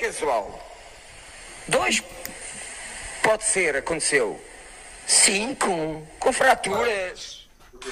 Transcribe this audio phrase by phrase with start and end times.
[0.00, 0.58] casual.
[1.68, 2.02] Dois,
[3.22, 4.40] pode ser, aconteceu.
[5.06, 7.48] Cinco, com fraturas.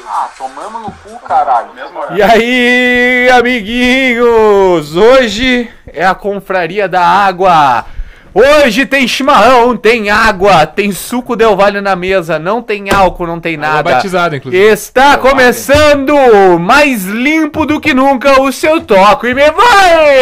[0.07, 1.75] Ah, tomamos no cu, caralho.
[1.75, 4.97] Mesmo E aí, amiguinhos?
[4.97, 7.87] Hoje é a confraria da água.
[8.35, 13.41] Hoje tem chimarrão, tem água, tem suco Del Valle na mesa, não tem álcool, não
[13.41, 13.83] tem nada.
[13.83, 14.63] batizada, inclusive.
[14.63, 16.15] Está começando
[16.59, 20.19] mais limpo do que nunca o seu toco e me vai!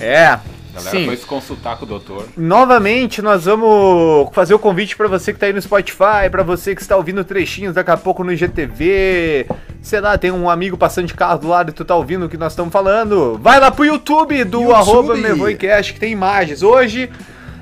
[0.00, 0.38] É,
[0.74, 1.06] Galera, sim.
[1.06, 2.26] foi se consultar com o doutor.
[2.36, 6.74] Novamente, nós vamos fazer o convite pra você que tá aí no Spotify, pra você
[6.74, 9.46] que está ouvindo trechinhos daqui a pouco no IGTV.
[9.80, 12.28] Sei lá, tem um amigo passando de carro do lado e tu tá ouvindo o
[12.28, 13.38] que nós estamos falando.
[13.40, 14.74] Vai lá pro YouTube do YouTube.
[14.74, 16.62] arroba Mevoicast que tem imagens.
[16.62, 17.08] Hoje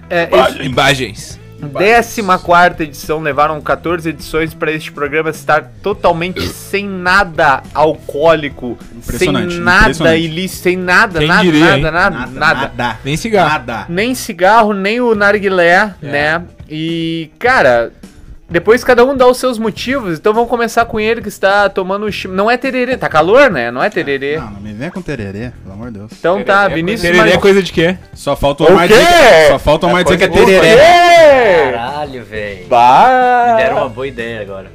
[0.09, 0.29] é
[0.65, 1.42] Imagens.
[1.69, 9.33] Décima quarta edição, levaram 14 edições pra este programa estar totalmente sem nada alcoólico, sem
[9.33, 11.51] nada ilícito, sem nada, Quem nada,
[11.91, 12.99] nada, nada, nada.
[13.05, 13.49] Nem cigarro.
[13.51, 13.87] Nada.
[13.89, 16.43] Nem cigarro, nem o narguilé, né?
[16.69, 17.93] E, cara,
[18.53, 20.19] depois cada um dá os seus motivos.
[20.19, 23.71] Então vamos começar com ele que está tomando Não é tererê, tá calor, né?
[23.71, 24.37] Não é tererê.
[24.37, 26.13] Não, não me venha com tererê, pelo amor de Deus.
[26.19, 27.97] Então tá, Tererê é Vinícius Tererê é Mar- coisa de quê?
[28.15, 30.77] Só falta O o mais dizer, só falta o mais dizer que é tererê.
[31.73, 32.67] Caralho, velho.
[32.69, 34.71] Me deram uma boa ideia agora.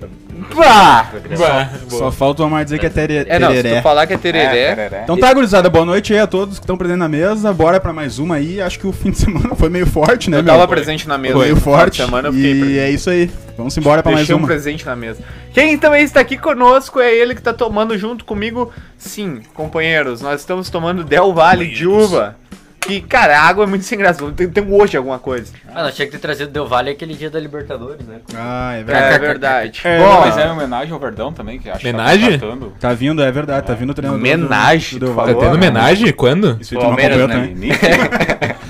[0.55, 1.07] Bah!
[1.37, 3.79] Bah, Só falta o mais dizer que é tere- É, não, se tereré.
[3.79, 4.59] tu falar que é tereré...
[4.59, 5.01] É, tereré.
[5.03, 7.51] Então tá, gurizada, boa noite aí a todos que estão presentes na mesa.
[7.53, 8.61] Bora pra mais uma aí.
[8.61, 10.53] Acho que o fim de semana foi meio forte, né, eu meu?
[10.53, 11.33] tava presente na mesa.
[11.33, 11.97] Foi meio forte.
[12.03, 12.79] Semana, eu fiquei e presente.
[12.79, 13.31] é isso aí.
[13.57, 14.47] Vamos embora pra mais Deixei um uma.
[14.47, 15.19] presente na mesa.
[15.53, 18.71] Quem também está aqui conosco é ele que tá tomando junto comigo.
[18.97, 22.35] Sim, companheiros, nós estamos tomando Del Valle de uva.
[22.79, 24.23] Que, cara, a água é muito sem graça.
[24.31, 25.51] Tem, tem hoje alguma coisa.
[25.73, 28.19] Ah, nós tinha que ter trazido Del Valle aquele dia da Libertadores, né?
[28.33, 29.19] Ah, é É, verdade.
[29.19, 29.81] verdade.
[29.83, 32.31] É, Bom, mas é homenagem ao Verdão também, que acho Homenagem?
[32.31, 32.73] que tá tratando.
[32.79, 34.19] Tá vindo, é verdade, tá vindo o treinador.
[34.21, 35.33] do- Homenagem, do Del por Valle.
[35.35, 36.13] Tá tendo homenagem?
[36.13, 36.57] Quando?
[36.61, 37.35] Isso aí tu não acompanhou né?
[37.35, 37.55] também.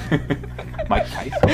[0.90, 1.47] Mike Tyson.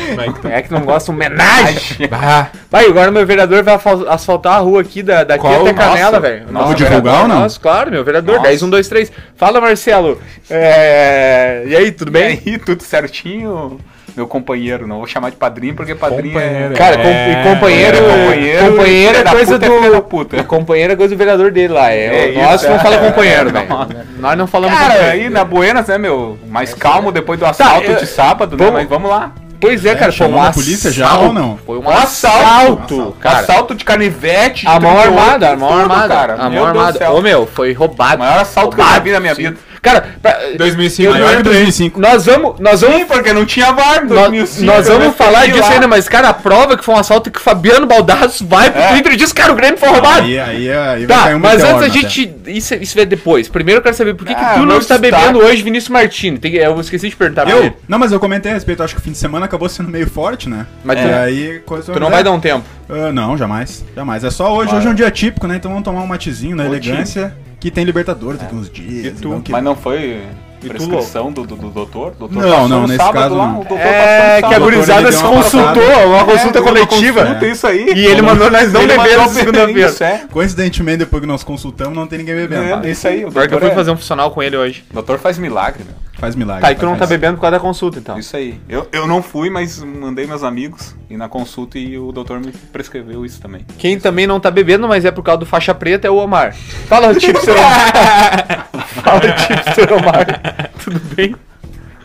[0.51, 2.07] É que não gosta de homenagem.
[2.09, 5.61] Bah, Vai, agora meu vereador vai asfal- asfaltar a rua aqui da, daqui Qual?
[5.61, 6.19] até Canela, Nossa.
[6.19, 6.45] velho.
[6.51, 7.39] Vamos divulgar ou não?
[7.41, 8.35] Nossa, claro, meu vereador.
[8.37, 8.47] Nossa.
[8.49, 9.11] 10, 1, 2, 3.
[9.35, 10.19] Fala, Marcelo.
[10.49, 11.63] É...
[11.67, 12.41] E aí, tudo E bem?
[12.45, 13.79] aí, tudo certinho?
[14.15, 16.77] Meu companheiro, não vou chamar de padrinho porque padrinho Companheiro, é...
[16.77, 20.03] Cara, com- É, e companheiro, companheiro, companheiro é coisa puta é filho da do.
[20.03, 20.43] puta.
[20.43, 21.91] Companheiro é coisa do vereador dele lá.
[21.91, 22.79] É, É nós isso, não é.
[22.79, 23.69] fala companheiro, É, velho.
[23.69, 23.87] não.
[24.19, 25.23] Nós não falamos Cara, companheiro.
[25.23, 26.37] aí na Buenas, né, meu?
[26.47, 28.69] Mais calmo depois do assalto eu- de sábado, né?
[28.69, 29.31] Mas vamos lá.
[29.63, 30.59] Pois é, cara, foi um assalto.
[30.59, 31.57] polícia já ou não?
[31.65, 32.37] Foi um assalto.
[32.43, 33.39] assalto, cara.
[33.39, 34.61] Assalto de canivete.
[34.61, 36.07] de A mão 38, armada, a mão armada.
[36.15, 36.33] cara.
[36.35, 36.97] A Meu mão Deus do armada.
[36.97, 37.13] céu.
[37.15, 38.15] Ô, meu, foi roubado.
[38.15, 39.41] O maior assalto que eu já vi na minha Sim.
[39.43, 39.57] vida.
[39.83, 41.07] Cara, pra- 2005.
[41.09, 41.99] Eu- Maior que eu- 2005.
[41.99, 42.59] nós vamos.
[42.59, 44.65] Nós vamos Sim, porque não tinha VAR em Nós, 2005.
[44.65, 47.29] nós eu vamos falar defendi disso ainda, mas, cara, a prova que foi um assalto
[47.29, 48.87] que o Fabiano Baldasso vai pro É.
[48.93, 50.23] Twitter e diz, cara, o Grêmio foi roubado.
[50.25, 52.33] Aí, aí, aí Tá, um mas antes a gente.
[52.47, 53.49] Isso, isso é depois.
[53.49, 55.23] Primeiro eu quero saber por que, que Ah, tu não está destaque.
[55.25, 56.37] bebendo hoje, Vinícius Martini.
[56.37, 57.63] Tem, que- eu esqueci de perguntar pra Eu?
[57.63, 57.73] ele.
[57.87, 60.09] Não, mas eu comentei a respeito, acho que o fim de semana acabou sendo meio
[60.09, 60.65] forte, né?
[60.83, 62.63] Mas tu- aí, coisa Tu não vai dar um tempo.
[62.89, 63.83] Ah, não, jamais.
[63.93, 64.23] Jamais.
[64.23, 64.69] É só hoje.
[64.69, 64.79] Vai.
[64.79, 65.57] Hoje é um dia típico, né?
[65.57, 67.33] Então vamos tomar um matezinho na Ô, elegância.
[67.63, 69.05] Que tem Libertadores daqui uns dias.
[69.05, 69.29] E tu?
[69.29, 70.19] então que- Mas não foi
[70.59, 72.11] tu, prescrição do, do, do doutor?
[72.19, 73.53] Doutor Não, passou não, nesse caso lá, não.
[73.53, 76.07] o doutor É, que a gurizada se deu uma consultou, passada.
[76.07, 77.21] uma consulta É, coletiva.
[77.25, 77.85] consulta, isso aí.
[77.95, 79.95] E ele mandou nós não beber na segunda-feira.
[80.01, 80.21] É.
[80.29, 82.85] Coincidentemente, depois que nós consultamos, não tem ninguém bebendo.
[82.85, 83.23] É, isso aí.
[83.23, 84.83] O Pior que eu doutor, fui é- fazer um funcional com ele hoje.
[84.91, 85.95] o doutor faz milagre, meu.
[86.23, 86.61] Faz milagre.
[86.61, 88.17] Tá, e tu não tá bebendo por causa da consulta, então.
[88.17, 88.57] Isso aí.
[88.69, 92.53] Eu, eu não fui, mas mandei meus amigos ir na consulta e o doutor me
[92.71, 93.65] prescreveu isso também.
[93.77, 96.55] Quem também não tá bebendo, mas é por causa do faixa preta, é o Omar.
[96.87, 98.69] Fala, tipster Omar.
[98.87, 100.71] Fala, tipster Omar.
[100.81, 101.35] Tudo bem?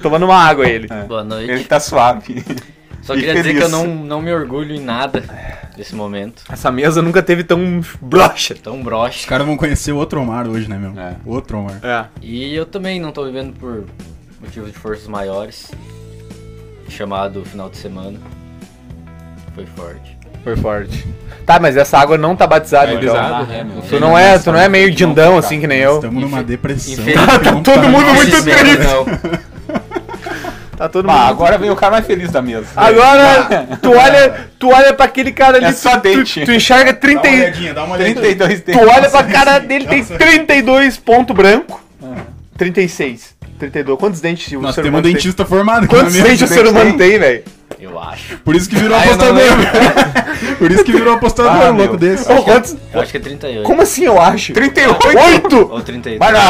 [0.03, 0.89] Tomando uma água ele.
[0.91, 1.03] É.
[1.05, 1.53] Boa noite.
[1.53, 2.45] Ele tá suave.
[3.09, 5.25] Só queria dizer que eu não, não me orgulho em nada
[5.75, 6.43] desse momento.
[6.53, 8.55] Essa mesa nunca teve tão broxa.
[8.63, 9.27] Tão Os broxa.
[9.27, 10.91] caras vão conhecer outro Omar hoje, né, meu?
[11.01, 11.15] É.
[11.25, 11.81] Outro Omar.
[11.83, 12.05] É.
[12.21, 13.85] E eu também não tô vivendo por
[14.43, 15.71] motivos de forças maiores.
[16.89, 18.19] Chamado final de semana.
[19.55, 20.19] Foi forte.
[20.45, 21.07] Foi forte.
[21.47, 23.15] Tá, mas essa água não tá batizada, É então.
[23.15, 23.53] batizada.
[23.55, 23.81] É, meu.
[23.83, 25.97] Tu não é, tu não é meio dindão assim que nem eu.
[25.97, 27.03] Estamos numa depressão.
[27.05, 28.79] Que não todo tá- mundo muito triste.
[28.85, 29.49] não.
[30.79, 31.29] Tá todo Ah, mundo.
[31.31, 32.67] agora vem o cara mais feliz da mesa.
[32.77, 36.45] Agora, tu olha, tu olha pra aquele cara ali, É só tu, tu, dente.
[36.45, 37.41] tu enxerga Dá 30 uma e...
[37.41, 38.15] olhadinha, dá uma olhadinha.
[38.15, 41.83] 32 Tu olha pra cara dele, tem 32 ponto branco.
[42.57, 43.35] 36.
[43.59, 43.99] 32.
[43.99, 45.13] Quantos dentes o Nós ser temos um humano tem?
[45.15, 46.29] dentista formado aqui Quantos na mesa.
[46.29, 47.43] dentes o ser humano tem, velho?
[47.81, 48.39] Eu acho.
[48.39, 50.57] Por isso que virou Ah, não apostador.
[50.59, 52.31] Por isso que virou apostador, Ah, um louco desse.
[52.31, 52.77] Ô, quantos...
[52.93, 53.63] Eu acho que é 38.
[53.65, 54.53] Como assim eu acho?
[54.53, 55.07] 38!
[55.09, 55.69] 8!
[55.71, 56.19] Ou 32.
[56.19, 56.41] Mas não,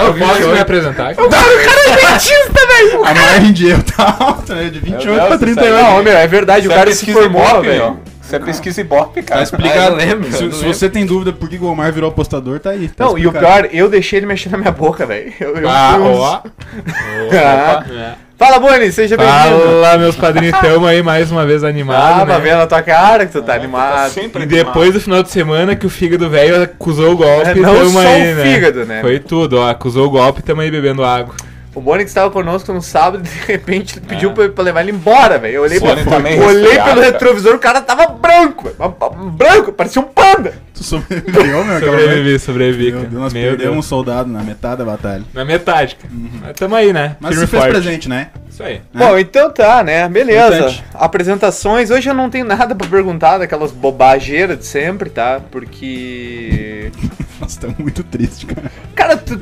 [0.00, 1.12] É, eu posso me apresentar?
[1.12, 3.04] O cara é dentista, velho!
[3.04, 4.70] A margem de erro tá alta, né?
[4.70, 5.54] De 28 Deus pra do céu.
[5.54, 5.74] 38.
[5.82, 7.84] Não, meu, é verdade, o Isso é cara se formou, velho.
[7.84, 8.12] ó.
[8.24, 9.40] Isso é pesquisa Ibope, cara.
[9.40, 9.78] Tá explicado.
[9.78, 12.60] Ah, não lembro, se não se você tem dúvida por que o Omar virou apostador,
[12.60, 12.88] tá aí.
[12.88, 13.62] tá Não, e o explicado.
[13.64, 15.32] pior, eu deixei ele mexer na minha boca, velho.
[15.38, 16.40] Eu, eu Ah, fui um- ó.
[17.34, 18.14] Ah.
[18.42, 19.60] Fala, Boni, seja bem-vindo.
[19.60, 22.40] Fala, meus padrinhos, tamo aí mais uma vez Ah, animado, pra né?
[22.40, 24.10] ver na tua cara que tu tá animado.
[24.10, 27.54] sempre E depois do final de semana que o fígado velho acusou o golpe, É,
[27.54, 28.42] não tamo só aí, o né?
[28.42, 29.00] fígado, né?
[29.00, 29.70] Foi tudo, ó.
[29.70, 31.36] Acusou o golpe, tamo aí bebendo água.
[31.74, 34.90] O Boni que estava conosco no sábado, de repente ele pediu pra, pra levar ele
[34.90, 35.54] embora, velho.
[35.54, 37.00] Eu olhei, pra, eu olhei pelo cara.
[37.00, 39.30] retrovisor, o cara tava branco, velho.
[39.32, 40.54] Branco, parecia um panda.
[40.74, 41.80] Tu sobreviveu, meu.
[41.80, 43.00] Sobrevivi, sobrevivi, Meu.
[43.02, 45.22] Deus, nós Meu perdemos um soldado na metade da batalha.
[45.32, 46.12] Na metade, cara.
[46.42, 47.16] Mas tamo aí, né?
[47.20, 47.82] Mas Firme você e fez forte.
[47.82, 48.28] presente, né?
[48.50, 48.82] Isso aí.
[48.92, 50.08] Bom, então tá, né?
[50.08, 50.56] Beleza.
[50.56, 50.84] Importante.
[50.94, 51.90] Apresentações.
[51.90, 55.40] Hoje eu não tenho nada pra perguntar daquelas bobageiras de sempre, tá?
[55.50, 56.90] Porque.
[57.40, 58.70] Nossa, tá muito triste, cara.
[58.94, 59.40] Cara, tu.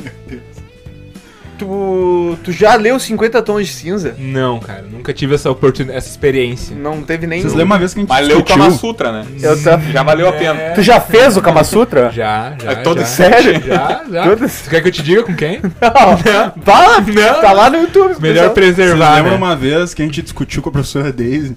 [1.60, 4.14] Tu, tu já leu 50 tons de cinza?
[4.18, 4.82] Não, cara.
[4.90, 6.74] Nunca tive essa oportunidade, essa experiência.
[6.74, 7.42] Não teve nem.
[7.42, 8.44] Vocês lembram uma vez que a gente Mas leu o.
[8.44, 9.26] Kama Sutra, né?
[9.42, 10.58] Eu tá- Já valeu a pena.
[10.58, 10.70] É.
[10.70, 12.10] Tu já fez o Kama Sutra?
[12.10, 12.70] Já, já.
[12.72, 13.04] É todo já.
[13.06, 13.62] sério?
[13.62, 14.24] Já, já.
[14.30, 15.60] Todas- Tu quer que eu te diga com quem?
[15.62, 16.62] Não.
[16.64, 17.40] Fala, Não.
[17.42, 18.16] tá lá no YouTube.
[18.20, 18.54] Melhor pessoal.
[18.54, 19.36] Vocês preservar, lembram né?
[19.36, 21.56] uma vez que a gente discutiu com a professora Daisy,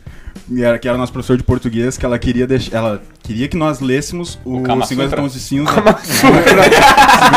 [0.57, 3.79] era, que era nosso professor de português, que ela queria deixar, ela queria que nós
[3.79, 5.21] lêssemos o, O Kama 50 Sutra.
[5.23, 6.43] tons de cinza, Kama 50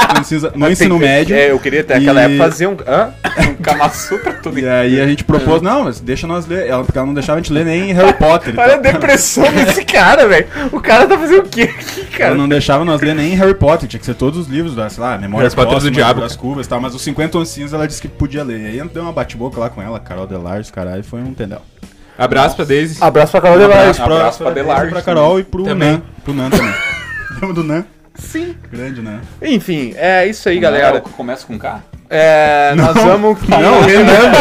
[0.09, 1.37] tons de cinza no ensino médio.
[1.37, 2.77] É, eu queria até aquela época fazer um.
[2.87, 3.13] Hã?
[3.51, 6.67] Um Kama Sutra, tudo E aí a gente propôs, não, mas deixa nós ler.
[6.67, 8.55] Ela, porque ela não deixava a gente ler nem Harry Potter.
[8.59, 8.93] Olha a então.
[8.93, 10.47] depressão desse cara, velho.
[10.73, 12.35] O cara tá fazendo o quê aqui, Ela cara?
[12.35, 15.03] não deixava nós ler nem Harry Potter, tinha que ser todos os livros, da, sei
[15.03, 16.21] lá, Memórias Potter do Póstumas, Diabo.
[16.21, 18.61] das Curvas e tal, mas os 50 tons de cinza ela disse que podia ler.
[18.61, 21.61] E aí deu uma bate-boca lá com ela, Carol Delars, caralho, foi um entendeu.
[22.19, 22.99] Abraço pra Daisy.
[23.01, 25.93] Abraço pra Carol Abraço, Um pra, abraço pra pra, Delars pra Carol e pro Também.
[25.93, 26.03] Nan.
[26.25, 26.75] Pro Nan também.
[27.41, 27.85] Lembra do Nan?
[28.15, 28.57] Sim.
[28.73, 29.21] Grande Nan.
[29.43, 31.01] Enfim, é isso aí, Não, galera.
[31.01, 31.81] Começa com K?
[32.09, 33.39] É, nós vamos.
[33.49, 34.33] Não, Renan.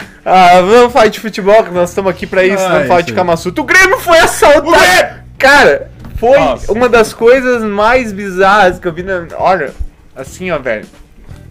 [0.22, 3.40] Ah, vamos falar de futebol, que nós estamos aqui pra isso, Ah, não falar de
[3.40, 3.62] Sutra.
[3.62, 5.20] O Grêmio foi assaltado!
[5.38, 6.70] Cara, foi Nossa.
[6.70, 9.26] uma das coisas mais bizarras que eu vi na.
[9.38, 9.72] Olha,
[10.14, 10.86] assim, ó, velho.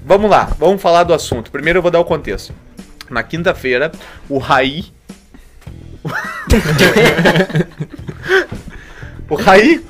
[0.06, 1.52] Vamos lá, vamos falar do assunto.
[1.52, 2.54] Primeiro eu vou dar o contexto.
[3.10, 3.92] Na quinta-feira,
[4.30, 4.86] o Raí.
[9.30, 9.82] o Raí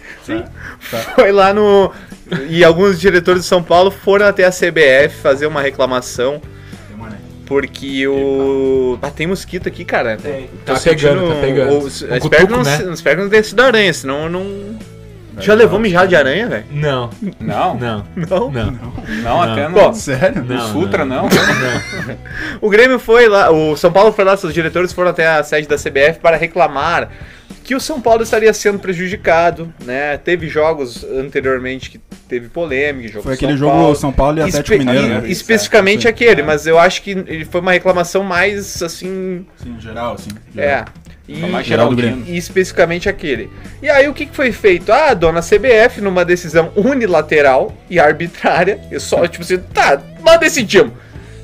[1.15, 1.91] foi lá no.
[2.47, 6.41] E alguns diretores de São Paulo foram até a CBF fazer uma reclamação.
[7.45, 8.99] Porque o.
[9.01, 10.17] Ah, tem mosquito aqui, cara.
[10.17, 11.71] Tá pegando, sentindo- tá pegando.
[11.73, 12.93] ou- Um espero, cutuco, que não, né?
[12.93, 14.79] espero que não tenha sido aranha, senão eu não.
[15.39, 16.65] Já levou mijado de aranha, velho?
[16.71, 17.09] Não,
[17.39, 18.51] Não, não, Não.
[18.51, 18.79] não.
[19.23, 20.43] não, até Bom, no, Sério?
[20.43, 21.23] no Não, Sutra, não.
[21.23, 21.29] não.
[22.61, 25.67] O Grêmio foi lá, o São Paulo foi lá, seus diretores foram até a sede
[25.67, 27.09] da CBF para reclamar
[27.63, 30.17] que o São Paulo estaria sendo prejudicado, né?
[30.17, 33.95] Teve jogos anteriormente que teve polêmica, jogo Foi aquele São jogo Paulo.
[33.95, 35.29] São Paulo e Atlético Espe- Mineiro, né?
[35.29, 36.07] Especificamente Sim.
[36.07, 40.29] aquele, mas eu acho que ele foi uma reclamação mais assim, Sim, geral, assim.
[40.57, 40.83] é.
[41.31, 42.25] E, mais Geral do Geraldino.
[42.27, 43.49] e especificamente aquele.
[43.83, 44.91] E aí o que, que foi feito?
[44.91, 50.39] Ah, a dona CBF, numa decisão unilateral e arbitrária, eu só, tipo assim, tá, nós
[50.39, 50.93] decidimos.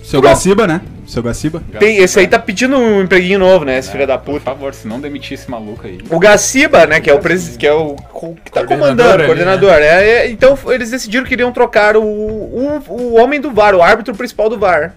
[0.04, 0.34] Seu Pronto.
[0.34, 0.82] Gaciba, né?
[1.08, 1.62] Seu Gaciba.
[1.80, 3.78] Tem, esse aí tá pedindo um empreguinho novo, né?
[3.78, 4.46] Esse É, filho da Por puta.
[4.46, 6.00] favor, se não demitir esse maluco aí.
[6.10, 7.96] O Gaciba, né, que é o presidente, que é o
[8.44, 9.72] que tá comandando, ali, o coordenador.
[9.74, 13.82] é, é, então eles decidiram que iriam trocar o, o, o homem do VAR, o
[13.84, 14.96] árbitro principal do VAR.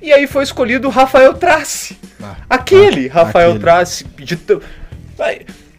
[0.00, 1.98] E aí foi escolhido o Rafael Trace.
[2.22, 3.60] Ah, Aquele, ah, Rafael aquele.
[3.64, 4.04] Trace.
[4.18, 4.36] De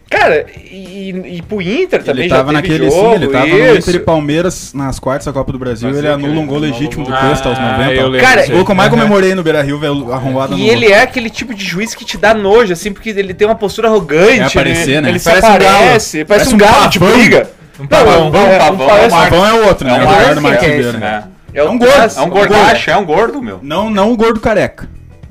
[0.09, 3.89] Cara, e, e pro Inter também Ele tava naquele jogo, sim, ele tava no isso.
[3.89, 7.05] Inter e Palmeiras nas quartas da Copa do Brasil, Brasil, ele anula um gol legítimo
[7.05, 7.93] do um Cuesta aos Ah, 90.
[7.93, 10.57] eu lembro Cara, disso Gol que eu mais comemorei no Beira Rio, velho, arrombado no
[10.57, 13.47] E ele é aquele tipo de juiz que te dá nojo, assim, porque ele tem
[13.47, 14.39] uma postura arrogante.
[14.39, 15.09] É aparecer, ele, né?
[15.09, 15.63] Ele se Parece um galo.
[15.75, 17.15] aparece, parece, Parece um um galo de pavão.
[17.19, 17.49] briga.
[17.79, 18.29] Um pavão.
[18.31, 19.97] Não, é, pavão, um parece- é um Pavão é o outro, É né?
[19.99, 21.23] um O é esse, Ribeiro, né?
[21.53, 21.93] É, é o um gordo.
[21.93, 23.59] É um gordacho, é um gordo, meu.
[23.61, 24.89] Não, não o gordo careca.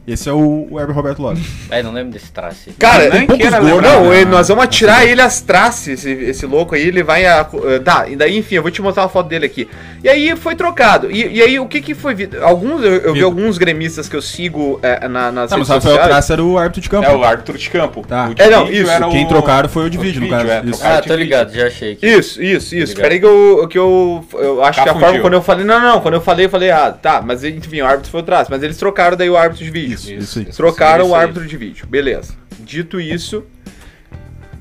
[0.09, 1.43] Esse é o, o Herbert Roberto Lopes.
[1.71, 2.61] É, não lembro desse traço.
[2.67, 2.73] aí.
[2.79, 3.77] Cara, Nem tem poucos queira gordos.
[3.77, 4.17] lembrar, Não, né?
[4.23, 7.45] ele- nós vamos atirar ele às traças, esse, esse louco aí, ele vai a...
[7.85, 9.69] Tá, e daí, enfim, eu vou te mostrar uma foto dele aqui.
[10.03, 11.11] E aí foi trocado.
[11.11, 12.17] E, e aí, o que que foi...
[12.41, 15.85] Alguns, eu, eu vi alguns gremistas que eu sigo eh, na, nas Tá, mas redes
[15.85, 16.09] o Rafael sociais.
[16.09, 17.07] Traça era o árbitro de campo.
[17.07, 18.05] É o árbitro de campo.
[18.09, 18.29] Tá.
[18.31, 20.47] O de É, não, isso, Quem o- trocaram foi o de o vídeo, no caso.
[20.49, 22.07] é, Ah, tô ligado, já achei aqui.
[22.07, 22.95] Isso, isso, isso.
[22.97, 25.07] Peraí que eu, que eu, eu acho que a Cafundiu.
[25.09, 27.81] forma quando eu falei, não, não, quando eu falei, eu falei, ah, tá, mas enfim,
[27.83, 29.98] o árbitro foi atrás, mas eles trocaram daí o árbitro de vídeo.
[29.99, 30.45] Isso, isso aí.
[30.47, 32.35] Trocaram Isso o árbitro de vídeo, beleza.
[32.61, 33.45] Dito isso,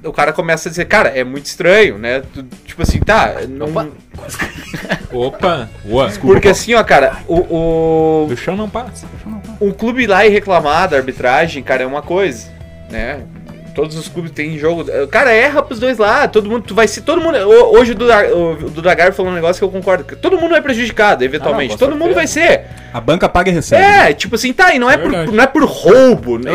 [0.03, 2.24] o cara começa a dizer, cara, é muito estranho, né?
[2.65, 3.91] Tipo assim, tá, não...
[5.12, 6.10] Opa, Ua.
[6.22, 7.36] porque assim, ó, cara, o,
[8.24, 9.08] o, Do chão não passa.
[9.60, 12.48] um clube ir lá e reclamar da arbitragem, cara, é uma coisa,
[12.89, 13.22] né?
[13.77, 14.86] Todos os clubes têm jogo.
[15.12, 16.27] Cara, erra pros dois lá.
[16.27, 16.63] Todo mundo.
[16.63, 17.01] Tu vai ser.
[17.01, 17.38] Todo mundo.
[17.38, 20.03] ho- Hoje o Duda- o Duda Gar falou um negócio que eu concordo.
[20.03, 21.74] que Todo mundo é prejudicado, eventualmente.
[21.74, 22.63] Ah, não, todo mundo vai ser.
[22.91, 23.79] A banca paga e recebe.
[23.84, 25.31] É, tipo assim, tá, e não é, por, verdade.
[25.31, 26.39] não é por roubo.
[26.39, 26.50] né?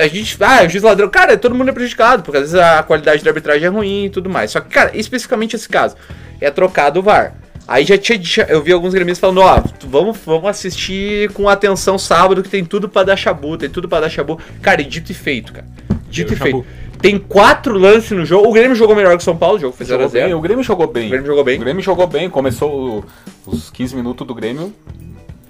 [0.00, 2.80] A gente, ah, o juiz ladrão, cara, todo mundo é prejudicado, porque às vezes a
[2.84, 4.52] qualidade da arbitragem é ruim e tudo mais.
[4.52, 5.96] Só que, cara, especificamente esse caso,
[6.40, 7.32] é trocado o VAR.
[7.66, 11.98] Aí já tinha, já- eu vi alguns gremistas falando, ó, vamos, vamos assistir com atenção
[11.98, 14.38] sábado, que tem tudo pra dar chabu, tem tudo pra dar chabu.
[14.62, 15.66] Cara, e dito e feito, cara.
[16.08, 16.64] Dito e feito.
[17.00, 18.48] Tem quatro lances no jogo.
[18.48, 20.36] O Grêmio jogou melhor que o São Paulo, o jogo foi Jogou bem, 0x0.
[20.36, 21.06] o Grêmio jogou bem.
[21.06, 21.56] O Grêmio jogou bem.
[21.56, 22.28] O Grêmio jogou bem.
[22.30, 23.04] Começou
[23.46, 24.72] o- os 15 minutos do Grêmio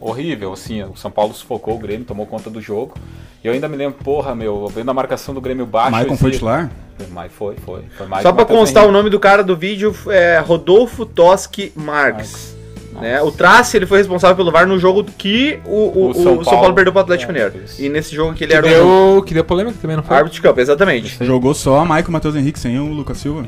[0.01, 0.83] horrível, assim.
[0.83, 2.95] O São Paulo sufocou o Grêmio, tomou conta do jogo.
[3.43, 5.93] E eu ainda me lembro, porra, meu, vendo a marcação do Grêmio baixo.
[5.93, 6.71] Maicon esse- foi titular?
[7.11, 7.83] Mas foi, foi.
[7.97, 12.57] foi Só pra constar o nome do cara do vídeo, é Rodolfo Toski Marques.
[13.01, 13.23] Né?
[13.23, 16.75] O Trace ele foi responsável pelo VAR no jogo que o, o, o São, Paulo,
[16.75, 17.61] perdeu pro Atlético É, Mineiro.
[17.65, 17.81] isso.
[17.83, 20.17] E nesse jogo que ele Que era o deu, que deu polêmica também, não foi?
[20.17, 21.25] árbitro de campo, exatamente.
[21.25, 23.45] Jogou só Maicon e Matheus Henrique sem o Lucas Silva.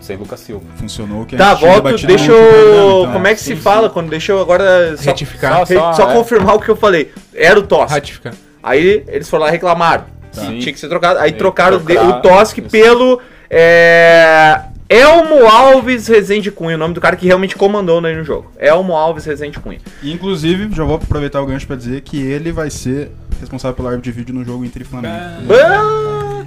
[0.00, 0.64] Sem Lucas Silva.
[0.76, 3.00] Funcionou que a Tá, debatido deixa eu.
[3.02, 4.96] então, Como é que se fala quando deixa eu agora.
[4.96, 5.64] Só, Retificar.
[5.64, 6.12] Só, Só- só é.
[6.14, 7.12] confirmar o que eu falei.
[7.32, 7.92] Era o Toski.
[7.94, 8.34] Ratificar.
[8.62, 10.04] Aí eles foram lá e reclamaram.
[10.32, 10.58] Sim.
[10.58, 11.18] Tinha que ser trocado.
[11.20, 12.02] Aí Sim, trocaram trocar,
[12.40, 12.62] o isso.
[12.62, 13.20] pelo.
[13.48, 14.60] é,
[14.92, 18.52] Elmo Alves Rezende Cunha, o nome do cara que realmente comandou aí no jogo.
[18.58, 19.80] Elmo Alves Rezende Cunha.
[20.02, 24.12] Inclusive, já vou aproveitar o gancho pra dizer que ele vai ser responsável pelo árbitro
[24.12, 25.14] de vídeo no jogo Inter e Flamengo.
[25.50, 26.44] Ah!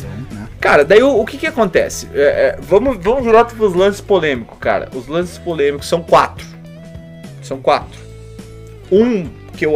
[0.61, 2.07] Cara, daí o, o que que acontece?
[2.13, 4.89] É, é, vamos, vamos direto pros lances polêmicos, cara.
[4.93, 6.45] Os lances polêmicos são quatro.
[7.41, 7.99] São quatro.
[8.91, 9.73] Um que eu.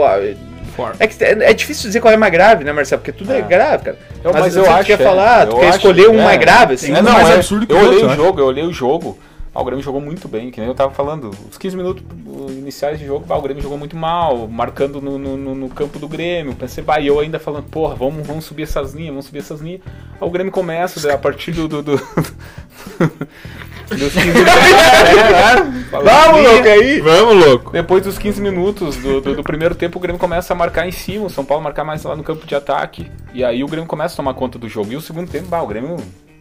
[0.86, 0.93] Ah.
[1.00, 3.01] É, que é, é difícil dizer qual é mais grave, né, Marcelo?
[3.01, 3.41] Porque tudo é, É.
[3.41, 3.98] grave, cara.
[4.24, 6.24] Eu- mas, mas eu eu acho que quer é, falar, tu quer escolher um é.
[6.24, 6.93] mais grave, assim.
[6.93, 8.15] É, não, mais é, absurdo que eu olhei o acho.
[8.15, 9.17] jogo, eu olhei o jogo.
[9.53, 11.31] Ah, o Grêmio jogou muito bem, que nem eu tava falando.
[11.50, 12.03] Os 15 minutos
[12.51, 16.07] iniciais de jogo, ah, o Grêmio jogou muito mal, marcando no, no, no- campo do
[16.07, 16.53] Grêmio.
[16.53, 19.59] Pensei, bah, e eu ainda falando, porra, vamos, vamos subir essas linhas, vamos subir essas
[19.59, 19.81] linhas.
[20.21, 21.67] Aí o Grêmio começa, daí, a partir do.
[21.67, 22.00] do, do
[23.98, 24.53] dos 15 minutos.
[24.53, 25.79] é?
[25.91, 27.00] Vamos, louco, aí!
[27.01, 27.72] Vamos, louco.
[27.72, 30.91] Depois dos 15 minutos do, do, do primeiro tempo, o Grêmio começa a marcar em
[30.91, 33.10] cima, o São Paulo marcar mais lá no campo de ataque.
[33.34, 34.91] E aí o Grêmio começa a tomar conta do jogo.
[34.91, 35.98] E o segundo tempo, bah, o Grêmio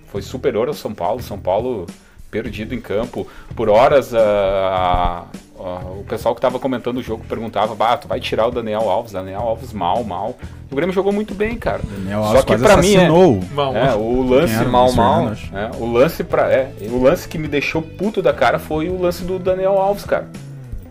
[0.07, 1.23] foi superior ao São Paulo.
[1.23, 1.87] São Paulo
[2.31, 3.27] perdido em campo.
[3.57, 8.07] Por horas, a- a- a- o pessoal que estava comentando o jogo perguntava: bah, tu
[8.09, 9.13] vai tirar o Daniel Alves?
[9.13, 10.37] Daniel Alves mal, mal.
[10.71, 11.81] O Grêmio jogou muito bem, cara.
[11.83, 13.09] Daniel Só Alves que quase pra mim é.
[13.55, 14.69] Mal, é, o lance era?
[14.69, 15.33] mal mal.
[15.55, 19.01] É, o lance para é, o lance que me deixou puto da cara foi o
[19.01, 20.29] lance do Daniel Alves, cara.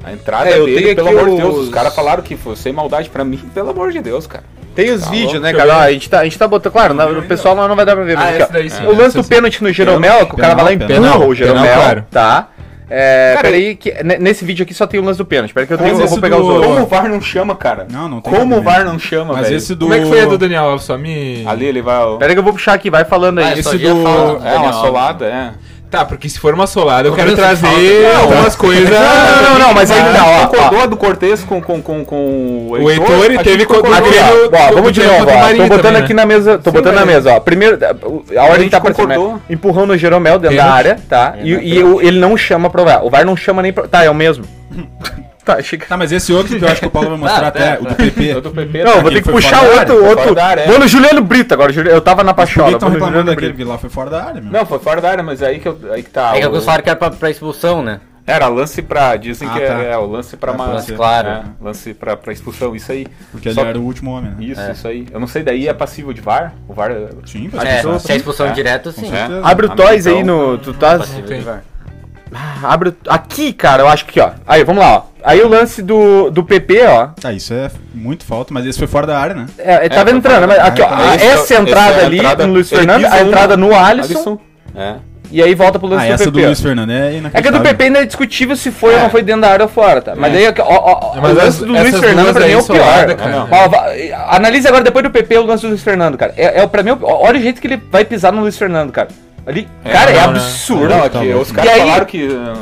[0.03, 2.35] A entrada É, eu dele, tenho pelo amor de os- Deus, os caras falaram que
[2.37, 4.43] foi sem maldade pra mim, pelo amor de Deus, cara.
[4.77, 5.75] Tem os Tá vídeos, louco, né, cara?
[5.75, 6.71] Ó, a, gente tá, a gente tá botando.
[6.71, 8.15] Claro, na- o pessoal lá não vai dar pra ver.
[8.15, 8.85] Mas Ah, ó, daí sim.
[8.85, 12.03] o lance do pênalti no Jeromel, que o cara vai lá e empurra o Jeromel,
[12.11, 12.49] tá?
[12.89, 15.53] É, Cara, peraí, que, ne- nesse vídeo aqui só tem o lance do pênalti.
[15.53, 16.67] Peraí que eu, tenho, Mas eu vou pegar do- os outros.
[16.73, 17.85] Como o VAR não chama, cara?
[17.91, 18.61] Não, não tem Como o.
[18.61, 19.57] VAR não chama, Mas velho?
[19.57, 19.87] esse do...
[19.87, 20.85] Como é que foi a do Daniel Alves?
[20.85, 21.43] Só me...
[21.45, 21.97] Ali ele vai...
[21.97, 23.45] ó, Peraí que eu vou puxar aqui, vai falando aí.
[23.55, 25.51] Ah, esse do- falar, É, uma solada, é.
[25.89, 28.89] Tá, porque se for uma solada, eu Quando quero trazer fala- algumas coisas...
[28.89, 30.43] Não, não, não, não, mas aí tá, ó.
[30.43, 30.47] ó.
[30.47, 34.09] concordou a do Cortez com, com, com, com O Heitor e gente teve concordou.
[34.51, 35.47] ó, ó, vamos de novo, ó.
[35.55, 36.21] Tô botando também, aqui né?
[36.21, 37.39] na mesa, tô Sim, botando na mesa, ó.
[37.39, 37.77] Primeiro,
[38.37, 39.39] a ordem gente tá aparecendo, né?
[39.49, 41.35] Empurrão no Jeromel dentro da área, tá?
[41.41, 41.53] E,
[41.83, 43.05] o- ele não chama pro VAR.
[43.05, 43.87] O VAR não chama nem pro...
[43.87, 44.43] Tá, é o mesmo.
[45.55, 45.85] tá, chega.
[45.85, 47.81] Tá, mas esse outro que eu acho que o Paulo vai mostrar Tá, até, tá,
[47.81, 47.89] o tá.
[47.91, 48.35] do PP.
[48.35, 50.35] O do PP, Não, eu vou ter que puxar outro, área, outro.
[50.35, 50.67] da área, é.
[50.67, 51.71] Vou no Juliano Brito agora.
[51.73, 52.71] Eu tava na Por que Pachola.
[52.73, 53.53] estão reclamando daquele?
[53.53, 54.51] Porque lá foi fora da área, meu.
[54.51, 56.35] Não, foi fora da área, mas aí que, eu, aí que tá.
[56.35, 57.99] É que alguns falaram que era pra, pra expulsão, né?
[58.29, 59.15] Era lance pra.
[59.15, 59.81] Dizem Ah, que tá.
[59.81, 60.65] é, é o lance pra É, uma.
[60.65, 61.27] lance claro.
[61.29, 63.07] é, lance pra, pra expulsão, isso aí.
[63.31, 64.37] Porque ele Só- era o último homem, né?
[64.43, 64.71] Isso, É.
[64.73, 65.07] isso aí.
[65.13, 66.53] Eu não sei, daí é passivo de VAR?
[66.67, 66.91] O VAR.
[66.91, 68.51] é- Sim, É, expulsão, se é expulsão É.
[68.51, 69.09] direta, sim.
[69.15, 69.29] É.
[69.43, 70.57] Abre o Ah, Toys então- aí no.
[70.57, 70.97] Tu tá.
[70.97, 71.63] De VAR.
[72.33, 72.95] Ah, Abre o...
[73.07, 74.31] Aqui, cara, eu acho que, ó.
[74.45, 75.01] Aí, vamos lá, ó.
[75.23, 77.07] Aí o lance do, do PP, ó.
[77.19, 79.45] Tá, isso é muito falta, mas esse foi fora da área, né?
[79.57, 80.87] É, ele tava foi entrando, mas aqui, ó.
[81.13, 84.39] essa entrada é a ali entrada- no Luiz Fernando, a entrada no Alisson, Alisson.
[84.75, 84.93] É.
[85.31, 86.43] e aí volta pro lance Ah, do essa do PP.
[86.43, 86.47] ó.
[86.47, 87.59] Luiz Fernando é É que a inacreditável.
[87.59, 90.01] do PP ainda é discutível se foi ou não foi dentro da área ou fora,
[90.01, 90.15] tá?
[90.15, 92.63] Mas daí, ó, ó, ó, Mas o lance do Luiz Fernando pra mim é o
[92.63, 93.15] pior.
[93.15, 93.47] cara.
[93.51, 96.33] Ó, analise agora depois do PP o lance do Luiz Fernando, cara.
[96.37, 99.09] É, é pra mim, olha o jeito que ele vai pisar no Luiz Fernando, cara.
[99.47, 100.29] Ali, cara, é não, não.
[100.31, 100.89] absurdo.
[100.89, 101.41] Não, é que louco.
[101.41, 102.53] os caras aí- falaram que uh,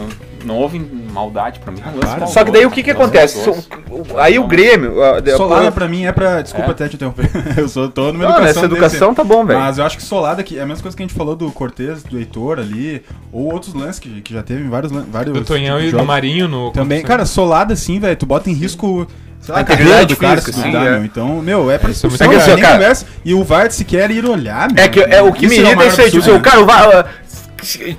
[0.45, 0.79] não houve
[1.11, 1.79] maldade pra mim.
[2.21, 2.25] é.
[2.27, 3.37] Só que daí o que que acontece?
[3.37, 3.61] maldoso.
[3.63, 4.93] So- Aí o Grêmio...
[5.23, 6.41] de- Solada pra mim é pra.
[6.43, 6.71] Desculpa É.
[6.71, 7.27] até te interromper.
[7.57, 8.43] Eu sou tô numa Não, educação.
[8.43, 9.59] nessa educação desse- tá bom, velho.
[9.59, 11.49] Mas eu acho que solada que é a mesma coisa que a gente falou do
[11.51, 13.01] Cortez, do Heitor ali,
[13.31, 16.05] ou outros lances que, que já teve em vários, vários Do Tonhão e do.
[16.05, 16.71] Marinho no...
[16.71, 19.07] Também, cara, solada assim, velho, tu bota em risco.
[19.45, 21.05] Sei lá, A carreira do cara se física, duvidar, sim, é.
[21.05, 22.61] Então, meu, é pra Isso é muito expulsão, legal.
[22.61, 23.05] cara, conversa.
[23.23, 24.83] E o VAR sequer ir olhar, meu.
[24.83, 26.65] É que é, o que me Isso irrita é isso aí, tipo, o cara, o
[26.65, 27.05] VAR,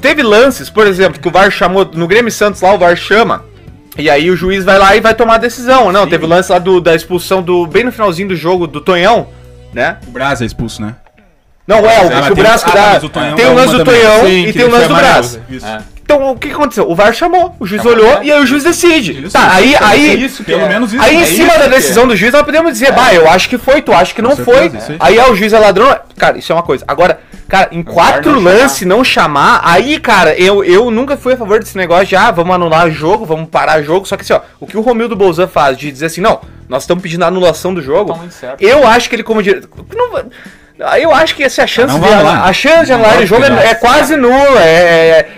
[0.00, 3.44] teve lances, por exemplo, que o VAR chamou, no Grêmio Santos lá, o VAR chama,
[3.96, 5.92] e aí o juiz vai lá e vai tomar a decisão.
[5.92, 8.80] Não, teve o lance lá do, da expulsão do, bem no finalzinho do jogo, do
[8.80, 9.28] Tonhão,
[9.72, 9.98] né?
[10.06, 10.96] O Braz é expulso, né?
[11.66, 13.76] Não, é, o, Ah, que o tem- Brás que ah, dá, o tem o lance
[13.76, 13.84] do.
[13.84, 15.42] Tonhão Sim, e que tem o lance do né?
[15.50, 15.66] Isso.
[15.66, 15.78] É.
[16.06, 16.88] Então o que aconteceu?
[16.88, 18.20] O VAR chamou, o juiz olhou né?
[18.22, 19.24] e aí o juiz decide.
[19.24, 20.68] Isso, tá, aí, isso, aí, é isso Pelo é.
[20.68, 21.02] menos isso.
[21.02, 21.76] Aí em é cima isso da que é.
[21.76, 24.36] decisão do juiz, nós podemos dizer, bah, eu acho que foi, tu acha que não
[24.36, 24.54] Com foi.
[24.54, 24.98] certeza, isso aí.
[25.00, 25.98] Aí é o juiz é ladrão.
[26.16, 26.84] Cara, isso é uma coisa.
[26.86, 31.36] Agora, cara, em quatro não lances não chamar, aí, cara, eu, eu nunca fui a
[31.36, 34.06] favor desse negócio de, ah, vamos anular o jogo, vamos parar o jogo.
[34.06, 36.84] Só que assim, ó, o que o Romildo Bolzan faz de dizer assim, não, nós
[36.84, 38.16] estamos pedindo a anulação do jogo.
[38.60, 39.68] Eu acho que ele, como diretor.
[39.92, 40.24] Não,
[40.98, 42.12] eu acho que essa é a chance Não de.
[42.12, 42.46] anular.
[42.46, 44.62] a chance de Não anular o jogo é, é quase nula.
[44.62, 45.28] É, é-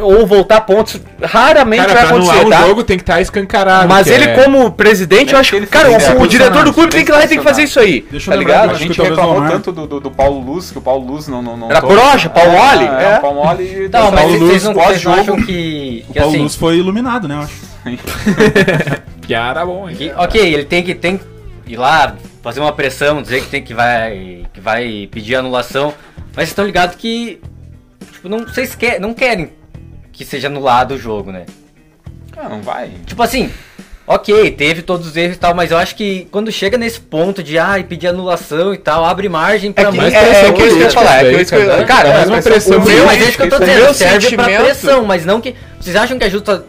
[0.00, 1.00] ou voltar pontos.
[1.22, 2.66] Raramente Cara, vai acontecer, o tá?
[2.66, 3.88] jogo tem que estar escancarado.
[3.88, 5.66] Mas ele, é- como presidente, eu acho que.
[5.66, 7.78] Cara, o, o diretor do clube tem que ir lá e tem que fazer isso
[7.80, 8.06] aí.
[8.10, 8.70] Deixa eu tá lembrar ligado?
[8.76, 11.28] A gente o reclamou Omar- tanto do, do, do Paulo Luz, que o Paulo Luz
[11.28, 11.40] não...
[11.42, 13.18] não, não Era tô- broxa, pau É, mole, É, é.
[13.20, 13.88] pau mole.
[13.92, 16.42] Não, mas Paulo vocês não, Luz, vocês não acham pós-jogo, que, O que Paulo assim,
[16.42, 17.54] Luz foi iluminado, né, eu acho.
[19.26, 20.12] Piara bom, hein?
[20.16, 21.24] ok, ele tem que tem que
[21.72, 25.92] ir lá, fazer uma pressão, dizer que tem que vai que vai pedir anulação,
[26.28, 27.40] mas vocês estão ligados que
[28.12, 29.50] tipo, não vocês quer, não querem
[30.16, 31.44] que seja anulado o jogo, né?
[32.36, 32.90] Ah, não vai.
[33.04, 33.50] Tipo assim,
[34.06, 37.42] ok, teve todos os erros e tal, mas eu acho que quando chega nesse ponto
[37.42, 40.52] de ai, pedir anulação e tal, abre margem pra É que, mais é, é, pressão
[40.54, 41.24] que isso que eu ia falar.
[41.24, 41.84] É que isso que eu- cara.
[41.84, 43.94] cara, É a mesma pressão o meu, Mas é isso que eu tô o dizendo,
[43.94, 45.54] serve pra pressão, mas não que.
[45.78, 46.64] Vocês acham que é justo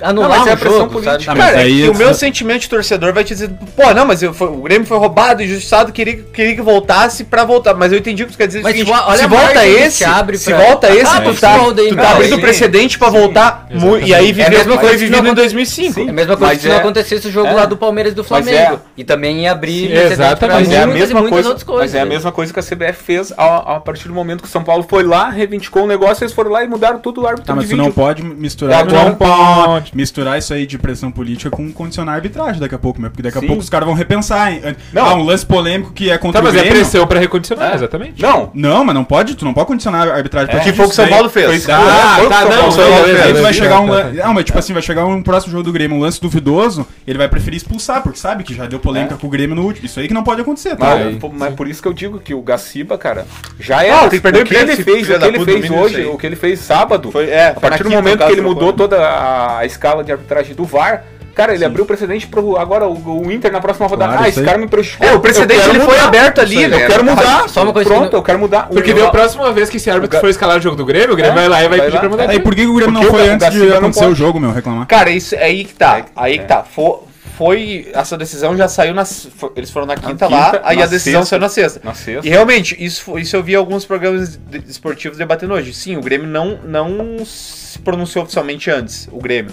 [0.00, 1.18] anular Não, mas é a pressão jogo, política.
[1.24, 1.38] sabe?
[1.38, 4.22] mas Cara, é o é- meu sentimento de torcedor vai te dizer, pô, não, mas
[4.22, 7.74] eu, foi- o Grêmio foi roubado, injustiçado, queria, queria que voltasse pra voltar.
[7.74, 8.58] Mas eu entendi o que você quer dizer.
[8.60, 11.20] é Mas, seguinte, tipo, olha se volta esse, se abre se pra- volta esse, Ah,
[11.20, 13.66] tu tá, tu não, tá abrindo sim, precedente pra voltar.
[14.04, 16.00] e aí É a viver mesma coisa vivido não em aconte- 2005.
[16.00, 17.52] É a mesma coisa Mas se não é- acontecesse o jogo é.
[17.52, 18.74] lá do Palmeiras e do Flamengo.
[18.74, 20.74] é- E também ia abrir Sim, precedente pra exatamente.
[20.74, 21.84] É a muitas e mesma muitas coisa, outras coisas.
[21.86, 22.10] mas é a né?
[22.10, 25.02] mesma coisa que a CBF fez a, partir do momento que o São Paulo foi
[25.02, 27.76] lá, reivindicou o negócio, eles foram lá e mudaram tudo o árbitro Tá, mas tu
[27.76, 28.80] não pode misturar.
[28.82, 32.60] É, tu não não pode misturar isso aí de pressão política com condicionar a arbitragem
[32.60, 33.08] daqui a pouco, né?
[33.08, 33.46] Porque daqui a Sim.
[33.46, 34.60] pouco os caras vão repensar, hein?
[34.92, 35.04] Não.
[35.06, 36.80] Ah, um lance polêmico que é contra Tá, o mas é Grêmio.
[36.80, 38.20] pressão pra recondicionar, exatamente.
[38.22, 40.88] Não, Não, mas não pode, tu não pode condicionar a arbitragem pra Que foi o
[40.88, 41.64] que o São daí- Paulo fez.
[41.64, 43.36] Foi- Ah, Foi o que tá, São não, fez.
[43.36, 44.10] Tu vai chegar um tá, tá.
[44.26, 47.18] Não, mas tipo assim, vai chegar um próximo jogo do Grêmio, um lance duvidoso, ele
[47.18, 49.86] vai preferir expulsar, porque sabe que já deu polêmica com o Grêmio no último.
[49.86, 50.96] Isso aí que não pode acontecer, tá?
[50.96, 53.26] Mas, mas por isso que eu digo que o Gaciba, cara,
[53.58, 53.80] já.
[53.80, 56.26] Ah, tem que perder o que ele fez, o que ele fez hoje, o que
[56.26, 59.66] ele fez sábado, Foi- é, a partir do momento que ele mudou toda a, a
[59.74, 63.50] escala de arbitragem do VAR, cara, ele abriu o precedente pro agora o, o Inter
[63.52, 64.12] na próxima rodada.
[64.12, 64.44] Claro, ah, esse aí.
[64.46, 65.06] cara me prejudicou.
[65.06, 66.84] É, o precedente ele foi aberto ali, aí, né?
[66.84, 67.48] Eu quero mudar.
[67.48, 68.68] Só uma coisa que Pronto, não- eu quero mudar.
[68.68, 70.84] Porque O- daí a próxima vez que esse árbitro Ga- for escalar o jogo do
[70.84, 72.00] Grêmio, o Grêmio É, vai lá e vai vai pedir lá.
[72.00, 72.30] pra mudar.
[72.30, 74.52] Aí por que que o Grêmio Porque não foi antes de acontecer o jogo, meu,
[74.52, 74.86] reclamar?
[74.86, 76.04] Cara, isso é aí que tá.
[76.14, 76.62] Aí que tá.
[76.62, 76.94] Foi,
[77.36, 79.04] foi- essa decisão já saiu na.
[79.04, 81.30] foi- eles foram na quinta, lá, quinta, aí na a decisão sexta.
[81.30, 81.80] saiu na sexta.
[81.82, 82.24] Na sexta.
[82.24, 85.74] E realmente, isso, foi- isso eu vi alguns programas esportivos debatendo hoje.
[85.74, 89.52] Sim, o Grêmio não, não se pronunciou oficialmente antes, o Grêmio.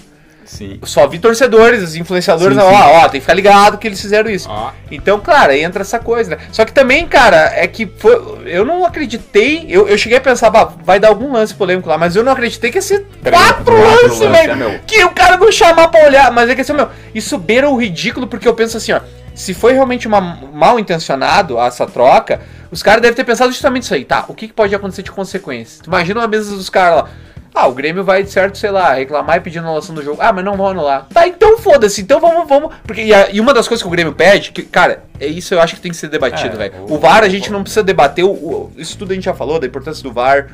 [0.52, 0.80] Sim.
[0.84, 2.76] Só vi torcedores, os influenciadores, Sim, ó, sim.
[2.76, 4.50] ó, tem que ficar ligado que eles fizeram isso.
[4.50, 4.72] Ó.
[4.92, 6.38] Então, cara, aí entra essa coisa, né?
[6.52, 10.50] Só que também, cara, é que foi, eu não acreditei, eu, eu cheguei a pensar,
[10.84, 14.20] vai dar algum lance polêmico lá, mas eu não acreditei que Três, quatro quatro lances,
[14.20, 14.64] velho.
[14.64, 17.70] é, que o cara não chamar pra olhar, mas é que assim, meu, isso beira
[17.70, 19.00] o ridículo, porque eu penso assim, ó,
[19.34, 23.94] se foi realmente uma, mal intencionado essa troca, os caras devem ter pensado justamente isso
[23.94, 24.26] aí, tá?
[24.28, 25.82] O que, que pode acontecer de consequência?
[25.82, 27.10] Tu imagina uma mesa dos caras lá.
[27.54, 30.18] Ah, o Grêmio vai, de certo, sei lá, reclamar e pedir anulação do jogo.
[30.22, 31.06] Ah, mas não vão anular.
[31.14, 32.02] Tá, então foda-se.
[32.02, 32.74] Então vamos, vamos.
[32.84, 35.54] Porque, e, a- e uma das coisas que o Grêmio pede, que, cara, é isso
[35.54, 36.74] eu acho que tem que ser debatido, É, velho.
[36.88, 38.24] o- O VAR a gente não precisa debater.
[38.24, 40.48] O, o- isso tudo a gente já falou, da importância do VAR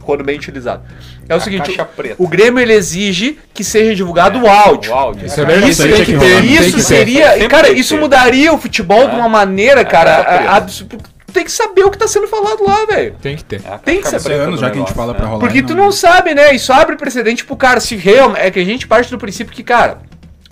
[0.00, 0.82] quando bem utilizado.
[1.28, 1.76] É o A seguinte,
[2.16, 4.90] o Grêmio ele exige que seja divulgado o áudio.
[4.90, 5.26] O áudio.
[5.26, 6.40] Isso é verdade, Isso, aí tem que ter.
[6.40, 7.46] tem isso seria.
[7.46, 10.24] Cara, isso mudaria o futebol de uma maneira, cara.
[10.24, 11.08] caixa preta.
[11.32, 13.14] Tem que saber o que tá sendo falado lá, velho.
[13.20, 13.60] Tem que ter.
[13.64, 15.18] É Tem que preta anos já que a gente fala né?
[15.18, 15.40] pra rolar.
[15.40, 16.54] Porque tu não sabe, né?
[16.54, 17.80] Isso abre precedente pro cara.
[17.80, 18.40] Se realmente.
[18.40, 19.98] É que a gente parte do princípio que, cara,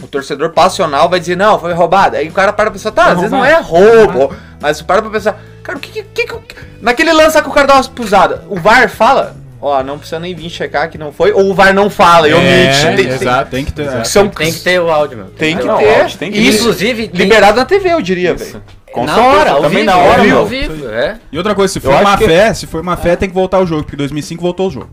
[0.02, 2.16] o torcedor passional vai dizer, não, foi roubado.
[2.16, 4.34] Aí o cara para pra pensar, tá, às vezes não é roubo.
[4.60, 6.02] Mas tu para pra pensar, cara, o que que.
[6.02, 9.96] que, que- naquele lance que o cara dá umas pusadas, o VAR fala, ó, não
[9.98, 12.86] precisa nem vir checar que não foi, ou o VAR não fala e É, omite.
[12.96, 13.50] Tem- tem- exato.
[13.50, 14.04] Tem que ter.
[14.06, 15.26] São, Tem que ter o áudio, meu.
[15.28, 16.00] tem que Não, ter.
[16.02, 18.62] áudio tem que Inclusive, tem- liberado na TV, eu diria, velho.
[19.00, 20.38] Com na certeza, hora, ao também vivo, na hora, ao vivo, meu.
[20.38, 21.18] ao vivo, é.
[21.30, 23.34] E outra coisa, se for má acho que- fé, se for má fé, tem que
[23.34, 24.88] voltar o jogo, porque 2005 voltou o jogo.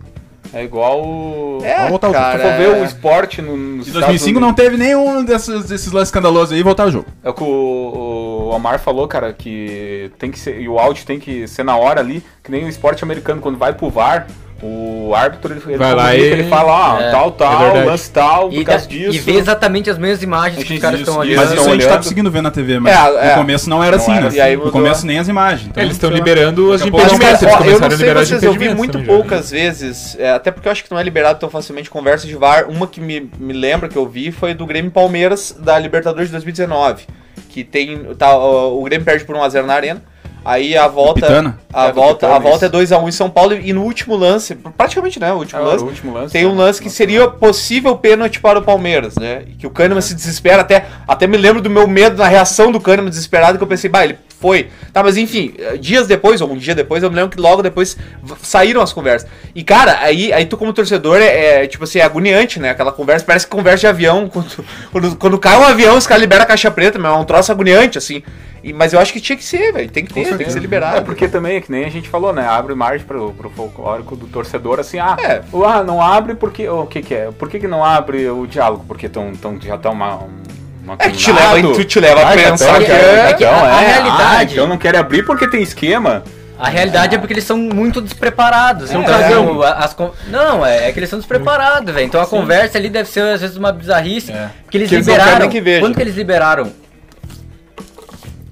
[0.55, 1.59] É igual o...
[1.63, 2.25] É, Vamos voltar ao jogo.
[2.25, 5.65] Se cara, for ver o esporte no, nos Em Estados 2005 não teve nenhum desses,
[5.65, 7.07] desses lances escandalosos aí, voltar o jogo.
[7.23, 10.61] É o que o, o Omar falou, cara, que tem que ser.
[10.61, 13.57] E o áudio tem que ser na hora ali, que nem o esporte americano, quando
[13.57, 14.27] vai pro VAR,
[14.65, 17.85] o árbitro ele, ele, Vai lá e- ele fala, ah, É, tal, é tal, verdade.
[17.87, 19.11] lance tal, por E, causa da- disso.
[19.15, 21.35] e vê exatamente as mesmas imagens que os caras estão olhando.
[21.35, 21.89] Mas isso a gente olhando.
[21.89, 23.29] tá conseguindo ver na TV, mas É, é.
[23.31, 24.27] no começo não era Não assim, era né?
[24.27, 24.37] assim.
[24.37, 24.71] E aí no mudou.
[24.71, 25.67] começo nem as imagens.
[25.69, 27.43] Então, Eles estão liberando os Daqui a pouco- Mas, impedimentos.
[27.43, 29.05] ó, Eles eu não começaram a sei vocês, eu vi muito já.
[29.05, 32.35] poucas vezes, é, até porque eu acho que não é liberado tão facilmente conversas de
[32.35, 32.65] VAR.
[32.69, 36.31] Uma que me, me lembra que eu vi foi do Grêmio Palmeiras da Libertadores de
[36.33, 37.03] 2019.
[37.49, 38.03] Que tem.
[38.17, 40.01] Tá, o Grêmio perde por 1x0 na arena.
[40.45, 41.21] Aí a volta.
[41.21, 41.59] Pitana?
[41.71, 42.95] A É, volta, a volta é isso.
[42.95, 45.31] 2x1 em São Paulo e no último lance, praticamente, né?
[45.33, 45.83] O último É, o lance.
[45.83, 46.63] último lance, Tem um né?
[46.63, 49.43] lance que seria possível pênalti para o Palmeiras, né?
[49.47, 52.71] E que o Kahneman se desespera, até, até me lembro do meu medo na reação
[52.71, 54.67] do Kahneman desesperado, que eu pensei, bah, ele foi.
[54.91, 57.61] Tá, mas enfim, eh, dias depois, ou um dia depois, eu me lembro que logo
[57.63, 57.95] depois
[58.41, 59.29] saíram as conversas.
[59.55, 62.71] E cara, aí, aí tu como torcedor é, é, tipo assim, é agoniante, né?
[62.71, 64.27] Aquela conversa, parece que conversa de avião.
[64.33, 67.23] Quando, quando, quando cai um avião, os caras liberam a caixa preta, mas é um
[67.23, 68.21] troço agoniante, assim.
[68.61, 69.89] E- mas eu acho que tinha que ser, velho.
[69.89, 70.97] Tem que ter, tem que ser liberado.
[70.97, 72.45] É porque também, é que nem a gente falou, né?
[72.45, 75.41] Abre margem pro, pro folclórico do torcedor, assim, ah, É.
[75.65, 76.67] ah não abre porque.
[76.67, 77.31] O que que é?
[77.31, 78.83] Por que, que não abre o diálogo?
[78.87, 80.15] Porque tão, tão, já tá uma.
[80.15, 80.42] uma
[80.99, 83.29] É que te leva, tu te leva a Ah, já pensar tão- que já- é.
[83.29, 86.23] já tão, a é, realidade- ah, então não quer abrir porque tem esquema.
[86.59, 88.89] A realidade é porque eles são muito despreparados.
[88.89, 92.05] São então, a- as con- Não, é, é que eles são despreparados, velho.
[92.05, 94.31] Então a conversa ali deve ser às vezes uma bizarrice.
[94.63, 95.49] Porque eles Que liberaram.
[95.49, 95.79] que.
[95.79, 96.71] Quando que eles liberaram?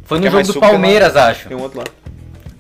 [0.06, 1.48] Foi no jogo do Palmeiras, acho.
[1.48, 1.86] Tem um outro lá.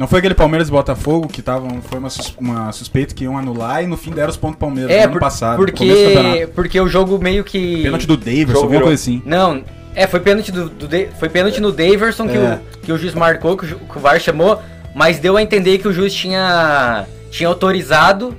[0.01, 3.37] Não foi aquele Palmeiras e Botafogo que tavam, foi uma, sus- uma suspeita que iam
[3.37, 5.59] anular e no fim deram os pontos Palmeiras É, no ano por- passado.
[5.63, 7.83] no começo do porque, porque o jogo meio que.
[7.83, 8.87] Pênalti do Davidson, Jogo alguma virou.
[8.87, 9.21] coisa assim.
[9.23, 10.87] Não, é, foi pênalti do, do
[11.19, 12.39] foi pênalti no Daverson que, É.
[12.39, 14.59] o, que o juiz marcou, que o, que o VAR chamou,
[14.95, 18.35] mas deu a entender que o juiz tinha, tinha autorizado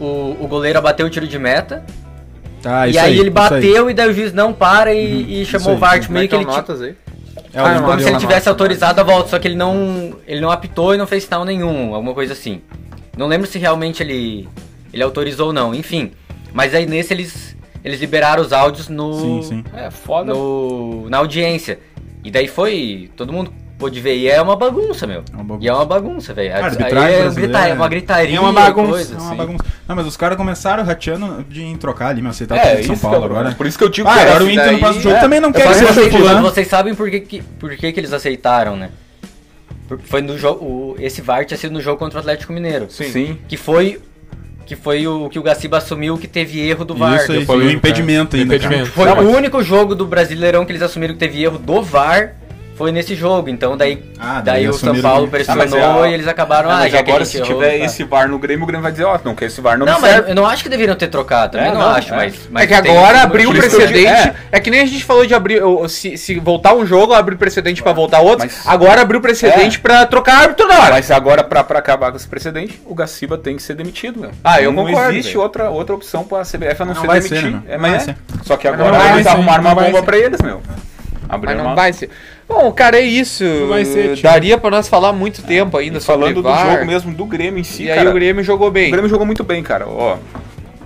[0.00, 1.84] o, o goleiro a bater o tiro de meta.
[2.60, 5.68] Tá, e isso aí, ele bateu e daí o juiz não para e, e chamou
[5.70, 6.96] aí, o VAR, tipo, meio que ele, notas aí.
[7.58, 10.50] É, Ah, como se ele tivesse autorizado a volta, só que ele não, ele não
[10.50, 12.60] apitou e não fez sinal nenhum, alguma coisa assim.
[13.16, 14.48] Não lembro se realmente ele,
[14.92, 16.12] ele autorizou ou não, enfim.
[16.52, 19.64] Mas aí nesse eles, eles liberaram os áudios no, Sim, sim.
[19.74, 20.32] É foda.
[20.32, 21.80] no, na audiência.
[22.24, 25.22] E daí foi, todo mundo pôde ver, e é uma bagunça, meu.
[25.32, 25.64] É uma bagunça.
[25.64, 26.52] E é uma bagunça, velho.
[26.52, 26.70] É,
[27.30, 28.90] grita- é uma gritaria, É uma bagunça.
[28.90, 29.36] coisa, é uma assim.
[29.36, 29.64] bagunça.
[29.86, 32.98] Não, mas os caras começaram rateando de trocar ali, meu, aceitar o É, São é
[32.98, 33.52] Paulo agora.
[33.52, 35.20] Por isso que eu digo Ah, que agora o Inter no daí- próximo jogo é.
[35.20, 36.42] também não Eu quer que falei, seja vocês, fulano.
[36.42, 38.90] vocês sabem por que, que, por que, que eles aceitaram, né?
[40.04, 40.96] Foi no jogo.
[40.98, 42.86] Esse VAR tinha sido no jogo contra o Atlético Mineiro.
[42.90, 43.38] Sim.
[43.48, 44.00] Que foi.
[44.66, 47.16] Que foi o que o Gaciba assumiu que teve erro do VAR.
[47.22, 48.90] Isso aí, Foi o- um impedimento é, ainda, impedimento.
[48.90, 52.34] Foi Não, o único jogo do Brasileirão que eles assumiram que teve erro do VAR.
[52.78, 53.48] Foi nesse jogo.
[53.50, 56.70] Então daí, Ah, daí, daí o São Paulo pressionou Ah, é, ó, e eles acabaram.
[56.70, 57.84] Ah, Ah, mas já que agora se tiver tá.
[57.84, 60.00] esse VAR no Grêmio, o Grêmio vai dizer, ó, não quer esse VAR, não, Não,
[60.00, 60.30] mas serve.
[60.30, 61.52] eu não acho que deveriam ter trocado.
[61.52, 62.16] Também É, não, não, acho, é.
[62.16, 64.06] mas, mas é que agora abriu o precedente.
[64.06, 64.34] é.
[64.52, 64.60] É.
[64.60, 65.60] que nem a gente falou de abrir.
[65.88, 68.46] Se, se voltar um jogo, abrir precedente pra voltar outro.
[68.46, 70.90] Mas- Agora abriu precedente pra trocar árbitro na hora.
[70.92, 74.30] Mas agora, pra, pra acabar com esse precedente, o Gaciba tem que ser demitido, meu.
[74.44, 75.40] Ah, eu não concordo, existe velho.
[75.42, 77.62] outra, outra opção pra CBF a não, Não ser ser, né?
[77.68, 78.14] É, Não mas é.
[78.44, 80.60] Só que agora não eles arrumaram não uma bomba pra eles, meu.
[81.28, 81.74] Mas Abriram não uma...
[81.74, 82.08] vai ser.
[82.48, 83.44] Bom, cara, é isso.
[83.68, 84.22] vai ser, tio.
[84.22, 87.60] Daria pra nós falar muito tempo ainda E falando do sobre jogo mesmo, do Grêmio
[87.60, 88.90] em si, E aí cara, o Grêmio jogou o bem.
[88.90, 89.86] Grêmio jogou muito bem, cara.
[89.86, 90.16] Ó,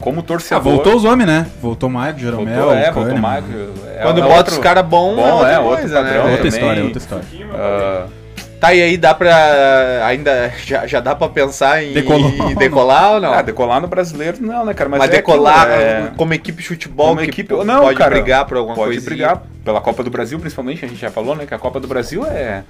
[0.01, 0.63] como Ah, torcedor...
[0.65, 1.47] voltou os homens, né?
[1.63, 3.41] Voltou o Maicon, Jeromel, Voltou, é, o voltou o Kahneman.
[3.43, 3.69] Michael.
[3.97, 6.25] É, Quando é bota outro- os caras bons, bom, é outra é, outro coisa, padrão,
[6.25, 6.33] né?
[6.33, 7.25] Outra história, outra história.
[7.55, 8.07] Ah,
[8.63, 10.07] Tá, e aí dá pra.
[10.07, 10.55] Ainda.
[10.65, 12.31] Já, já dá pra pensar em Decolar.
[12.53, 13.33] em decolar ou não?
[13.35, 14.89] ah, decolar no brasileiro não, né, cara?
[14.89, 18.11] Mas, Mas, é decolar aquilo, é- como equipe de futebol Como equipe- não, pode cara,
[18.11, 19.05] brigar por alguma pode coisa.
[19.05, 21.45] brigar pela Copa do Brasil, principalmente, a gente já falou, né?
[21.45, 22.63] Que a Copa do Brasil é.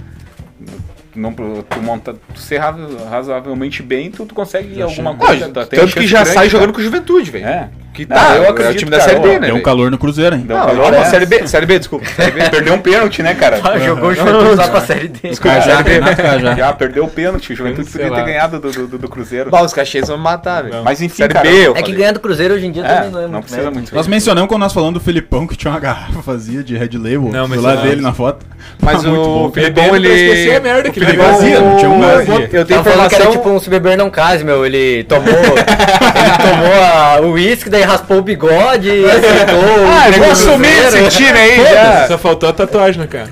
[1.15, 1.45] Não, tu
[1.83, 5.45] monta, tu ser razo- razoavelmente bem, tu, tu consegue alguma coisa.
[5.67, 6.49] tem tanto que já grande, sai cara.
[6.49, 7.45] jogando com juventude, velho.
[7.47, 7.69] É.
[7.93, 9.47] Que Não, tá, eu é o acredito, time da cara, Série B, né?
[9.49, 10.45] Deu um calor no Cruzeiro, hein?
[10.47, 11.05] Deu Não, calor, não, é.
[11.05, 12.07] Série B, Série B, desculpa.
[12.17, 12.49] Série B.
[12.49, 13.61] Perdeu um pênalti, né, cara?
[13.63, 15.37] Ah, jogou o Juventude lá pra Série D.
[15.37, 16.55] Cajá, Renato Cajá.
[16.57, 18.23] Já perdeu o pênalti, o Juventude podia ter lá.
[18.23, 19.51] ganhado do, do, do- do Cruzeiro.
[19.51, 20.83] Bah, os cachês vão me matar, velho.
[20.83, 21.95] Mas enfim, Série cara, B, É que falei.
[21.97, 23.75] ganhar do Cruzeiro hoje em dia É, também não é não muito precisa mérito.
[23.79, 23.95] muito.
[23.95, 27.29] Nós mencionamos quando nós falamos do Filipão que tinha uma garrafa vazia de Red Label
[27.31, 27.89] Não, do mas lado não.
[27.89, 28.47] dele na foto.
[28.81, 29.53] Mas muito o.
[29.53, 30.09] Filipão, Bebendo ele...
[30.09, 32.49] pra esquecer a merda que o ele vazia, não tinha eu- vazia.
[32.53, 33.33] Eu tenho falando que era informação...
[33.33, 34.65] tipo um se beber não case, meu.
[34.65, 35.27] Ele tomou.
[35.35, 39.63] ele tomou o uísque, daí raspou o bigode aceitou.
[39.91, 42.07] Ah, eu o vou assumir esse time aí já.
[42.09, 43.29] Só faltou a tatuagem, né, cara?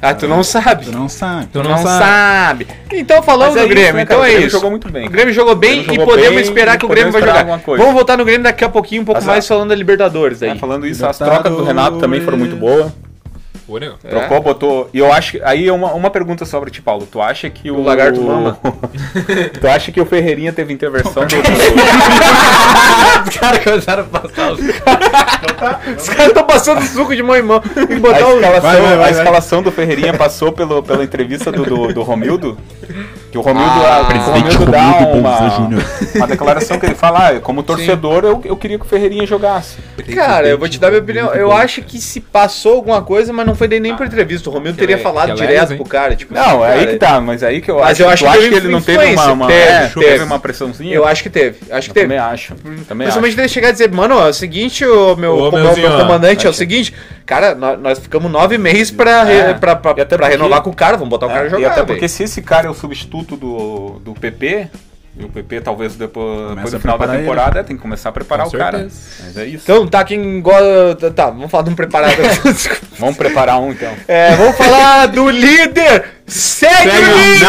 [0.00, 0.86] Ah, tu não sabe.
[0.86, 1.46] Tu não sabe.
[1.46, 2.66] Tu Tu não, não sabe.
[2.66, 2.68] sabe.
[2.92, 4.20] Então, falando é do isso, Grêmio, né, então cara?
[4.20, 4.56] O é Grêmio isso.
[4.56, 5.06] jogou muito bem.
[5.06, 7.22] O Grêmio jogou bem Grêmio e jogou podemos bem esperar e que o Grêmio vai
[7.22, 7.60] jogar.
[7.60, 7.82] coisa.
[7.82, 10.50] Vamos voltar no Grêmio daqui a pouquinho, um pouco Mas, mais falando da Libertadores aí.
[10.50, 12.92] É, falando isso, as trocas do Renato também foram muito boas.
[13.78, 13.96] Nego.
[14.04, 14.08] É.
[14.08, 14.90] Trocou, botou.
[14.92, 15.42] E eu acho que.
[15.42, 17.06] Aí é uma, uma pergunta sobre ti, Paulo.
[17.10, 17.76] Tu acha que o.
[17.76, 18.58] O lagarto mama?
[19.60, 21.34] tu acha que o Ferreirinha teve intervenção do.
[23.28, 24.60] Os caras começaram a passar os.
[24.60, 27.60] Os caras estão passando suco de mão em mão.
[27.60, 28.34] Tem que A botar o...
[28.36, 29.10] escalação, Vai, vai, vai, a vai.
[29.10, 32.58] escalação do Ferreirinha passou pelo, pela entrevista do, do, do Romildo.
[33.32, 36.94] Que o Romildo, Ah, o presidente Romildo dá Romildo uma, Bolsa uma declaração que ele
[36.94, 39.78] fala, ah, como torcedor, eu, eu queria que o Ferreirinha jogasse.
[40.14, 41.32] Cara, eu vou te dar minha opinião.
[41.34, 44.50] Eu acho que se passou alguma coisa, mas não foi nem por entrevista.
[44.50, 46.14] O Romildo teria falado direto pro cara.
[46.14, 48.02] Tipo, Não, é cara, aí que tá, mas aí que eu Mas acho.
[48.02, 50.06] eu acho que teve que ele não teve uma, uma, Teve, é, teve.
[50.06, 50.94] teve uma pressãozinha?
[50.94, 51.56] Eu acho que teve.
[51.70, 52.06] Acho que Eu teve.
[52.06, 52.54] também acho.
[52.54, 53.36] Também Principalmente acho.
[53.36, 56.48] dele chegar e dizer, mano, é o seguinte, o meu, Ô, o meu, comandante, é
[56.48, 56.92] o acho- seguinte,
[57.34, 59.54] cara, nós, nós ficamos nove meses pra, É.
[59.54, 61.62] pra, pra, até pra porque- renovar com o cara, vamos botar o cara É, jogar,
[61.62, 61.86] e até velho.
[61.86, 64.68] porque se esse cara é o substituto do, do PP,
[65.14, 67.18] e o PP talvez depois, depois do final da ele.
[67.18, 68.78] temporada é, tem que começar a preparar Com o cara.
[68.78, 69.00] certeza.
[69.24, 69.64] Mas é isso.
[69.70, 71.10] Então, tá, quem gosta...
[71.14, 72.16] Tá, vamos falar de um preparado.
[72.98, 73.92] Vamos preparar um então.
[74.06, 76.21] é, vamos falar do líder!
[76.32, 77.42] Segue, o líder!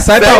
[0.00, 0.38] Sai pra lá.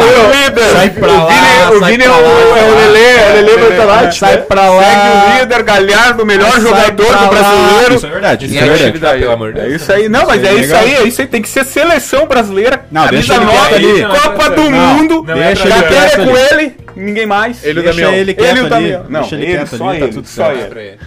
[0.72, 3.30] Sai pra o lá, Vini, o Vini é pra o, lá, é o Lelê, é
[3.30, 4.42] o Lelê Bertolatti, Sai né?
[4.42, 4.83] pra lá.
[4.83, 7.28] Segue o líder, Galhardo, o melhor jogador pra do lá.
[7.28, 7.94] brasileiro.
[7.96, 9.24] Isso é verdade, isso é verdade.
[9.61, 11.64] É isso aí, não, mas é é isso aí, é isso aí, tem que ser
[11.64, 14.20] seleção brasileira, Não, deixa camisa ele nova.
[14.20, 17.62] Copa do Mundo, é pra quer com ele, ninguém mais.
[17.62, 18.12] Ele e o Damião.
[18.14, 18.68] ele e o.
[18.68, 19.04] Damião.
[19.09, 20.98] Não, ele só tá ele, tudo só ele.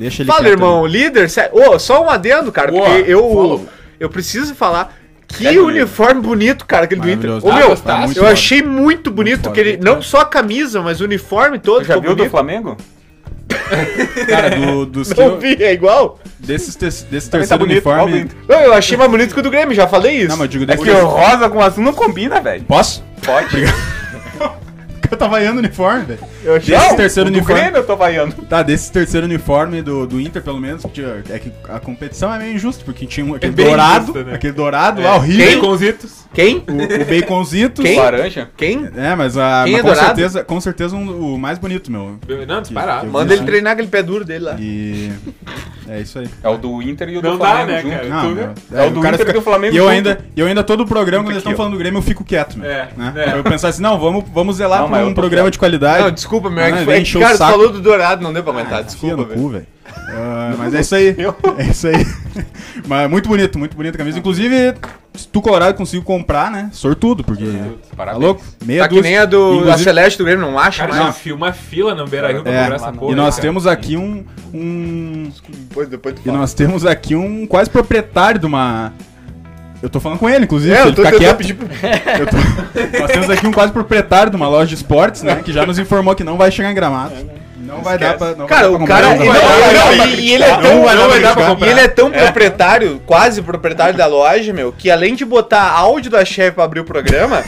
[0.00, 1.50] Deixa ele Fala, quieto irmão, líder, sério.
[1.52, 3.68] Ô, só um adendo, cara, Boa, porque eu,
[4.00, 4.96] eu preciso falar.
[5.28, 7.30] Que o uniforme bonito, cara, aquele do Inter.
[7.46, 8.00] Ô, meu, gostasse?
[8.06, 8.32] Muito eu foda.
[8.32, 12.10] achei muito bonito, que ele, não só a camisa, mas o uniforme todo Já viu
[12.10, 12.30] do bonito.
[12.30, 12.76] Flamengo?
[14.28, 16.18] Cara, do, dos que Não eu, vi, é igual.
[16.38, 18.30] desses, te- desse Também tá terceiro bonito, do uniforme...
[18.48, 20.28] Não, eu achei mais bonito que o do Grêmio, já falei isso.
[20.28, 22.64] Não, mas eu digo É desse que o rosa com azul não combina, velho.
[22.64, 23.04] Posso?
[23.24, 23.48] Pode.
[25.10, 26.20] Eu tava vaiando o uniforme, velho.
[26.44, 27.60] Eu achei Desse Não, terceiro o do uniforme...
[27.60, 28.34] Grêmio eu tô vaiando.
[28.48, 32.38] Tá, desse terceiro uniforme do, do Inter, pelo menos, tinha- é que a competição é
[32.38, 34.34] meio injusta, porque tinha um, aquele bem dourado, injusta, né?
[34.34, 36.20] aquele dourado lá, É, horrível, Baconzitos.
[36.32, 36.58] Quem?
[36.58, 37.82] o, o baconzito.
[37.82, 37.98] Quem?
[37.98, 38.48] Laranja.
[38.56, 38.88] Quem?
[38.96, 40.06] É, mas, a, Quem mas é com dourado?
[40.06, 42.18] certeza, com certeza um- o mais bonito, meu.
[42.46, 43.06] Não, disparado.
[43.08, 44.56] Manda ele treinar aquele pé duro dele lá.
[44.58, 45.10] E
[45.88, 46.28] é isso aí.
[46.42, 47.96] É o do Inter e o do Não dá, Flamengo né, junto.
[47.96, 48.08] cara?
[48.08, 48.40] Não, tu vê?
[48.42, 49.92] meu, É o do Inter e do Flamengo E eu junto.
[49.92, 52.22] ainda, e eu ainda todo o programa, quando eles estão falando do Grêmio, eu fico
[52.24, 52.70] quieto, meu.
[52.70, 53.12] É, né?
[53.16, 53.36] é.
[53.38, 56.04] Eu pensar assim, não, vamos, vamos zelar Não, eu um programa de qualidade.
[56.04, 56.62] Não, desculpa, meu.
[56.64, 58.80] Ah, É que, foi- é que, o cara, falou do Dourado, não deu pra aguentar,
[58.80, 59.40] Enfia desculpa, no velho.
[59.40, 59.66] cu, velho.
[60.12, 61.16] Ah, mas é isso aí.
[61.58, 62.06] É isso aí.
[62.86, 64.18] mas muito bonito, muito bonita a camisa.
[64.18, 64.74] Inclusive,
[65.14, 66.68] se tu Colorado conseguiu comprar, né?
[66.72, 67.44] Sortudo, porque.
[67.90, 68.22] Tá Parabéns.
[68.24, 68.42] louco?
[68.64, 71.06] Meia Tá que nem a do a Celeste do Grêmio, não acha Cara, mais?
[71.06, 73.12] já filma uma fila no Beira Rio pra É, comprar essa porra.
[73.12, 73.42] e nós cara.
[73.48, 75.32] temos aqui um, um.
[75.48, 78.92] Depois, depois tu E nós temos aqui um quase proprietário de uma.
[79.82, 80.74] Eu tô falando com ele, inclusive.
[80.74, 81.36] É, eu ele tô ficar tentando quieto.
[81.38, 81.66] pedir pro...
[82.20, 85.40] Eu tô- Nós temos aqui um quase proprietário de uma loja de esportes, né?
[85.44, 87.14] Que já nos informou que não vai chegar em gramado.
[87.56, 88.34] Não vai dar pra.
[88.34, 89.06] Não Cara, vai dar o cara.
[89.06, 90.08] comprar, e não vai dar pra não, comprar.
[90.08, 90.60] ele é Não
[91.56, 95.70] tão, e ele é tão proprietário, quase proprietário da loja, meu, que além de botar
[95.70, 97.44] áudio da chefe pra abrir o programa,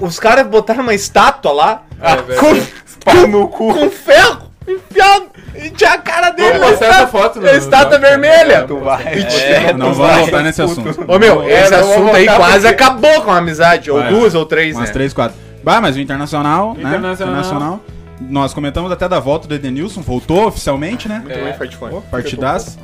[0.00, 3.72] os caras botaram uma estátua lá É, com, no cu.
[3.74, 8.64] com ferro enfiado e tinha a cara dele na postar essa foto a estátua vermelha.
[8.64, 9.02] Tu vai.
[9.04, 10.18] É, Não tu vamos vai.
[10.20, 11.04] voltar nesse assunto.
[11.06, 13.98] Ô meu, É, esse não vou assunto aí quase porque- acabou com a amizade, ou
[13.98, 14.10] Vai.
[14.12, 14.92] duas ou três, Umas né?
[14.92, 15.36] três, quatro.
[15.62, 16.96] Bah, mas o Internacional, né?
[16.96, 17.80] Internacional.
[18.20, 21.20] Nós comentamos até da volta do Edenilson, voltou oficialmente, né?
[21.24, 21.88] Muito bem, forte fã.
[22.10, 22.76] Partidaço.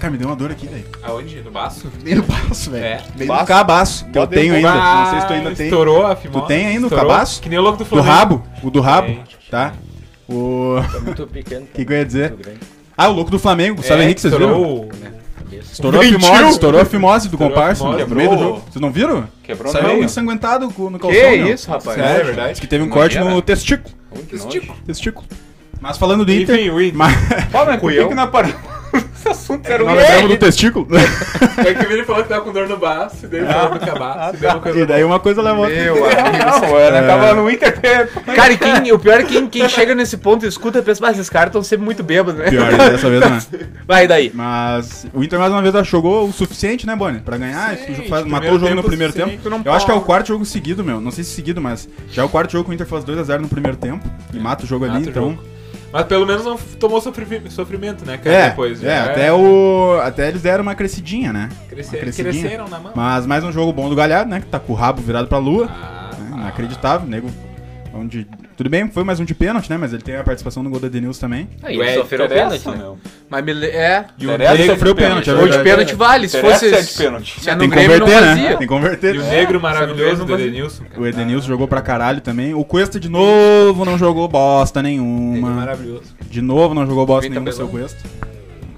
[0.00, 0.84] Cara, me deu uma dor aqui, velho.
[1.04, 1.40] Aonde?
[1.42, 1.88] No baço?
[2.02, 2.84] Bem no baço, velho.
[2.84, 3.00] É.
[3.14, 3.40] Bem Baço?
[3.42, 4.72] no cabaço, que eu tenho ainda.
[4.72, 5.66] Ah, Não sei se tu ainda tem.
[5.66, 6.40] Estourou a fimose.
[6.40, 7.40] Tu tem ainda o cabaço?
[7.40, 8.12] Que nem o louco do Do Flamengo.
[8.12, 8.42] rabo?
[8.64, 9.16] O do rabo,
[9.48, 9.72] tá?
[10.28, 10.76] O.
[11.04, 11.62] Muito pequeno.
[11.64, 12.34] O que, que eu ia dizer?
[12.96, 14.52] Ah, o louco do Flamengo, o Gustavo É, Henrique, vocês viram?
[14.52, 14.88] estourou.
[15.60, 18.38] Estourou a fimose, estourou a fimose do comparsa no meio do Quebrou.
[18.38, 18.62] jogo.
[18.70, 19.28] Vocês não viram?
[19.42, 20.04] Quebrou Saiu meio.
[20.04, 21.20] ensanguentado co- no calção.
[21.20, 21.54] Que meu.
[21.54, 21.96] isso, rapaz?
[21.96, 22.50] Sério, é verdade?
[22.52, 23.94] Diz que teve um corte no testículo.
[24.28, 24.62] Que nojo.
[24.86, 25.26] Testículo.
[25.80, 26.58] Mas falando do Inter.
[26.58, 26.96] Enfim, o Inter.
[26.96, 27.14] Mas...
[27.52, 28.56] Pô, mas por que que não paramos?
[28.96, 30.86] Esse assunto era o Nós lembramos do testículo.
[31.64, 33.86] É que o Vini falou que tava com dor no baço, e daí falou do
[33.86, 35.74] cabaço, e daí uma coisa e daí uma coisa outra.
[35.74, 36.44] Meu Não, amigo.
[36.44, 37.80] não, ela tava no Inter.
[38.34, 41.00] Cara, e quem, o pior é que quem, quem chega nesse ponto e escuta pensa,
[41.00, 42.50] mas esses caras estão sempre muito bêbados, né?
[42.50, 43.40] Pior, dessa vez não é.
[43.86, 44.30] Vai daí.
[44.34, 47.20] Mas o Inter mais uma vez jogou o suficiente, né, Boni?
[47.20, 47.76] Pra ganhar.
[47.76, 49.32] Sim, faz- matou o jogo no primeiro tempo.
[49.64, 51.00] Eu acho que é o quarto jogo seguido, meu.
[51.00, 53.38] Não sei se seguido, mas já é o quarto jogo que o Inter faz 2x0
[53.40, 54.04] no primeiro tempo.
[54.32, 55.30] E mata o jogo ali, o então.
[55.30, 55.53] jogo.
[55.94, 58.36] Mas pelo menos não tomou sofri- sofrimento, né, cara?
[58.36, 58.82] É, Depois.
[58.82, 61.48] é, já até, o, até eles deram uma crescidinha, né?
[61.68, 62.32] Crescer, uma crescidinha.
[62.42, 62.92] cresceram na mão.
[62.96, 64.40] Mas mais um jogo bom do Galhardo, né?
[64.40, 65.70] Que tá com o rabo virado pra lua.
[65.70, 67.30] Ah, né, Inacreditável, nego.
[67.94, 68.26] Onde,
[68.56, 69.76] tudo bem, foi mais um de pênalti, né?
[69.76, 71.48] Mas ele tem a participação no gol da Denilson também.
[71.62, 72.76] Aí, eles sofreram Interessa, pênalti, né?
[72.76, 72.98] meu.
[73.28, 74.04] Mas me le- é.
[74.18, 75.24] E o Negro é sofreu pênalti.
[75.24, 76.72] pênalti, é Ou de pênalti vale, se fosse.
[76.72, 77.40] é de pênalti.
[77.40, 78.48] Se é Tem que converter, né?
[78.48, 79.14] Tem que converter.
[79.14, 80.34] E o negro maravilhoso do.
[80.34, 80.84] Edenilson.
[80.96, 82.54] O Edenilson jogou pra caralho também.
[82.54, 85.50] O Cuesta de novo não jogou bosta nenhuma.
[85.50, 86.14] maravilhoso.
[86.30, 87.68] De novo não jogou bosta nenhuma, seu.
[87.68, 87.98] Cuesta.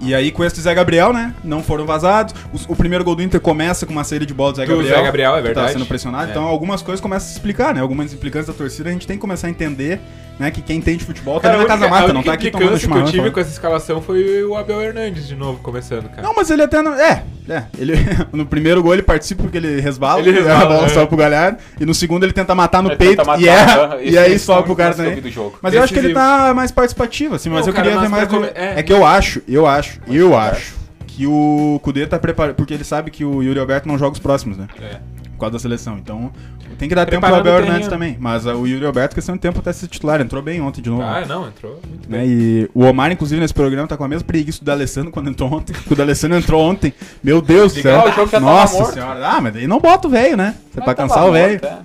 [0.07, 1.33] E aí Cuesta e Zé Gabriel, né?
[1.43, 2.33] Não foram vazados.
[2.53, 4.71] O, o primeiro gol do Inter começa com uma saída de bola do Zé Do
[4.71, 4.95] Gabriel.
[4.97, 5.67] Zé Gabriel, é que verdade.
[5.67, 6.27] Tá sendo pressionado.
[6.27, 6.31] É.
[6.31, 7.81] Então algumas coisas começam a se explicar, né?
[7.81, 9.99] Algumas implicâncias da torcida a gente tem que começar a entender,
[10.39, 10.49] né?
[10.49, 12.77] Que quem entende futebol tá Cara, na a casa mata, não tá aqui tomando implicância
[12.77, 13.01] que chimarrão.
[13.01, 13.33] eu tive falando.
[13.33, 16.21] com essa escalação foi o Abel Hernandes de novo começando, cara.
[16.21, 16.93] Não, mas ele até não.
[16.93, 17.63] É, é.
[17.77, 17.93] Ele,
[18.31, 20.89] no primeiro gol ele participa porque ele resbala, Ele resbala, a bola é.
[20.89, 21.57] sobe pro Galhardo.
[21.79, 23.77] E no segundo ele tenta matar no Ele peito matar, e erra.
[23.83, 23.97] aham.
[24.01, 25.33] E Esse- aí esse sobe pro cara que também.
[25.61, 26.13] Mas eu acho que ele Decisivo.
[26.47, 28.27] tá mais participativo, assim, mas Não, eu cara, queria ver mais.
[28.29, 28.79] come- é.
[28.79, 30.75] É que eu acho, eu acho, eu acho
[31.07, 32.55] que o Kudê tá preparado.
[32.55, 34.67] Porque ele sabe que o Yuri Alberto não joga os próximos, né?
[34.81, 34.99] É.
[35.31, 35.97] por causa da seleção.
[35.97, 36.31] Então
[36.77, 37.89] tem que dar tempo pro Preparando Abel o Hernandes terreno.
[37.89, 38.17] também.
[38.19, 40.21] Mas o Yuri Alberto, questão de tempo até ser titular.
[40.21, 41.01] Entrou bem ontem de novo.
[41.01, 42.19] Ah, não, entrou muito bem.
[42.19, 42.25] né?
[42.27, 45.51] E o Omar, inclusive, nesse programa tá com a mesma preguiça do D'Alessandro quando entrou
[45.51, 45.75] ontem.
[45.89, 46.93] O D'Alessandro entrou ontem.
[47.23, 47.99] Meu Deus do céu.
[48.03, 49.27] o jogo já tava Nossa senhora.
[49.27, 50.55] Ah, mas daí não bota o velho, né?
[50.71, 51.59] Você é pra tava cansar o velho.
[51.65, 51.77] é.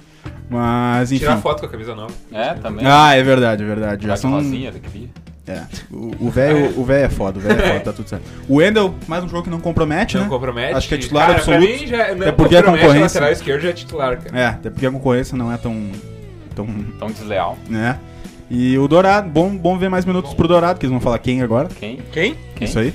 [0.51, 1.25] Mas, enfim.
[1.25, 2.13] Tirar foto com a camisa nova.
[2.31, 2.85] É, também.
[2.87, 4.03] Ah, é verdade, é verdade.
[4.03, 4.33] Já Já são.
[4.33, 4.71] rosinha.
[5.47, 5.63] É.
[5.91, 8.23] O o velho o velho é foda, o velho é foda, tá tudo certo.
[8.49, 10.31] O Wendel, mais um jogo que não compromete, Não né?
[10.31, 10.75] compromete.
[10.75, 11.67] Acho que é titular Cara, absoluto.
[11.67, 14.39] Pra mim já, não É porque a concorrência- lateral esquerdo já é titular, cara.
[14.41, 15.91] É, até porque a concorrência não é tão.
[16.55, 16.67] tão.
[16.99, 17.59] Tão desleal.
[17.69, 17.99] né?
[18.51, 21.41] E o Dourado, bom, bom ver mais minutos pro Dourado, que eles vão falar quem
[21.43, 21.69] agora.
[21.69, 21.99] Quem?
[22.13, 22.37] Quem?
[22.55, 22.69] Quem?
[22.69, 22.93] Isso aí.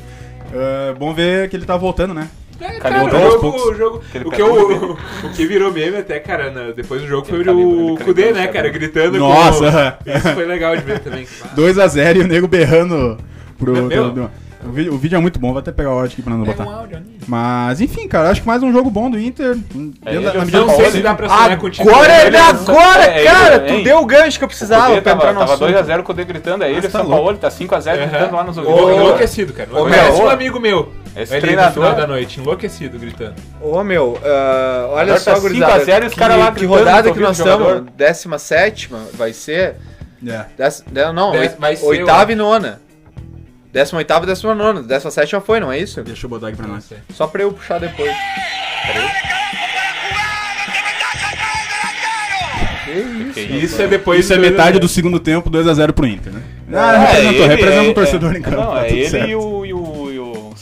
[0.54, 2.30] Ah, bom ver que ele tá voltando, né?
[2.60, 3.64] É, Cadê cara, o o jogo, Poucos?
[3.66, 7.28] o jogo, o que, eu, o que virou meme até, cara, na- depois do jogo
[7.28, 9.98] foi calibre, o Kudê, né, cara, gritando Nossa!
[10.04, 10.10] com...
[10.12, 11.26] Isso foi legal de ver também.
[11.56, 13.18] 2x0 e o nego berrando
[13.60, 13.74] pro.
[13.90, 14.30] Pro-
[14.66, 16.44] o, vídeo, o vídeo é muito bom, vou até pegar o áudio aqui pra não
[16.44, 16.66] botar.
[16.66, 17.00] um áudio.
[17.28, 19.56] Mas, enfim, cara, acho que mais um jogo bom do Inter.
[19.76, 21.94] Na o medida Não sei se dá pra sonhar o título.
[21.96, 23.56] Agora, Ele é é agora, é cara!
[23.58, 23.84] ele, tu hein?
[23.84, 25.72] deu o gancho que eu O precisava pra entrar no tava assunto.
[25.72, 27.16] 2x0 com o Cudê gritando, aí ele tá São louco.
[27.16, 28.96] Paulo, ele tá 5x0 gritando lá nos Ô, ouvidos.
[29.02, 29.70] enlouquecido, cara.
[29.72, 30.92] Ô, Parece um amigo meu.
[31.18, 33.36] Esse ali no treinador- final da noite, enlouquecido, gritando.
[33.62, 35.72] Ô meu, ah, olha Agora só, tá gurizada.
[35.74, 37.84] 5 a 0 e os que- caras lá Que gritando rodada no que nós estamos?
[37.96, 39.76] 17 vai ser?
[40.28, 40.46] É.
[40.58, 42.82] Dez, de- não, Dez- oit- vai ser, oitava e nona.
[43.72, 44.82] 18 e 19.
[44.84, 46.02] 17 já foi, não é isso?
[46.04, 46.86] Deixa eu botar aqui pra Não nós.
[47.14, 48.12] Só pra eu puxar depois.
[52.86, 53.34] Que isso?
[53.34, 53.66] Que isso?
[53.66, 56.42] Isso é depois Isso é metade do segundo tempo, 2x0 pro Inter, né?
[56.74, 58.58] Ah, É, representou, ele, representa é- o torcedor é- em campo.
[58.58, 59.30] Não, tá é ele certo.
[59.30, 59.57] e o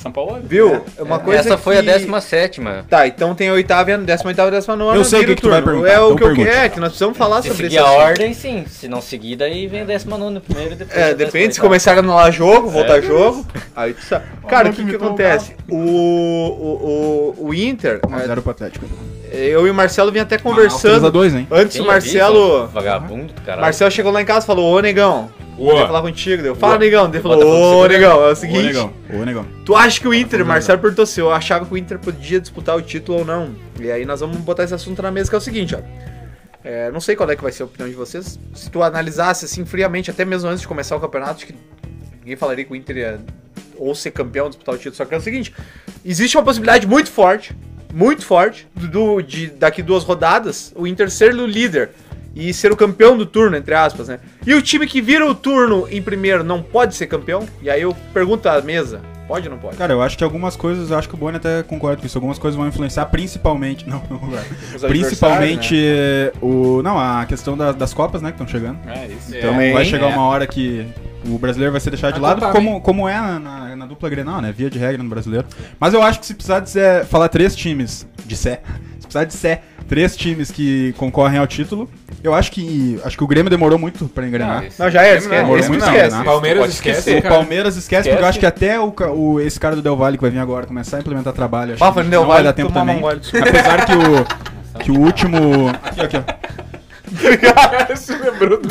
[0.05, 0.39] São Paulo.
[0.43, 0.83] Viu?
[0.97, 1.89] É uma coisa Essa foi que...
[1.89, 5.21] a 17 Tá, então tem a oitava, e a 18 e a 19 Eu sei
[5.23, 6.89] o que que tu vai perguntar, É o então que eu quero, é que nós
[6.89, 7.85] precisamos falar Se sobre seguir isso.
[7.85, 8.65] a ordem, sim.
[8.69, 10.95] Se não seguir, daí vem a 19 primeiro e depois.
[10.97, 11.63] É, a depende se 18ª.
[11.63, 13.01] começar a anular jogo, voltar É.
[13.01, 13.45] jogo.
[13.75, 14.25] Aí tu sabe.
[14.47, 15.55] Cara, o que que acontece?
[15.67, 18.85] O, o, o, o Inter, 1x0 pro Atlético.
[19.31, 21.11] é, eu e o Marcelo vinha até conversando.
[21.11, 21.47] 3x2, hein?
[21.51, 22.55] Antes Quem o Marcelo.
[22.57, 22.67] avisa?
[22.73, 23.61] Vagabundo do caralho.
[23.63, 26.43] Marcelo chegou lá em casa e falou: Ô negão, Ô, quer falar contigo?
[26.43, 27.07] Deu, fala negão.
[27.07, 28.63] Ele falou: Ô negão, é o Ô, seguinte.
[28.63, 28.93] negão.
[29.13, 29.45] Ô, negão.
[29.65, 32.75] Tu acha que o Inter, Marcelo perguntou se eu achava que o Inter podia disputar
[32.75, 33.55] o título ou não.
[33.79, 35.79] E aí nós vamos botar esse assunto na mesa, que é o seguinte, ó.
[36.63, 38.39] É, não sei qual é que vai ser a opinião de vocês.
[38.53, 41.55] Se tu analisasse assim friamente, até mesmo antes de começar o campeonato, acho que
[42.19, 43.19] ninguém falaria que o Inter ia
[43.77, 44.95] ou ser campeão, disputar o título.
[44.95, 45.53] Só que é o seguinte:
[46.03, 47.55] existe uma possibilidade muito forte,
[47.93, 51.91] muito forte, do, de daqui duas rodadas, o Inter ser o líder
[52.35, 54.19] e ser o campeão do turno, entre aspas, né?
[54.45, 57.47] E o time que vira o turno em primeiro não pode ser campeão?
[57.61, 59.77] E aí eu pergunto à mesa: pode ou não pode?
[59.77, 62.17] Cara, eu acho que algumas coisas, eu acho que o Boni até concorda com isso,
[62.17, 64.19] algumas coisas vão influenciar principalmente, não, não
[64.89, 68.79] principalmente eh, o, não, a questão da- das copas, né, que estão chegando.
[68.87, 69.33] É isso.
[69.33, 69.39] É.
[69.39, 70.13] Então Também, vai chegar é.
[70.13, 70.85] uma hora que
[71.27, 74.09] o brasileiro vai ser deixado de A lado, como, como é na, na- na dupla
[74.09, 75.47] Grenal, né, via de regra no brasileiro.
[75.79, 78.61] Mas eu acho que se precisar dizer, falar três times de Sé,
[78.99, 81.89] se precisar de Sé, três times que concorrem ao título,
[82.23, 84.65] eu acho que acho que o Grêmio demorou muito pra engrenar.
[84.65, 85.43] esse- Não, já é, Não, esquece.
[85.43, 86.15] não, esse tu não, esquece.
[86.15, 86.23] não.
[86.23, 87.25] Palmeiras Pode esquece, esquecer.
[87.25, 87.29] O.
[87.29, 88.29] Palmeiras esquece, porque eu Esquece.
[88.29, 90.97] acho que até o, o- esse cara do Del Valle que vai vir agora começar
[90.97, 93.01] a implementar trabalho, acho Bah, que Del não vai Valle dar tempo também.
[93.05, 95.69] Apesar que o, que o último...
[95.83, 96.21] Aqui, aqui, ó.
[97.95, 98.69] Se lembrou do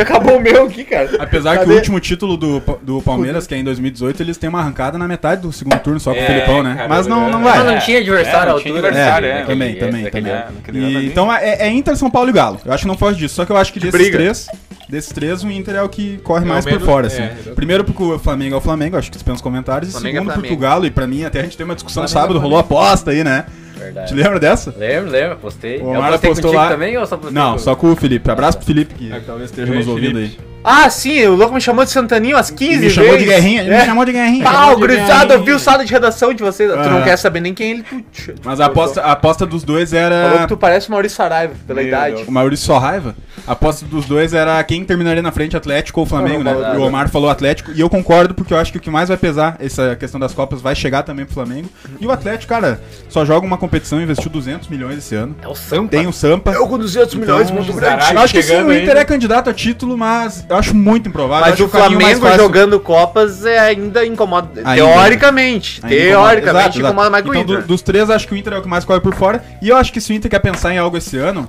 [0.00, 1.10] Acabou o meu aqui, cara.
[1.18, 1.72] Apesar que Cadê?
[1.72, 5.06] o último título do, do Palmeiras, que é em 2018, eles têm uma arrancada na
[5.08, 6.74] metade do segundo turno só com o É, Filipão, né?
[6.76, 7.42] cara, Mas não, não é.
[7.44, 7.58] vai.
[7.58, 8.78] Mas não tinha adversário É, à altura.
[8.88, 9.38] adversário, né, é.
[9.40, 10.32] daquele- Também, também, também.
[10.32, 12.60] É, E, então é, é Inter, São Paulo e Galo.
[12.64, 13.34] Eu acho que não foge disso.
[13.34, 14.16] Só que eu acho que desses briga.
[14.18, 14.46] três,
[14.88, 17.22] desses três, o Inter é o que corre É, mais o por fora, é, assim.
[17.22, 17.50] exatamente.
[17.54, 19.90] Primeiro porque o Flamengo é o Flamengo, acho que dispensa os comentários.
[19.90, 20.56] E Flamengo é segundo porque o.
[20.56, 23.10] Galo, e pra mim, até a gente teve uma discussão Flamengo é sábado, rolou aposta
[23.10, 23.44] aí, né?
[23.80, 24.14] Te Verdade.
[24.14, 24.74] lembra dessa?
[24.76, 25.78] Lembro, lembro, postei.
[25.78, 27.96] O Eu Omar postei postou lá- também ou só postei Não, com- só com o
[27.96, 28.30] Felipe.
[28.30, 30.36] Abraço pro Felipe, que Ah, talvez esteja nos ouvindo aí.
[30.62, 32.94] Ah, sim, o louco me chamou de Santaninho às 15 Ele me vezes.
[32.94, 33.84] chamou de guerrinha, ele me É.
[33.86, 34.44] chamou de guerrinha.
[34.46, 36.70] Ah, chamou o de gurizada, eu vi o sala de redação de vocês.
[36.70, 37.02] Tu não Ah.
[37.02, 37.82] quer saber nem quem ele...
[37.82, 38.34] Tu...
[38.44, 40.38] Mas a aposta, a aposta dos dois Falou era.
[40.40, 42.16] que tu parece o Maurício Saraiva, pela Meu idade.
[42.16, 42.28] Deus.
[42.28, 43.14] O Maurício só raiva.
[43.46, 46.68] A aposta dos dois era quem terminaria na frente, Atlético ou Flamengo, Não, né?
[46.68, 46.82] não, E o.
[46.86, 47.72] Omar falou Atlético.
[47.74, 50.34] E eu concordo, porque eu acho que o que mais vai pesar, essa questão das
[50.34, 51.68] Copas, vai chegar também pro Flamengo.
[51.98, 55.34] E o Atlético, cara, só joga uma competição, investiu 200 milhões esse ano.
[55.42, 55.88] É o Sampa.
[55.88, 56.50] Tem o Sampa.
[56.52, 58.14] Eu com 200 milhões, Então, muito caralho, grande.
[58.14, 59.00] Eu acho que sim, o Inter ainda.
[59.00, 61.48] é candidato a título, mas eu acho muito improvável.
[61.50, 64.48] Mas o Flamengo jogando Copas é ainda incomoda.
[64.64, 64.74] Ainda.
[64.74, 65.80] Teoricamente.
[65.82, 66.58] Ainda teoricamente incomoda.
[66.60, 67.10] Exato, incomoda exato.
[67.12, 67.60] mais que o então, Inter.
[67.62, 69.42] do- dos três, acho que o Inter é o que mais corre por fora.
[69.62, 71.48] E eu acho que se o Inter quer pensar em algo esse ano,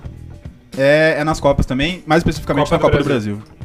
[0.78, 3.36] é, é nas Copas também, mais especificamente Copa na do Copa do Brasil.
[3.36, 3.56] Brasil.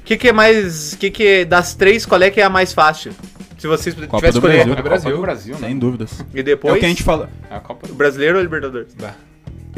[0.00, 0.94] O que, que é mais.
[0.94, 3.12] que, que das três, qual é que é a mais fácil?
[3.58, 4.56] Se vocês Copa tivessem do escolher.
[4.56, 4.70] Brasil.
[4.70, 5.68] É a Copa do Brasil, né?
[5.68, 6.24] Sem dúvidas.
[6.34, 6.74] E É depois.
[6.76, 7.28] o que a gente fala.
[7.50, 8.94] É a Copa do Brasileiro ou Libertadores?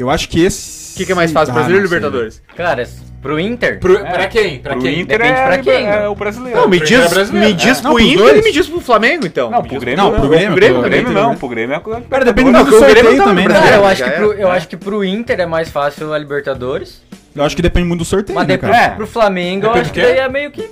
[0.01, 0.93] Eu acho que esse.
[0.93, 1.97] O que, que é mais fácil, Ah, brasileiro ou não sei.
[1.99, 2.41] Libertadores?
[2.55, 2.87] Cara,
[3.21, 3.79] Pro Inter?
[3.79, 4.11] Pro, É.
[4.11, 4.57] Pra quem?
[4.59, 5.01] Pra Pro quem?
[5.01, 6.07] Inter Depende é, pra quem, é né?
[6.07, 6.59] o brasileiro.
[6.59, 7.47] Não, me é diz, brasileiro.
[7.49, 9.51] me diz É, não, pro pros Inter e me diz pro Flamengo, então.
[9.51, 10.19] Não, pro Grêmio Não, não.
[10.19, 11.35] pro Grêmio, Grêmio pro- Grêmio não, né?
[11.37, 11.79] pro Grêmio é...
[12.09, 13.53] Cara, depende Não, muito do Grêmio sorteio também, né?
[13.53, 13.69] Brasil.
[13.69, 16.99] Cara, eu acho, que pro, eu acho que pro Inter é mais fácil a Libertadores.
[17.33, 18.95] Eu acho que depende muito do sorteio, Mas né, depois cara?
[18.95, 20.69] pro Flamengo, eu Depende acho que daí é meio que.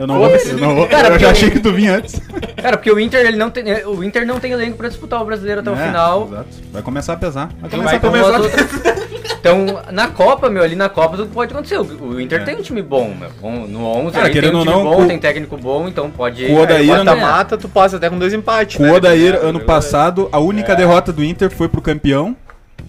[0.00, 0.88] Eu não vou, eu não vou.
[0.88, 2.20] Cara, eu já achei que tu vinha antes.
[2.60, 3.64] Cara, porque o Inter, ele não tem.
[3.86, 6.26] O Inter não tem elenco pra disputar o brasileiro até o É, final.
[6.28, 6.48] Exato.
[6.72, 7.46] Vai começar a pesar.
[7.60, 8.40] Vai Então começar vai a pesar.
[8.40, 9.06] outras-
[9.46, 11.78] Então, na Copa, meu, ali na Copa tudo pode acontecer.
[11.78, 11.84] O
[12.16, 12.44] o Inter É.
[12.44, 13.30] tem um time bom, meu.
[13.68, 16.46] No 11 Cara, tem um time não, bom, com- tem técnico bom, então pode.
[16.46, 17.04] O Odair, eu ganhar.
[17.04, 18.78] Mata-mata, tu passa até com dois empates.
[18.80, 18.90] Né?
[18.90, 19.64] o Odair, Dependendo, ano né?
[19.64, 22.34] passado, a única derrota do Inter foi pro campeão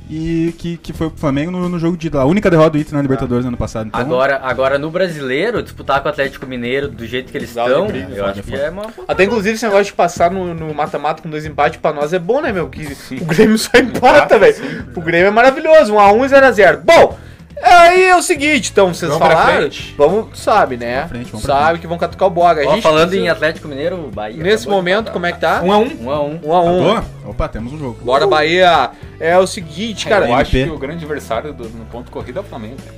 [0.09, 2.09] e que, que foi pro Flamengo no, no jogo de.
[2.15, 3.87] A única derrota do Inter na Libertadores ano passado.
[3.87, 7.65] Então, Agora, agora no brasileiro, disputar com o Atlético Mineiro do jeito que eles Dá
[7.65, 8.85] estão, briga, eu foda, acho que é uma.
[9.07, 12.19] Até inclusive esse negócio de passar no no mata-mata com dois empates pra nós é
[12.19, 12.69] bom, né, meu?
[12.69, 12.87] Que
[13.21, 14.55] o Grêmio só empata, velho.
[14.95, 16.81] O Grêmio é maravilhoso, 1x1 e 0x0.
[16.83, 17.17] Bom,
[17.63, 19.57] aí é o seguinte, então, vocês Vamos pra falaram.
[19.61, 19.95] frente.
[19.97, 20.99] Vamos, sabe, né?
[20.99, 22.61] Pra frente, vamos pra sabe que vão catucar o boga.
[22.63, 24.41] A Ó, gente falando precisa- em Atlético Mineiro, Bahia.
[24.43, 25.61] Nesse momento, como é que tá?
[25.63, 25.85] Um a um?
[26.05, 26.83] 1 a 1 1x1.
[26.83, 27.05] Boa?
[27.25, 27.97] Opa, temos um jogo.
[28.03, 28.91] Bora, Bahia.
[29.19, 30.27] É o seguinte, cara.
[30.27, 30.69] eu acho MP.
[30.69, 32.77] que o grande adversário do, no ponto corrida é o Flamengo.
[32.77, 32.97] cara.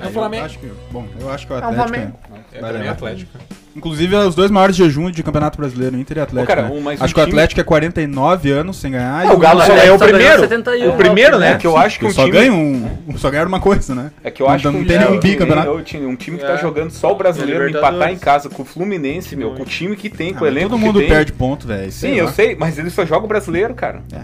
[0.00, 0.44] É o Eu Flamengo.
[0.44, 1.88] acho que, bom, eu acho que o É o Atlético.
[1.88, 2.18] Flamengo.
[2.52, 2.90] É mim levar.
[2.92, 3.30] Atlético.
[3.38, 6.52] Inclusive, é os dois maiores jejuns de Campeonato Brasileiro, Inter e Atlético.
[6.52, 6.74] Ô, cara, né?
[6.74, 9.32] um- um acho que o time- Atlético é 49 anos sem ganhar.
[9.32, 10.40] O Galo só ganhou o ganhou primeiro.
[10.40, 11.52] 71, O primeiro, né?
[11.52, 12.32] É que eu acho que um só time...
[12.32, 14.10] ganha um, só ganharam uma coisa, né?
[14.24, 15.82] É que eu Não- acho que não um tem nenhum bicampeonato.
[15.82, 16.48] time- um time que É.
[16.48, 19.96] tá jogando só o brasileiro empatar em casa com o Fluminense, meu, com o time
[19.96, 21.90] que tem, com o Ah, elenco todo mundo perde ponto, velho.
[21.92, 24.02] Sim, eu sei, mas ele só joga o brasileiro, cara.
[24.12, 24.20] É.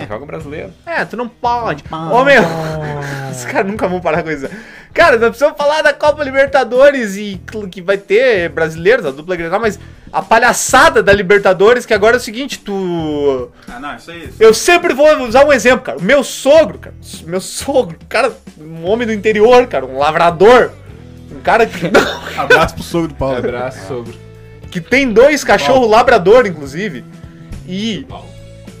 [0.00, 0.72] Só joga brasileiro.
[0.86, 1.84] É, tu não pode.
[1.90, 2.42] Ô, meu.
[3.30, 4.48] Os caras nunca vão parar com isso.
[4.92, 7.40] Cara, nós precisamos falar da Copa Libertadores e
[7.70, 9.78] que vai ter brasileiros, a dupla Grenal, mas
[10.12, 13.48] a palhaçada da Libertadores, que agora é o seguinte, tu...
[13.68, 14.28] Ah, não, isso aí.
[14.40, 15.98] Eu sempre vou usar um exemplo, cara.
[16.00, 16.94] Meu sogro, cara.
[17.24, 20.72] Meu sogro, cara, um homem do interior, cara, um lavrador.
[21.30, 21.86] Um cara que,
[22.36, 23.38] Abraço pro sogro do Paulo.
[23.38, 24.14] Abraço, sogro.
[24.70, 27.04] que tem dois cachorros labrador, inclusive.
[27.68, 28.04] E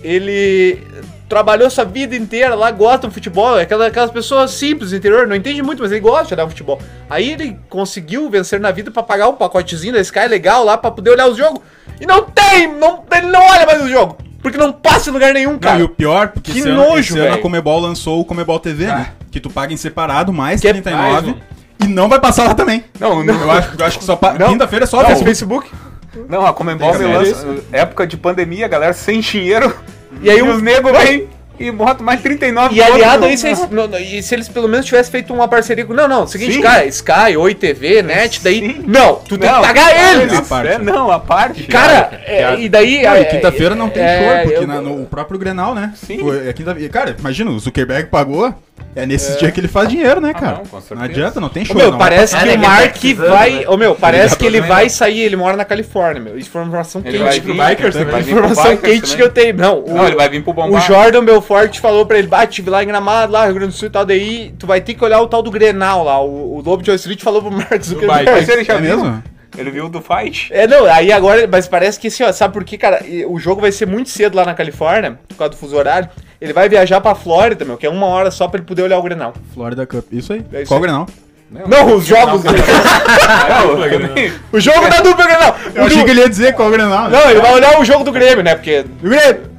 [0.02, 0.86] ele
[1.28, 5.28] trabalhou sua vida inteira lá, gosta do futebol, é aquela, aquelas pessoas simples do interior,
[5.28, 6.80] não entende muito, mas ele gosta de olhar futebol.
[7.08, 10.90] Aí ele conseguiu vencer na vida pra pagar um pacotezinho da Sky legal lá pra
[10.90, 11.60] poder olhar os jogos.
[12.00, 15.32] E não tem, não, ele não olha mais o jogo, porque não passa em lugar
[15.32, 15.78] nenhum, Não, cara.
[15.78, 17.38] e o pior, porque Que esse, ano, nojo, esse ano a.
[17.38, 19.12] Comebol lançou o Comebol TV, né?
[19.30, 21.36] Que tu paga em separado, mais Que é 39, mais
[21.82, 22.84] e não vai passar lá também.
[22.98, 24.34] Não, não, Eu acho, eu acho que só pa...
[24.34, 24.48] Não.
[24.48, 25.68] quinta-feira é só Não, Facebook.
[25.68, 25.89] Facebook.
[26.28, 29.74] Não a Comembol me que lança, época de pandemia, galera sem dinheiro,
[30.22, 33.34] E aí e um- os negros vêm e botam mais 39 E aliado a pontos.
[33.34, 35.92] isso, eles- não, não, e se eles pelo menos tivessem feito uma parceria com.
[35.92, 36.62] Não, não, seguinte, Sim.
[36.62, 38.60] cara, Sky, Oi TV, Net, daí.
[38.60, 38.84] Sim.
[38.86, 40.32] Não, tu tem que Não, pagar eles!
[40.38, 40.68] a parte.
[40.72, 41.62] É, não, a parte.
[41.64, 43.02] Cara, é, e daí.
[43.02, 45.92] Não, é, e quinta-feira não tem é, show, porque eu- na- no próprio Grenal, né?
[45.96, 46.18] Sim.
[46.20, 46.74] Foi- É quinta...
[46.78, 48.54] e, Cara, imagina, o Zuckerberg pagou,
[48.96, 50.58] é nesses dias que ele faz dinheiro, né, cara?
[50.58, 50.94] não, com certeza.
[50.96, 51.76] não adianta, não tem Ô, show.
[51.76, 51.98] meu, não.
[51.98, 52.96] parece É, que o tá Mark
[53.28, 53.50] vai.
[53.50, 53.64] né?
[53.68, 56.38] Ô, meu, parece tá que ele vai sair, ele mora na Califórnia, meu.
[56.38, 57.22] Informação Ele quente.
[57.28, 58.12] vai pro vir, Bikers ele também.
[58.12, 59.16] vai vir pro Informação quente também.
[59.16, 59.54] que eu tenho.
[59.56, 60.86] Não, o, Não, ele vai vir pro o Bombar.
[60.86, 63.88] Jordan Belfort falou pra ele, bate, tive lá em Gramado, lá, Rio Grande do Sul
[63.88, 66.20] e tal, daí tu vai ter que olhar o tal do Grenal lá.
[66.20, 68.30] O, o Lobo de Wall Street falou pro Mark Zuckerberg.
[68.30, 68.96] Mas ele já É viu?
[68.96, 69.22] mesmo?
[69.58, 70.48] Ele viu do Fight?
[70.52, 73.04] É, não, aí agora, mas parece que assim, ó, sabe por quê, cara?
[73.28, 76.08] O jogo vai ser muito cedo lá na Califórnia, por causa do fuso horário.
[76.40, 78.98] Ele vai viajar pra Flórida, meu, que é uma hora só pra ele poder olhar
[78.98, 79.34] o Grenal.
[79.52, 80.06] Florida Cup.
[80.12, 80.44] Isso aí.
[80.52, 80.82] É isso Qual aí.
[80.82, 81.06] Grenal?
[81.50, 82.42] Não, os jogos.
[84.52, 85.56] o jogo da dupla Grenal.
[85.74, 87.10] Eu O achei que ele ia dizer qual Grenal.
[87.10, 87.18] né?
[87.18, 88.54] Não, ele vai olhar o jogo do Grêmio, né?
[88.54, 88.84] Porque.
[89.02, 89.50] Grêmio.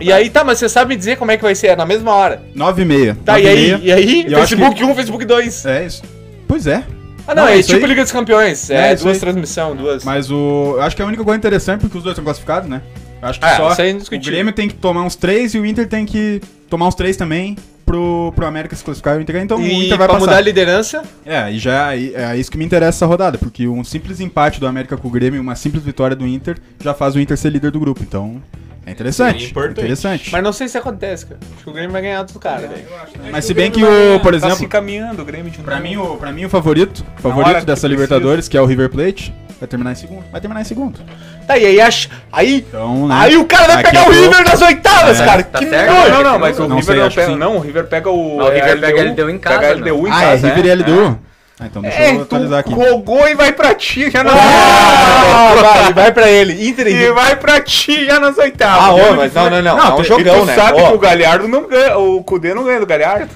[0.00, 1.68] E aí, tá, mas você sabe me dizer como é que vai ser?
[1.68, 2.42] É na mesma hora.
[2.54, 3.16] 9 e meia.
[3.24, 3.62] Tá, e 9 aí?
[3.72, 3.80] meia.
[3.82, 4.26] E aí?
[4.28, 5.66] E eu acho Facebook 1, Facebook 2.
[5.66, 6.02] É isso.
[6.46, 6.82] Pois é.
[7.26, 8.70] Ah, não, Não, é isso tipo aí- Liga dos Campeões.
[8.70, 9.20] É, É, isso duas aí.
[9.20, 10.04] transmissões, duas.
[10.04, 10.74] Mas o.
[10.76, 12.82] Eu acho que é a única coisa interessante porque os dois estão classificados, né?
[13.22, 14.20] Acho que É, só isso aí é o.
[14.20, 17.56] Grêmio tem que tomar uns três e o Inter tem que tomar uns três também
[17.84, 19.36] pro, pro América se classificar e o Inter.
[19.36, 20.20] Então o E Inter vai pra passar.
[20.20, 23.66] mudar a liderança, É, e já é, é isso que me interessa essa rodada, porque
[23.68, 26.92] um simples empate do América com o Grêmio e uma simples vitória do Inter já
[26.94, 28.02] faz o Inter ser líder do grupo.
[28.02, 28.42] Então,
[28.84, 29.46] é interessante.
[29.46, 29.78] Importante.
[29.80, 30.30] interessante.
[30.32, 31.40] mas não sei se acontece, cara.
[31.54, 32.84] Acho que o Grêmio vai ganhar dos caras, velho.
[33.32, 35.88] Mas se bem que o, por Tá se exemplo, encaminhando o Grêmio de pra novo.
[35.88, 37.88] mim, o, pra mim o favorito, favorito que dessa precisa.
[37.88, 40.24] Libertadores, que é o River Plate, vai terminar em segundo.
[40.30, 41.00] Vai terminar em segundo.
[41.46, 42.08] Tá, e aí, ach...
[42.32, 43.14] aí, Então, né?
[43.18, 45.24] aí o cara vai Aqui pegar eu o River nas oitavas, É.
[45.24, 45.42] cara.
[45.44, 45.92] Tá que certo.
[45.94, 46.10] nojo.
[46.10, 47.36] Não, não, mas o Não River sei, não acho pega.
[47.36, 48.40] Não, o River pega o.
[48.40, 50.46] Ah, o River pega LDU em casa, Pega a LDU em Ah, casa.
[50.48, 50.74] é River e né?
[50.74, 51.18] LDU?
[51.58, 52.74] Ah, então deixa É, eu tu atualizar aqui.
[52.74, 56.68] rogou e vai pra ti já nas Ah, vai, vai pra ele.
[56.68, 58.84] Inter E vai pra ti já nas oitavas.
[58.84, 59.76] Ah, ô, mas não, não, não.
[59.76, 60.54] Não, é um E jogão, tu né?
[60.54, 63.30] sabe que o Galhardo não ganha, o Cudê não ganha do Galhardo.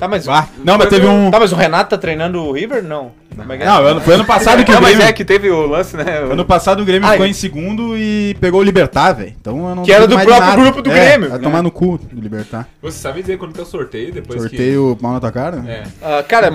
[0.00, 0.24] Tá, mas.
[0.26, 1.30] Bah, não, mas teve um.
[1.30, 2.82] Tá, mas o Renato tá treinando o River?
[2.82, 3.12] Não.
[3.36, 3.66] Como é que é?
[3.66, 5.08] Não, ano- foi ano passado que o Não, mas Grêmio.
[5.08, 6.22] é que teve o lance, né?
[6.22, 9.32] o- Ano passado o Grêmio Ah, ficou em segundo e pegou o Libertar, velho.
[9.40, 10.56] Então eu não Que era do próprio nada.
[10.62, 11.30] grupo do É, Grêmio.
[11.30, 12.66] Vai tomar no cu do Libertar.
[12.82, 15.60] Você sabe dizer quando que é o sorteio depois Sorteio mal na tua cara?
[15.60, 15.70] que...
[15.70, 15.82] É.
[16.02, 16.50] Ah, cara,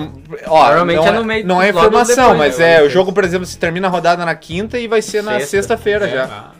[0.46, 2.78] ó, Normalmente não é no meio- Não é informação, depois, mas né?
[2.78, 5.32] é, o jogo, por exemplo, se termina a rodada na quinta e vai ser na
[5.34, 5.46] Sexta.
[5.48, 6.24] sexta-feira É, já.
[6.24, 6.50] ah.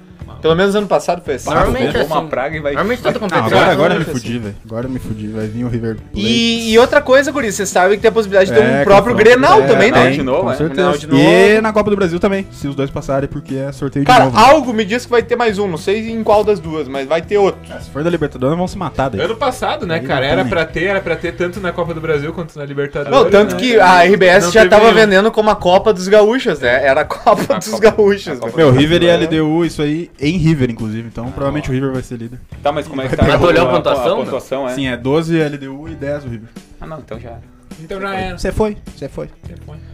[0.41, 1.49] Pelo menos ano passado foi assim.
[1.51, 2.27] Normalmente é Pegou uma assim.
[2.29, 2.73] praga e vai.
[2.73, 3.59] Normalmente toda Não, competição.
[3.59, 4.13] agora, agora eu me assim.
[4.13, 4.55] fudi, velho.
[4.65, 5.27] Agora eu me fudi.
[5.29, 6.11] Vai vir o River Plate.
[6.15, 8.85] E, e outra coisa, Guri, vocês sabem que tem a possibilidade de ter É, um
[8.85, 9.15] próprio.
[9.17, 9.99] Grenal É, também, né?
[9.99, 10.57] Grenal de novo, Com é.
[10.57, 10.75] certeza.
[10.83, 11.23] Grenal de novo.
[11.23, 14.25] E na Copa do Brasil também, se os dois passarem, porque é sorteio de Cara,
[14.27, 14.37] novo.
[14.37, 14.43] né?
[14.43, 17.07] algo me diz que vai ter mais um, não sei em qual das duas, mas
[17.07, 17.61] vai ter outro.
[17.81, 19.21] Se for da Libertadores, vão se matar daí.
[19.21, 20.27] Ano passado, né, Aí cara?
[20.27, 23.11] Era pra ter, era pra ter tanto na Copa do Brasil quanto na Libertadores.
[23.17, 23.61] Não, tanto né?
[23.61, 24.95] que a RBS Não já tava nenhum.
[24.97, 26.85] vendendo como a Copa dos Gaúchos, né?
[26.87, 28.29] Era a Copa A dos Copa- Gaúchos.
[28.29, 28.71] a Copa velho.
[28.73, 31.09] Meu, River e LDU, isso aí em River, inclusive.
[31.09, 32.41] Então, provavelmente o River vai ser líder.
[32.63, 33.25] Tá, mas como é que tá?
[33.25, 34.75] Mas tu olhou a a pontuação, pontuação, é.
[34.75, 36.49] Sim, é 12 LDU e 10 o River.
[36.81, 37.57] Ah, não, então já era.
[37.79, 38.39] Então já era.
[38.39, 39.29] Você foi, você foi.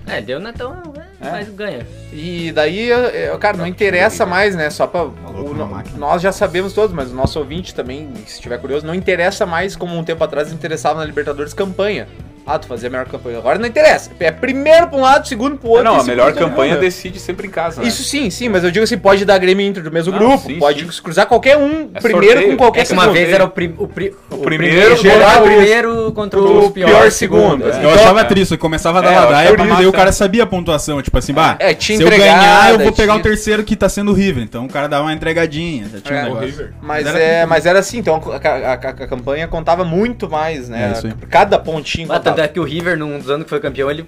[0.07, 0.81] É, deu na então,
[1.21, 1.87] é, mas ganha.
[2.13, 4.71] E daí, eu- cara, não interessa mais, né?
[4.71, 5.05] Só pra.
[5.05, 5.99] o- na máquina.
[5.99, 9.75] nós já sabemos todos, mas o nosso ouvinte também, se estiver curioso, não interessa mais
[9.75, 12.07] como um tempo atrás interessava na Libertadores campanha.
[12.47, 13.39] Ah, tu fazia a melhor campanha.
[13.39, 14.11] Agora não interessa.
[14.19, 15.85] É primeiro pra um lado, segundo pro outro.
[15.85, 16.81] não, a melhor campanha mundo.
[16.83, 17.81] decide sempre em casa.
[17.81, 17.87] né?
[17.89, 20.47] Isso sim, sim, mas eu digo assim, pode dar Grêmio Inter do mesmo Não, grupo,
[20.49, 21.03] sim, pode sim.
[21.03, 22.51] cruzar qualquer um É primeiro sorteio.
[22.51, 23.17] com qualquer É que uma segundo.
[23.17, 26.67] vez era o, pri, o, pri, o primeiro primeiro geral, geral, o primeiro contra o,
[26.67, 27.43] o pior, pior segundo.
[27.63, 27.83] segundo, assim.
[27.83, 28.25] Eu Então, achava é.
[28.25, 31.01] triste, eu começava a dar É, eu ladaia, mas daí o cara sabia a pontuação.
[31.01, 34.11] Tipo assim, bah, É, se eu ganhar, eu vou pegar o terceiro que tá sendo
[34.11, 34.43] o River.
[34.43, 36.71] Então o cara dava uma entregadinha, já tinha É, um O negócio.
[36.83, 38.77] Mas, Mas era é, mas era assim, então a,
[39.07, 40.93] campanha contava muito mais, né?
[41.05, 41.27] É.
[41.29, 44.05] Cada pontinho Mas tanto é que o River, num dos anos que foi campeão, ele,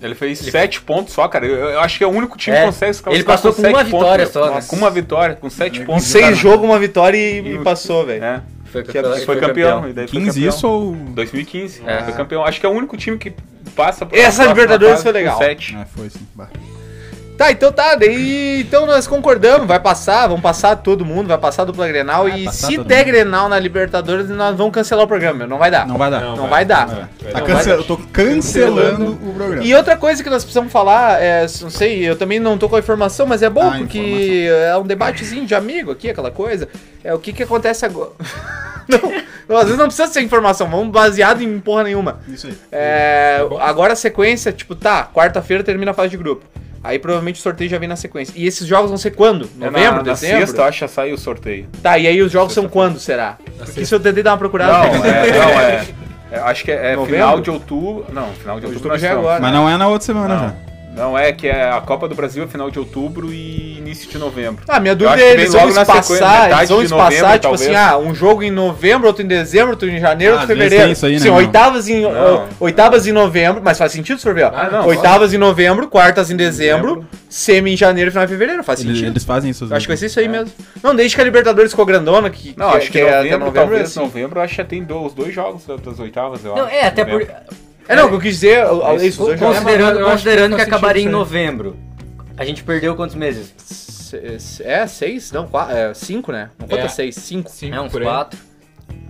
[0.00, 1.44] Ele fez sete pontos só, cara.
[1.46, 3.60] Eu, eu acho que é o único time É, que consegue se ele passou com
[3.62, 4.60] sete uma vitória pontos, só, né?
[4.68, 6.04] Com uma vitória, com sete Em pontos.
[6.04, 8.22] seis jogos, uma vitória e, e E- passou, velho.
[8.22, 9.26] É, foi, Que campeão, absurdo.
[9.26, 9.88] foi campeão.
[9.88, 10.48] E daí foi 15 campeão.
[10.56, 10.92] isso ou.
[10.94, 11.82] 2015.
[11.86, 12.02] É.
[12.04, 12.44] Foi campeão.
[12.44, 13.32] Acho que é o único time que
[13.74, 15.38] passa pra Essa Libertadores foi com legal.
[15.38, 15.76] Sete.
[15.76, 16.20] É, foi sim.
[16.34, 16.48] Bah.
[17.38, 21.62] Tá, então tá, daí então nós concordamos, vai passar, vamos passar todo mundo, vai passar
[21.62, 23.06] a dupla Grenal Vai e se der mundo.
[23.06, 25.86] Grenal na Libertadores, nós vamos cancelar o programa, não vai dar.
[25.86, 26.20] Não vai dar.
[26.20, 26.88] Não vai dar.
[26.88, 27.74] Tá Não cance- vai dar.
[27.74, 29.62] Eu tô cancelando o programa.
[29.62, 32.74] E outra coisa que nós precisamos falar, é, não sei, eu também não tô com
[32.74, 36.68] a informação, mas é bom Ah, porque é um debatezinho de amigo aqui, aquela coisa.
[37.04, 38.10] É o que que acontece agora.
[39.48, 42.18] não, às vezes não precisa ser informação, vamos baseado em porra nenhuma.
[42.26, 42.58] Isso aí.
[42.72, 43.60] É, bom.
[43.60, 46.44] agora a sequência, tipo, tá, quarta-feira termina a fase de grupo.
[46.82, 48.32] Aí provavelmente o sorteio já vem na sequência.
[48.36, 49.48] E esses jogos vão ser quando?
[49.60, 50.38] É Novembro, na, na dezembro?
[50.38, 51.66] sexta, eu acho que sai o sorteio.
[51.82, 53.36] Tá, e aí os jogos são quando, será?
[53.44, 53.84] Porque sexta.
[53.84, 54.72] se eu tentei dar uma procurada...
[54.72, 55.86] Não, é, não, é,
[56.30, 58.06] é, Acho que é, é final de outubro.
[58.12, 59.40] Não, final de outubro, Outubro já é agora.
[59.40, 60.42] Mas não é na outra semana Não.
[60.48, 60.67] já.
[60.98, 64.18] Não, é que é a Copa do Brasil é final de outubro e início de
[64.18, 64.64] novembro.
[64.68, 67.54] Ah, minha dúvida acho é que eles vão espaçar, eles vão de espaçar, novembro, tipo
[67.54, 67.76] assim, talvez.
[67.92, 70.70] ah, um jogo em novembro, outro em dezembro, outro em janeiro, Ah, outro em vezes
[70.72, 70.84] fevereiro.
[70.86, 71.34] tem isso aí, né, Sim, meu?
[71.36, 72.48] oitavas em, Não.
[72.58, 74.52] oitavas em novembro, mas faz sentido se for ver, ó.
[74.52, 77.08] Ah, não, oitavas em novembro, quartas em dezembro, Dezembro.
[77.28, 79.12] semi em janeiro, final em fevereiro, faz Eles, sentido.
[79.12, 79.64] eles fazem isso.
[79.70, 80.50] Eu acho que vai ser isso aí mesmo.
[80.82, 83.60] Não, desde que a Libertadores ficou grandona, que, Não, acho que, é até novembro, novembro,
[83.60, 84.00] talvez é assim.
[84.00, 86.74] novembro, acho que já tem os dois jogos da- das oitavas, eu Não, acho.
[86.74, 87.24] é, até por.
[87.88, 88.64] É, não, o que eu quis dizer,
[89.16, 89.38] jogos.
[89.38, 91.76] Considerando, considerando que acabaria em sentido novembro.
[92.36, 93.52] A gente perdeu quantos meses?
[93.58, 95.32] Se- É, seis?
[95.32, 96.50] Não, quatro, é, cinco, né?
[96.58, 96.88] Não conta É.
[96.88, 97.50] seis, cinco.
[97.50, 98.38] Cinco É, uns quatro.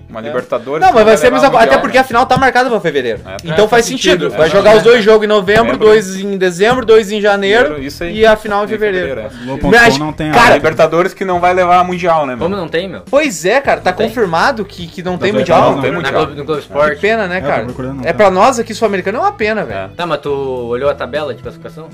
[0.09, 0.81] Uma Libertadores.
[0.87, 1.49] Não, mas vai que ser a mesma.
[1.61, 2.01] Até porque né?
[2.01, 3.21] a final tá marcada pra fevereiro.
[3.27, 3.37] É.
[3.45, 4.23] Então É, faz faz sentido.
[4.25, 4.39] sentido.
[4.39, 4.77] Vai É, jogar é.
[4.79, 8.17] os dois jogos em novembro, dois em dezembro, dois em janeiro Isso aí.
[8.21, 9.21] e a final em fevereiro.
[9.21, 9.29] é.
[9.45, 12.45] Globo.com Mas, não tem cara, A Libertadores que não vai levar a Mundial, né, meu?
[12.45, 13.03] Como não tem, meu?
[13.11, 14.09] Pois é, cara, tá Tem.
[14.09, 15.59] confirmado que, que não tem Das mundial.
[15.59, 16.27] oitavas Não tem Mundial.
[16.27, 17.01] No Globo Que Esporte.
[17.03, 17.67] pena, né, É, cara?
[17.67, 19.79] não É pra nós aqui, sul-americano, é uma pena, velho.
[19.79, 19.89] É.
[19.95, 21.87] Tá, mas tu olhou a tabela de classificação?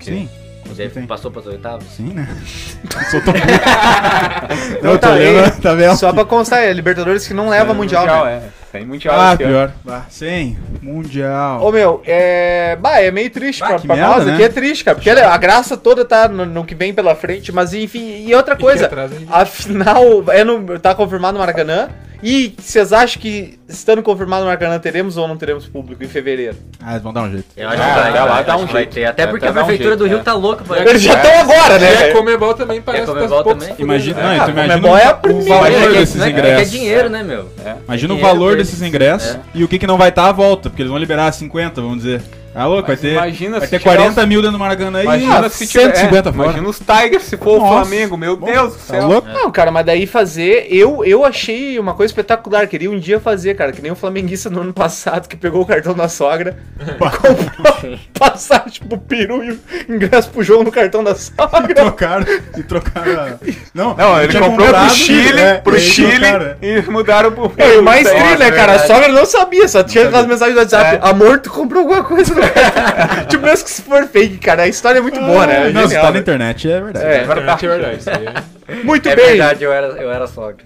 [0.00, 0.28] Sim,
[0.86, 1.06] Tem.
[1.06, 1.84] passou pras oitavas?
[1.96, 2.28] sim, né?
[3.10, 3.34] Sou tão
[4.82, 5.96] Não, Eu tô tá, ei, a tabela.
[5.96, 8.32] Só pra constar, é Libertadores que não leva mundial, né?
[8.54, 8.58] é.
[8.70, 9.72] Tem Mundial Ah, pior.
[9.82, 11.64] Bah, Sem Mundial.
[11.64, 12.76] Ô meu, é.
[12.78, 14.34] Bah, é meio triste Bah, pra, que pra merda, nós né?
[14.34, 14.94] aqui, é triste, cara.
[14.94, 18.54] Porque a graça toda tá no, no que vem pela frente, mas enfim, e outra
[18.56, 21.88] coisa, atrás a gente- a final é no, tá confirmado no Maracanã.
[22.20, 26.56] E vocês acham que, estando confirmado no Maracanã, teremos ou não teremos público em fevereiro?
[26.82, 27.46] Ah, eles vão dar um jeito.
[27.56, 28.94] Eu acho Ah, que vai, vai, acho um vai jeito.
[28.94, 29.04] ter.
[29.04, 30.22] Até Até porque a um prefeitura do Rio é.
[30.22, 31.92] tá louca pra Eles já estão agora, né?
[32.08, 32.12] E a?
[32.12, 33.74] Comebol também parece que tá também.
[33.78, 35.48] Imagina, Ah, não, tu imagina Comebol é a o primeira.
[35.54, 36.70] valor Mas é que, desses não é- é que é ingressos.
[36.72, 37.48] dinheiro, né, meu?
[37.86, 39.40] Imagina o Dinheiro valor desses ingressos É.
[39.54, 41.98] e o que, que não vai estar à volta, porque eles vão liberar 50, vamos
[41.98, 42.20] dizer.
[42.54, 45.04] Ah, louco, vai ter, imagina vai ter tiver 40 os- mil dentro do Maracanã e
[45.04, 45.94] Imagina ah, se tiver.
[45.94, 46.44] 150 é, fora.
[46.48, 47.72] Imagina os Tigers se for o Nossa.
[47.86, 49.06] Flamengo, meu Deus do Tá céu.
[49.06, 49.28] louco?
[49.28, 53.54] Não, cara, mas daí fazer, eu, eu achei uma coisa espetacular, queria um dia fazer,
[53.54, 56.56] cara, que nem o flamenguista no ano passado, que pegou o cartão da sogra,
[56.98, 61.74] comprou passagem pro peru e o ingresso pro jogo no cartão da sogra.
[61.74, 62.26] Trocaram
[62.56, 63.12] e trocaram.
[63.22, 63.38] a-
[63.74, 66.54] Não, Não, ele comprou comprado, pro Chile, é, pro e Chile trocaram.
[66.62, 68.72] e mudaram pro É, e o mais triste, né, cara?
[68.76, 70.96] A sogra não sabia, só tinha aquelas mensagens do WhatsApp.
[70.96, 71.08] É.
[71.08, 72.37] Amor, tu comprou alguma coisa.
[73.28, 75.68] tipo, mesmo que se for fake, cara, a história é muito boa, né?
[75.68, 76.18] É Não, se tá na né?
[76.20, 77.06] internet, é verdade.
[77.06, 77.22] É.
[77.24, 77.98] Internet é verdade.
[77.98, 78.74] Isso aí é.
[78.84, 79.26] Muito É bem.
[79.26, 80.64] verdade, eu era, eu era sogra.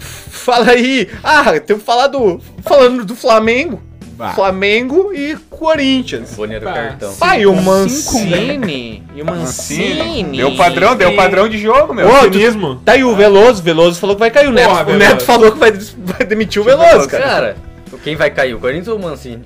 [0.00, 1.08] Fala aí.
[1.22, 2.40] Ah, temos que falar do.
[2.64, 3.82] Falando do Flamengo.
[4.18, 4.32] Bah.
[4.32, 6.34] Flamengo e Corinthians.
[6.34, 6.72] Do Pá.
[6.72, 7.14] cartão.
[7.14, 9.04] Pai, o Mancini.
[9.14, 10.38] E o Mancini.
[10.38, 12.08] Deu padrão, deu padrão de jogo, meu.
[12.08, 12.82] Ô, Cinismo.
[12.84, 13.62] Tá aí o Veloso.
[13.62, 14.48] Veloso falou que vai cair.
[14.48, 14.94] O Neto, Porra, o.
[14.94, 17.24] Neto falou que vai, vai demitir o Veloso, cara.
[17.24, 17.56] Cara,
[18.02, 18.54] quem vai cair?
[18.54, 19.44] O Corinthians ou o Mancini?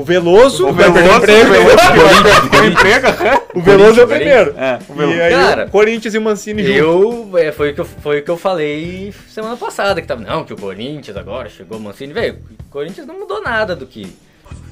[0.00, 0.66] O Veloso.
[0.66, 1.52] O Veloso, o emprego.
[1.52, 3.06] O emprego.
[3.54, 4.54] O Veloso é o primeiro.
[4.56, 6.74] É, o E aí Cara, o Corinthians e o Mancini.
[6.74, 10.22] Eu, é, foi, o que eu, foi o que eu falei semana passada, que tava,
[10.22, 12.14] não, que o Corinthians agora chegou o Mancini.
[12.14, 14.04] Velho, o Corinthians não mudou nada do que,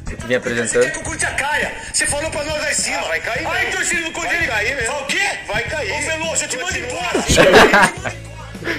[0.06, 0.90] do que vinha apresentando.
[0.90, 1.72] que o Corinthians caia.
[1.92, 3.02] Você falou pra nós lá em cima.
[3.02, 4.46] vai cair Aí, torcida do Corinthians.
[4.46, 4.94] Vai cair mesmo.
[4.94, 5.28] O quê?
[5.46, 5.92] Vai cair.
[5.92, 7.24] Ô, Veloso, eu te mando embora.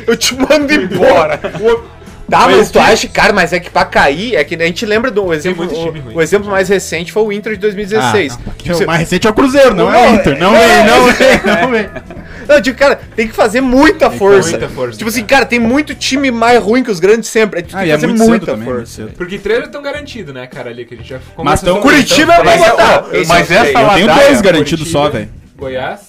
[0.08, 1.40] Eu te mando embora.
[2.30, 5.10] Tá, mas tu acha, cara, mas é que pra cair, é que a gente lembra
[5.12, 5.66] do exemplo.
[5.66, 6.16] muito time O, ruim.
[6.16, 8.34] o exemplo mais recente foi o Inter de 2016.
[8.34, 8.54] Ah, não.
[8.54, 10.40] Tipo, você- O mais recente é o Cruzeiro, não, é Não, o Inter.
[10.40, 11.90] Não é, vem, não é, vem, não vem.
[12.48, 14.50] Não, eu digo, cara, tem que fazer muita força.
[14.52, 17.62] muita força, Tipo assim, cara, tem muito time mais ruim que os grandes sempre.
[17.62, 19.12] Tem Ah, que e é fazer muito cedo muita também, muito força.
[19.16, 22.44] Porque três estão garantidos, né, cara, ali que a gente já Mas tão- Curitiba eu
[22.44, 23.06] vou Mas, botar.
[23.28, 25.30] mas essa Eu tenho dois garantidos só, velho.
[25.58, 26.00] Goiás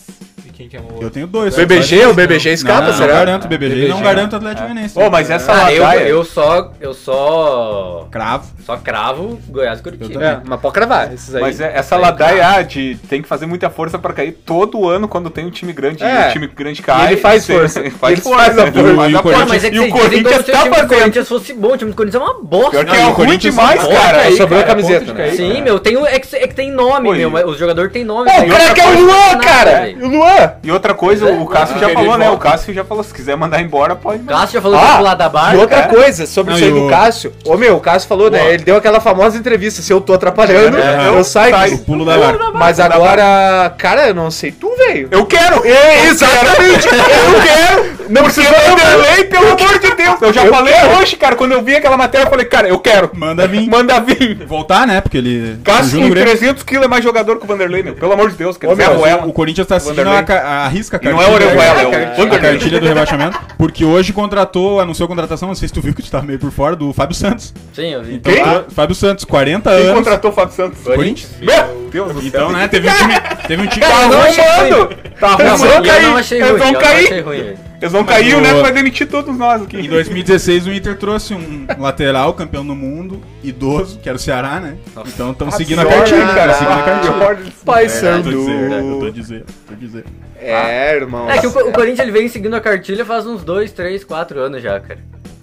[0.61, 1.03] quem que é o outro?
[1.07, 1.55] Eu tenho dois.
[1.57, 3.13] BBG, o BBG Não, escapa, não, não será?
[3.15, 4.03] garanto o BBG, não BBG.
[4.03, 4.99] garanto o Atlético Goianiense.
[4.99, 6.01] Ô, mas essa Ah, eu, ladaia...
[6.09, 6.73] eu só.
[6.79, 8.07] Eu só.
[8.11, 8.47] Cravo.
[8.67, 10.23] Só cravo Goiás e Curitiba.
[10.23, 11.41] É, mas pode cravar esses aí.
[11.41, 15.09] Mas é- essa ladaia ah, de tem que fazer muita força pra cair todo ano
[15.09, 16.27] quando tem um time grande É.
[16.27, 17.05] e o time grande cai.
[17.05, 17.81] E ele faz você- força.
[17.81, 18.45] Ele faz ele força.
[18.45, 19.47] faz E o a Pô, força.
[19.47, 20.89] mas é que E o Corinthians se o tá time do fazendo.
[20.99, 21.73] Corinthians fosse bom.
[21.73, 22.71] O time do Corinthians é uma bosta.
[22.73, 24.19] Pior que Não, é o ruim demais, cara.
[24.23, 25.31] aí, sobrou a camiseta, né?
[25.31, 27.31] Sim, meu, tem, o- é, que, é tem nome, meu.
[27.49, 28.29] O jogador tem nome.
[28.31, 29.95] O cara que é o Não Luan, cara!
[30.01, 30.50] O Luan!
[30.63, 32.27] E outra coisa, o Cássio já Ele falou, né?
[32.27, 32.51] O volta.
[32.51, 34.23] Cássio já falou, se quiser mandar embora, pode.
[34.23, 35.55] O Cássio já falou que Ah, vai pular da barra.
[35.55, 35.83] E outra é.
[35.83, 37.33] coisa, sobre Não, isso aí do o- Cássio.
[37.45, 38.55] Ô meu, o Cássio falou, né?
[38.55, 39.83] Ele deu aquela famosa entrevista.
[39.83, 41.75] Se eu tô atrapalhando, É, eu, eu saio.
[41.75, 42.39] O pulo da barra.
[42.55, 45.09] Mas agora, cara, eu não sei tu, velho.
[45.11, 45.65] Eu quero!
[45.67, 46.87] É, exatamente!
[46.89, 48.00] eu quero!
[48.11, 50.21] Não precisa o Vanderlei, pelo amor de Deus!
[50.23, 50.99] Eu já Eu falei quero.
[50.99, 53.11] hoje, cara, quando eu vi aquela matéria, eu falei, cara, eu quero!
[53.15, 53.69] Manda vir.
[53.69, 54.45] Manda vir!
[54.47, 55.01] Voltar, né?
[55.01, 55.59] Porque ele.
[55.65, 56.31] Cássio surgiu no com Grêmio.
[56.39, 57.95] 300 quilos é mais jogador que o Vanderlei, meu.
[57.95, 59.27] Pelo amor de Deus, quer Ô, dizer, meu, a Ruela.
[59.27, 60.37] O Corinthians tá seguindo Vanderlei.
[60.39, 62.39] a, a risca a E não é o Orejuela, é o a Vanderlei.
[62.41, 66.03] cartilha do rebaixamento, porque hoje contratou, anunciou a contratação, não sei se tu viu que
[66.03, 67.55] tu tá meio por fora, do Fábio Santos.
[67.73, 68.15] Sim, eu vi.
[68.17, 68.43] Então, Quem?
[68.43, 69.95] tra- Fábio Santos, 40 Quem anos.
[69.95, 70.83] contratou o Fábio Santos?
[70.83, 71.31] Corinthians.
[71.41, 72.27] Meu Deus do céu.
[72.29, 73.15] Então, né, teve um time,
[73.47, 73.95] teve um time Tá
[74.27, 74.97] achei arrumando!
[75.19, 75.87] Tá Não, arrumando!
[76.33, 77.70] eu Vão cair!
[77.81, 78.05] Eles não
[78.39, 79.79] o- Neto vai demitir todos nós aqui.
[79.79, 84.61] Em 2016 o Inter trouxe um lateral campeão do mundo, idoso, que era o Ceará,
[84.61, 84.77] né?
[85.07, 86.55] Então estão seguindo a cartilha, né, cara.
[86.55, 87.53] Seguindo a Ah, cartilha.
[87.65, 88.31] Pai É, eu Sandu.
[88.31, 90.05] tô dizendo, eu tô dizendo, tô dizendo.
[90.39, 91.31] É, irmão.
[91.31, 94.41] É que o, o Corinthians ele vem seguindo a cartilha faz uns 2, 3, 4
[94.41, 95.01] anos já, cara.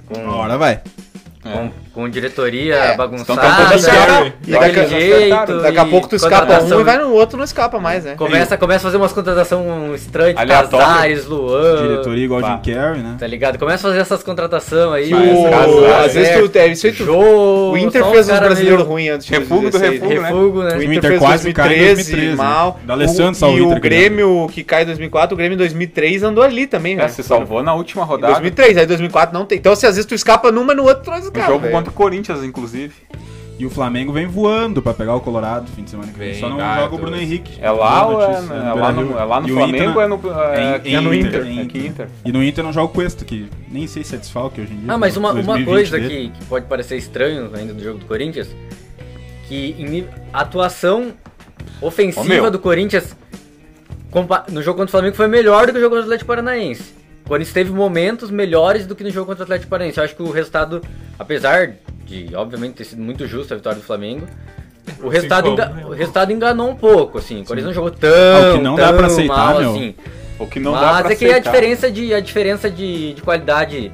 [0.07, 0.81] Com, hora vai.
[1.43, 4.33] com, com diretoria É, bagunçada, então tá tudo certo.
[4.47, 5.61] E daqui, daquele jeito.
[5.63, 8.13] daqui a e pouco tu escapa um e vai no outro, não escapa mais, né?
[8.15, 10.35] Começa, começa a fazer umas contratações estranhas.
[10.35, 11.81] Casares, Luan.
[11.81, 12.41] Diretoria igual.
[12.41, 13.15] Jim Carrey, né?
[13.19, 13.57] Tá ligado?
[13.57, 15.11] Começa a fazer essas contratações aí.
[16.05, 19.33] Às vezes tu, é, isso aí tu, o Inter fez brasileiros meio ruins antes de
[19.33, 20.11] Refugo do 2016.
[20.11, 20.29] refugo, né?
[20.29, 20.75] Refugo, né?
[20.75, 22.73] O O Inter, fez quase cai em 2013, 2013, mal.
[22.79, 22.85] né?
[22.85, 26.43] D'Alessandro O- salvou e o Grêmio que cai em 2004, o Grêmio em 2003 andou
[26.43, 27.07] ali também, É, né?
[27.07, 28.33] se salvou na última rodada.
[28.33, 29.57] 2003, aí 2004 não tem.
[29.57, 31.47] Então, se às vezes tu escapa numa, no outro traz o O cara.
[31.91, 32.93] Corinthians, inclusive.
[33.59, 36.31] E o Flamengo vem voando pra pegar o Colorado fim de semana que vem.
[36.31, 37.57] Vem, Só não joga o Bruno Henrique.
[37.59, 40.07] É lá ou é, é no lá no, é lá no E Flamengo ou é
[40.07, 41.65] no, é, aqui em no Inter, Inter?
[41.65, 41.85] Inter.
[41.85, 42.09] Inter.
[42.23, 44.77] E no Inter não joga o Cuesta, que nem sei se é desfalque hoje em
[44.77, 44.93] dia.
[44.93, 48.05] Ah, mas uma, uma 2020 coisa que, que pode parecer estranho ainda do jogo do
[48.05, 48.47] Corinthians,
[49.47, 51.13] que em a atuação
[51.81, 52.51] ofensiva meu.
[52.51, 53.15] do Corinthians
[54.51, 56.96] no jogo contra o Flamengo foi melhor do que o jogo contra o Atlético Paranaense.
[57.27, 59.97] O Corinthians teve momentos melhores do que no jogo contra o Atlético Paranaense.
[59.97, 60.81] Eu acho que o resultado,
[61.19, 61.73] apesar
[62.05, 64.25] de, obviamente, ter sido muito justo a vitória do Flamengo,
[65.03, 67.41] o resultado, enga- o resultado enganou um pouco, assim.
[67.41, 69.71] O Corinthians não jogou tão, o que não dá tão pra aceitar, mal, meu.
[69.71, 69.95] assim.
[70.39, 71.51] O que não dá Mas pra é que a aceitar.
[71.51, 73.91] diferença de, a diferença de, de qualidade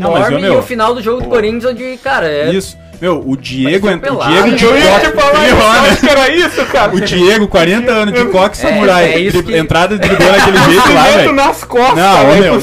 [0.00, 1.34] Não, mas, enorme ô, meu, e o final do jogo do Pô.
[1.34, 2.78] Corinthians, onde, cara, é Isso.
[3.04, 4.24] Meu, o Diego, Parecia en- o.
[4.24, 6.94] Diego de Eu ia te falar isso, acho que era isso, cara.
[6.94, 9.12] O Diego, 40 anos de coque samurai.
[9.12, 11.32] é isso dri- que- Entrada driblando daquele jeito lá, Cimento velho.
[11.34, 12.60] nas costas, Não, velho, meu,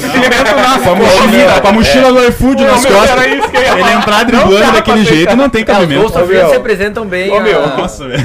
[0.82, 3.26] com a mochila, com a mochila do iFood Ô, nas costas.
[3.26, 6.00] isso Ele entrar driblando daquele jeito não tem É, os cabimento.
[6.00, 6.50] gols sofridos meu.
[6.52, 7.60] representam bem Ô, meu.
[7.76, 8.22] Nossa, velho.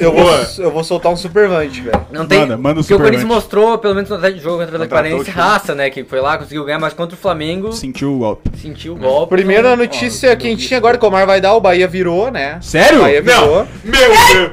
[0.00, 2.00] Eu vou, eu vou soltar um supervante, velho.
[2.10, 2.38] Não tem.
[2.40, 4.94] Manda, manda o Porque o Corinthians mostrou, pelo menos no de jogo contra o Atlético
[4.94, 5.90] Paranaense, raça, né?
[5.90, 8.50] Que foi lá, conseguiu ganhar, mas contra o Flamengo Sentiu o golpe.
[8.60, 9.34] sentiu o golpe.
[9.36, 12.56] Primeira não- notícia quentinha agora que o Omar vai dar, o Bahia virou, né?
[12.62, 13.00] Sério?
[13.00, 13.66] O Bahia virou.
[13.84, 14.52] Meu Deus.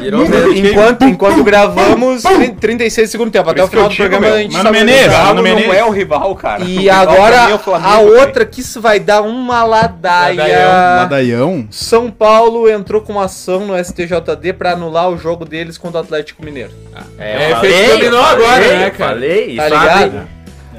[0.00, 0.52] Virou mesmo.
[0.54, 3.50] Enquanto, enquanto gravamos, 30 36 segundo tempo.
[3.50, 4.34] Até o final do digo, programa meu.
[4.36, 5.26] a gente Mano sabe o Menezes, resultado.
[5.26, 5.74] Mano não Menezes.
[5.74, 6.62] é o rival, cara.
[6.62, 10.68] O E rival agora é o Flamengo, a outra que isso vai dar uma ladaia.
[10.98, 11.66] Ladaião.
[11.70, 16.02] São Paulo entrou com uma ação no STJD pra anular o jogo deles contra o
[16.04, 16.70] Atlético Mineiro.
[17.18, 19.10] É, É, fez falei, eu agora, falei, né, cara?
[19.12, 19.80] Falei, Tá sabe?
[20.04, 20.16] ligado?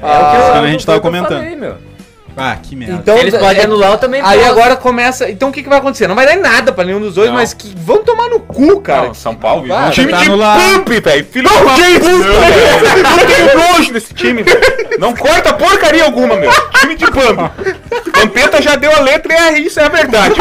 [0.00, 1.38] que Ah, eu, a gente tava o comentando.
[1.38, 1.87] falei, meu.
[2.38, 2.94] Ah, que merda.
[3.02, 4.50] Então, eles podem é- anular, eu também Aí posso.
[4.50, 5.28] agora começa.
[5.30, 6.06] Então o que, que vai acontecer?
[6.06, 7.36] Não vai dar em nada pra nenhum dos dois, Não.
[7.36, 9.08] mas que vão tomar no cu, cara.
[9.08, 10.58] Não, São Paulo, Vai, um time de anular.
[10.58, 11.26] pump, velho.
[11.30, 12.04] Filho velho.
[13.02, 14.60] Não tenho nojo desse time, velho.
[14.98, 16.50] Não corta porcaria alguma, meu.
[16.80, 17.50] Time de pump.
[18.16, 20.34] Vampeta já deu a letra e é isso, é a verdade.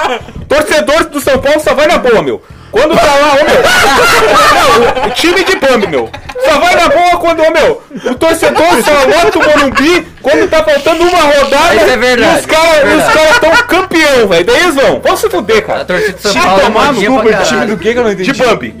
[0.48, 2.42] Torcedor do São Paulo só vai na boa, meu.
[2.74, 3.62] Quando tá lá, ô meu.
[4.98, 6.10] Não, o time de pump, meu.
[6.44, 10.64] Só vai na boa quando, ô meu, o torcedor só lota o Morumbi quando tá
[10.64, 11.76] faltando uma rodada.
[11.76, 14.44] Isso é verdade, E os caras é cara tão campeão, velho.
[14.44, 15.00] Daí eles vão.
[15.00, 15.84] Vão se fuder, A cara.
[15.84, 17.46] torcida de São Paulo é tomado modinha no caralho.
[17.46, 18.32] Time do que que eu não entendi?
[18.32, 18.74] De Bambi.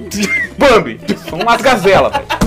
[0.58, 1.00] Bambi.
[1.30, 2.43] São umas gazelas, velho.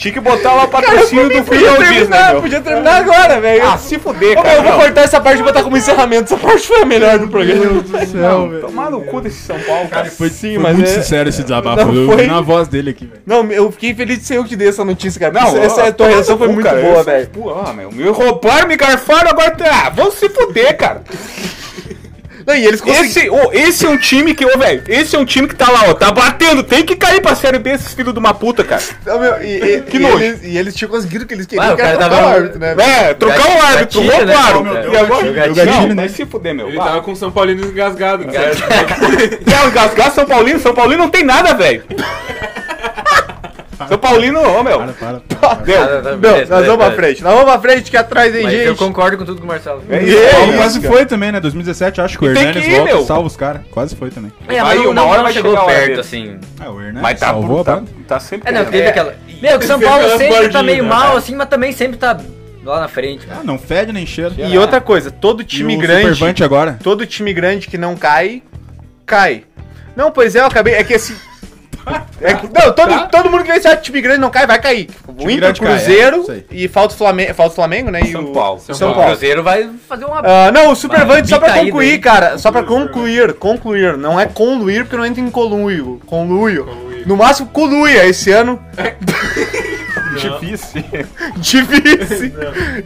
[0.00, 2.40] Tinha que botar lá o patrocínio do Filho Disney, meu.
[2.40, 3.62] podia terminar agora, velho.
[3.66, 4.48] Ah, se fuder, Ô, cara.
[4.48, 4.78] meu, eu vou não.
[4.80, 6.24] cortar essa parte e botar como encerramento.
[6.32, 7.60] Essa parte foi a melhor do programa.
[7.66, 8.60] Meu Deus do céu, velho.
[8.62, 10.06] Tomar no cu desse São Paulo, cara.
[10.10, 11.84] Foi, Sim, foi mas muito é- sincero esse desabafo.
[11.84, 13.20] Não, eu foi- vi na voz dele aqui, velho.
[13.26, 15.34] Não, eu fiquei feliz de ser eu que dei essa notícia, cara.
[15.34, 16.80] Não, Essa- ó, tua reação foi muito cara.
[16.80, 17.28] boa, velho.
[17.28, 19.82] Pô, meu, me roubaram, me garfaram, agora tá.
[19.84, 21.02] Ah, vão se fuder, cara.
[22.46, 23.04] Não, e eles conseguiram.
[23.06, 25.70] Esse, ô, esse é um time que, ô, velho, esse é um time que tá
[25.70, 28.64] lá, ó, tá batendo, tem que cair pra Série B esses filhos de uma puta,
[28.64, 28.82] cara.
[29.06, 30.18] Não, meu, e, e- Que e nojo.
[30.22, 32.28] Eles, e eles tinham conseguido o que eles queriam, Ah, o cara trocar tava- o
[32.28, 32.74] árbitro, né?
[32.78, 34.14] É, trocar o árbitro, né?
[34.16, 34.62] roubaram.
[34.64, 34.92] Meu Deus.
[34.92, 35.66] E agora, O gatilho.
[35.66, 35.94] não, né?
[35.94, 36.68] vai se fuder, meu.
[36.68, 36.86] Ele Vai.
[36.88, 38.24] tava com o São Paulino engasgado.
[38.26, 38.32] né?
[39.44, 40.58] Quer engasgar São Paulino?
[40.60, 41.82] São Paulino não tem nada, velho.
[43.88, 44.78] São Paulino, ô meu.
[44.78, 45.54] Para, para.
[45.56, 45.78] Deu.
[45.80, 47.22] Tá, tá, Não, beleza, nós vamos pra frente.
[47.22, 48.78] Nós vamos pra frente que atrás tem Mas eu gente.
[48.78, 49.82] concordo com tudo com o Marcelo.
[49.88, 50.30] É.
[50.32, 51.40] Paulo é quase foi também, né?
[51.40, 53.04] 2017, acho que o Hernanes que ir, volta meu.
[53.04, 53.62] salva os caras.
[53.70, 54.32] Quase foi também.
[54.48, 56.00] É, Vai, mas não, uma hora não vai chegou perto, dele.
[56.00, 56.38] assim.
[56.58, 58.48] Ah, o Hernanes Mas tá, salvou, tá, tá sempre.
[58.48, 58.88] É, não, teve é.
[58.88, 59.14] aquela...
[59.40, 60.88] Meu, que o São Paulo sempre tá meio né?
[60.88, 62.18] mal, assim, mas também sempre tá
[62.64, 63.26] lá na frente.
[63.30, 64.34] Ah, não fede nem cheira.
[64.36, 66.02] E outra coisa, todo time e o grande.
[66.02, 66.78] Supervante agora.
[66.82, 68.42] Todo time grande que não cai,
[69.06, 69.44] cai.
[69.96, 70.74] Não, pois é, eu acabei.
[70.74, 71.14] É que assim.
[72.20, 74.88] É que- não, todo, todo mundo que vê esse time grande não cai, vai cair.
[75.08, 78.00] O Time Inter, grande cai, é, Cruzeiro e falta o Flamengo, falta o Flamengo, né?
[78.02, 78.60] E São o Paulo.
[78.60, 79.08] São, São O Paulo.
[79.10, 80.20] Cruzeiro vai fazer uma...
[80.24, 81.98] Ah, não, o Supervante, só pra concluir, aí.
[81.98, 82.38] cara.
[82.38, 83.96] Só pra concluir, concluir.
[83.96, 86.00] Não é conluir, porque não entra em conluio.
[86.06, 86.66] Conluio.
[87.06, 88.60] No máximo, coluia esse ano.
[90.16, 90.84] Difícil.
[91.36, 92.32] Difícil.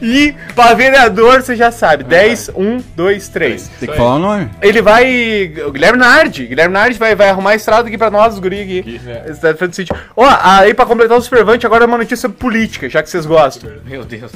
[0.01, 2.05] E pra vereador, você já sabe.
[2.05, 3.69] 10, 1, 2, 3.
[3.81, 4.51] Tem que falar o nome.
[4.61, 5.55] Ele vai.
[5.67, 6.47] O Guilherme Nardi.
[6.47, 9.01] Guilherme Nardi vai, vai arrumar a estrada aqui pra nós, os guri aqui.
[9.07, 9.33] É.
[9.35, 9.97] Cidade Sítio.
[10.17, 13.71] Ó, aí pra completar o Supervante, agora é uma notícia política, já que vocês gostam.
[13.85, 14.33] Meu Deus.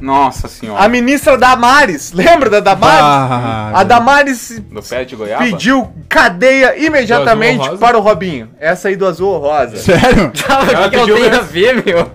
[0.00, 0.82] Nossa senhora.
[0.84, 3.00] A ministra Damares, lembra da Damares?
[3.02, 5.44] Ah, a Damares Do pé de Goiaba?
[5.44, 8.50] pediu cadeia imediatamente Do para o Robinho.
[8.60, 9.76] Essa aí do azul ou rosa.
[9.76, 10.32] Sério?
[10.34, 12.10] Mas o que, que ela pediu tem a ver, meu?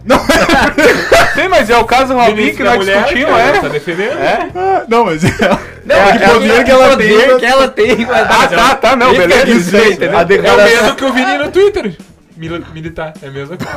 [1.36, 3.70] Sim, mas é o caso Robinho Ministro que da nós mulher, discutimos, cara, Tá é?
[3.70, 4.18] defendendo?
[4.20, 4.50] É?
[4.56, 5.60] Ah, não, mas ela.
[5.86, 7.38] Não, É, que é o poder que ela tem.
[7.40, 8.08] que ela tem.
[8.10, 9.78] Ah, tá, tá, não, que beleza.
[9.78, 11.98] eu É o mesmo que eu vi no Twitter.
[12.40, 13.70] Mil- Militar, é a mesma coisa.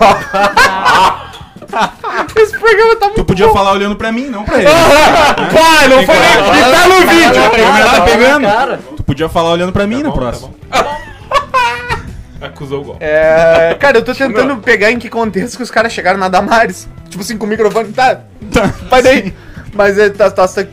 [2.36, 3.24] Esse programa tá Tu muito.
[3.24, 4.68] podia falar olhando pra mim, não pra ele.
[4.68, 6.72] Pai, não foi nem.
[6.72, 7.44] Tá no vídeo.
[7.44, 8.46] A câmera tá pegando.
[8.46, 10.54] Cara, Tu podia falar olhando pra mim no bom, tá próximo.
[12.40, 13.04] Acusou o golpe.
[13.04, 16.88] É, cara, eu tô tentando pegar em que contexto que os caras chegaram na Damares.
[17.08, 17.92] Tipo assim, com o microfone.
[17.92, 18.20] Tá,
[18.52, 18.72] Tá.
[18.90, 19.32] vai daí.
[19.74, 20.66] Mas é, tá, tá, tá-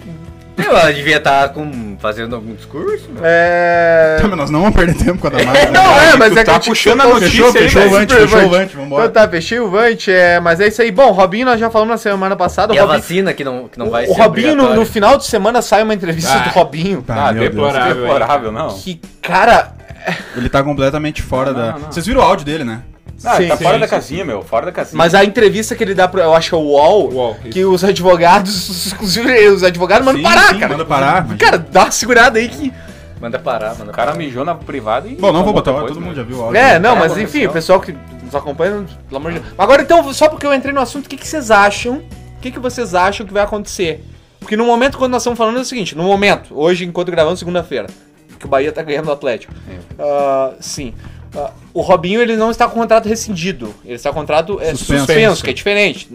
[0.65, 4.17] ela devia estar com, fazendo algum discurso, é...
[4.21, 5.63] Tá, mas nós não vamos perder tempo com a Damares.
[5.65, 5.71] né?
[5.71, 7.89] Não, é, mas tu é tá que tipo, puxando a notícia Fechou, aí, fechou o.
[7.89, 8.57] Vante, Super fechou o Vante.
[8.59, 9.05] Vante, vambora.
[9.05, 10.91] Então tá, fechei o Vante, é, mas é isso aí.
[10.91, 12.73] Bom, Robinho nós já falamos na semana passada.
[12.73, 14.85] E o a Robinho, vacina que não, que não vai o ser Robinho no, no
[14.85, 16.39] final de semana sai uma entrevista Ah.
[16.39, 17.01] do Robinho.
[17.01, 17.51] Tá, Ah, meu Deus.
[17.55, 17.95] deplorável.
[17.95, 18.69] Deplorável, não.
[18.69, 19.73] Que, cara,
[20.35, 21.71] Ele tá completamente fora Não, da.
[21.73, 21.91] não, não.
[21.91, 22.81] Vocês viram o áudio dele, né?
[23.23, 23.91] Ah, Sim, tá sim, fora da sim.
[23.91, 24.41] casinha, meu.
[24.43, 24.97] Fora da casinha.
[24.97, 27.65] mas a entrevista que ele dá pro, eu acho que é o UOL, UOL, que
[27.65, 30.71] os advogados, inclusive os advogados mandam Sim, parar, sim, cara.
[30.73, 32.73] manda parar, mas- Cara, dá uma segurada aí que...
[33.19, 34.17] Manda parar, manda O cara parar.
[34.17, 35.15] mijou na privada e.
[35.15, 36.05] Bom, não vou botar, depois, todo né?
[36.07, 36.57] mundo já viu o áudio.
[36.57, 37.49] É, não, É, mas enfim, pessoal.
[37.49, 39.53] o pessoal que nos acompanha, pelo amor de Deus.
[39.57, 41.95] Agora então, só porque eu entrei no assunto, o que, que vocês acham?
[42.37, 44.01] O que, que vocês acham que vai acontecer?
[44.39, 47.39] Porque no momento quando nós estamos falando é o seguinte, no momento, hoje, enquanto gravamos
[47.39, 47.87] segunda-feira,
[48.39, 49.53] que o Bahia tá ganhando do Atlético.
[49.99, 50.93] Ah, sim.
[51.35, 53.73] Ah, o Robinho ele não está com contrato rescindido.
[53.85, 55.05] Ele está com contrato é, suspenso.
[55.05, 55.43] Suspenso.
[55.43, 56.09] que é diferente.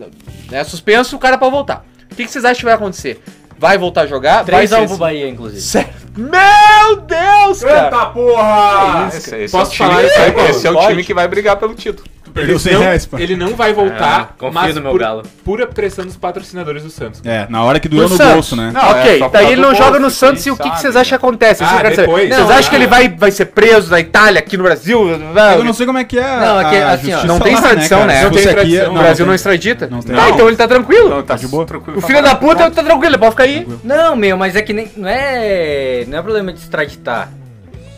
[0.50, 0.64] Né?
[0.64, 1.84] Suspenso, o cara pode voltar.
[2.10, 3.22] O que, que vocês acham que vai acontecer?
[3.58, 4.44] Vai voltar a jogar?
[4.44, 5.60] Três vai a ser 1 pro Bahia, inclusive.
[5.60, 5.94] Sério?
[6.16, 8.06] Meu Deus, cara!
[8.06, 9.08] porra!
[9.08, 10.50] Esse, esse Posso é o time, falar isso aí, Paulo?
[10.50, 12.08] esse é o time que vai brigar pelo título.
[12.34, 13.16] Perdeu Ele 100 não, reais, pô.
[13.18, 15.22] ele não vai voltar, É, confio mas no meu por galo.
[15.44, 17.20] pura pressão dos patrocinadores do Santos.
[17.24, 18.32] É, na hora que doeu No no Santos.
[18.34, 18.72] bolso, né?
[18.74, 20.50] Não, é ok, só por daí causa ele do não bolso, joga no Santos e
[20.50, 21.00] o que, que sabe, vocês né?
[21.00, 21.62] acham que acontece?
[21.62, 22.06] Isso Ah, eu quero saber.
[22.08, 22.28] depois.
[22.28, 25.08] Vocês Não, acham que ele vai, vai ser preso na Itália, aqui no Brasil?
[25.08, 26.22] Eu não sei como é que é.
[26.40, 28.12] Não, aqui, a assim, ó, justiça Não tem lá, extradição, cara?
[28.12, 28.18] né?
[28.18, 28.84] Se Não fosse tem aqui, extradição.
[28.90, 29.26] O não, Brasil tem.
[29.26, 29.86] não extradita?
[29.88, 30.18] Não tem.
[30.18, 31.08] Ah, então ele tá tranquilo.
[31.10, 31.64] Não, tá de boa.
[31.64, 31.98] tranquilo.
[31.98, 33.66] O filho da puta tá tranquilo, ele pode ficar aí.
[33.84, 36.04] Não, meu, mas é que nem, não é.
[36.08, 37.28] Não é problema de extraditar.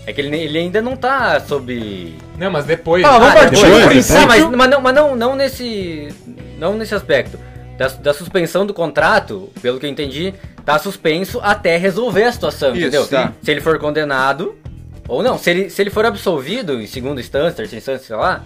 [0.07, 2.15] É que ele, ele ainda não tá sob.
[2.39, 3.05] Não, mas depois.
[3.05, 4.21] Ah, vamos Ah, partir depois, do depois, princípio.
[4.21, 6.09] Não, mas, mas não, mas não, não nesse.
[6.59, 7.39] Não nesse aspecto.
[7.77, 10.33] Da, da suspensão do contrato, pelo que eu entendi,
[10.65, 13.07] tá suspenso até resolver a situação, Isso, entendeu?
[13.07, 13.33] tá.
[13.43, 14.55] Se ele for condenado.
[15.09, 18.43] Ou não, se ele, se ele for absolvido em segunda instância, terceira instância, sei lá,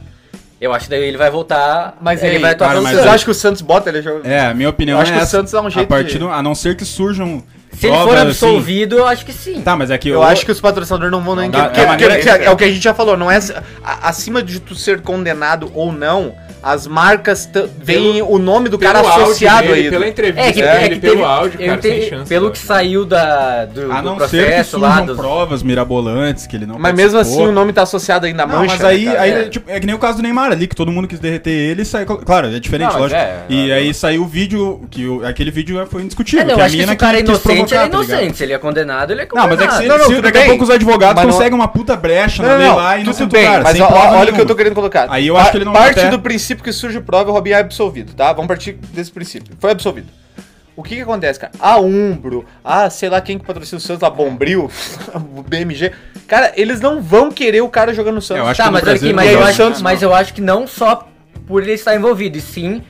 [0.61, 1.97] eu acho que daí ele vai voltar.
[2.03, 4.29] Mas ele aí, vai atuar Vocês acham que o Santos bota ele jogar?
[4.29, 5.31] É, a minha opinião Eu acho é que o essa.
[5.39, 7.43] Santos dá um jeito A partir de- do, a não ser que surjam
[7.73, 9.62] Se ele for absolvido, eu acho que sim.
[9.62, 11.51] Tá, mas é que Eu acho que os patrocinadores não vão nem.
[11.51, 13.39] dá- é porque- maneira- porque é o que a gente já falou, não é
[13.83, 17.49] a- acima de tu ser condenado ou não, as marcas
[17.79, 19.91] veem o nome do cara associado dele, aí.
[19.91, 22.29] Pela entrevista É que, dele, é que pelo teve- áudio, cara, entendi- sem chance.
[22.29, 26.47] Pelo que saiu da, do, A do não ser que processo lá dos, provas mirabolantes
[26.47, 28.75] que ele não Mas mesmo assim o nome tá associado ainda à Não, mancha.
[28.77, 29.45] mas aí, né, aí É.
[29.49, 31.83] tipo, é que nem o caso do Neymar ali, que todo mundo quis derreter ele
[31.83, 32.07] e saiu.
[32.07, 33.21] Claro, é diferente, Não, lógico.
[33.21, 36.43] é, e é, aí saiu o vídeo, que o- aquele vídeo foi indiscutível.
[36.43, 37.87] É, não, que eu a acho que se o cara é inocente, ele é tá
[37.87, 38.37] inocente.
[38.37, 39.57] se ele é condenado, ele é Não, condenado.
[39.57, 41.69] mas é que se, Não, não, se daqui a pouco os advogados não- conseguem uma
[41.69, 44.31] puta brecha Não, na não, lei não, lá e não tudo bem, cara, mas olha
[44.31, 45.07] o que eu tô querendo colocar.
[45.11, 47.57] Aí eu acho que ele não Parte do princípio que surge prova e o Robinho
[47.57, 48.32] é absolvido, tá?
[48.32, 49.55] Vamos partir desse princípio.
[49.59, 50.09] Foi absolvido.
[50.76, 51.53] O que que acontece, cara?
[51.59, 54.70] A Umbro, a sei lá quem que patrocina o Santos, a Bombril,
[55.36, 55.92] o BMG.
[56.26, 58.42] Cara, eles não vão querer o cara jogando no Santos.
[58.44, 59.34] Eu acho Tá, que no mas Brasil aqui, não mas vai.
[59.34, 61.07] eu, E o acho, Santos- mas eu acho que não só
[61.46, 62.82] por ele estar envolvido, e sim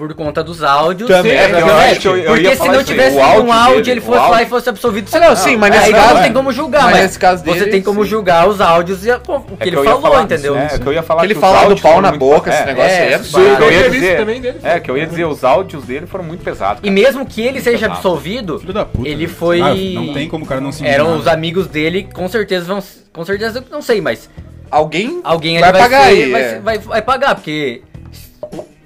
[0.00, 1.10] por conta dos áudios.
[1.10, 3.52] Também, e é, eu acho que eu- eu Porque se não tivesse o um áudio
[3.52, 5.10] áudio, dele, ele fosse lá áudio- e fosse absolvido.
[5.12, 7.44] Ah, não, sim, mas nesse aí caso- não tem como julgar, mas mas, nesse caso
[7.44, 8.08] dele, você tem como sim.
[8.08, 10.56] julgar os áudios e a- o que É ele eu ia falou, falar, entendeu?
[10.56, 12.90] É, que eu ia falar Ele os fala do pau na boca, é, esse negócio
[12.90, 13.56] é, aí é esse absurdo.
[13.58, 14.58] Que eu ia dizer, também dele.
[14.62, 16.80] é, que eu ia dizer, os áudios dele foram muito pesados.
[16.82, 18.62] E mesmo que ele seja absolvido,
[19.04, 19.28] ele velho.
[19.38, 19.60] foi.
[19.60, 22.82] Ah, não tem como o cara não se Eram os amigos dele, com certeza vão.
[23.12, 24.30] Com certeza, eu não sei, mas
[24.70, 26.30] Alguém, alguém vai ali vai, pagar ser- aí.
[26.30, 26.60] vai, é.
[26.60, 27.82] vai, vai pagar, porque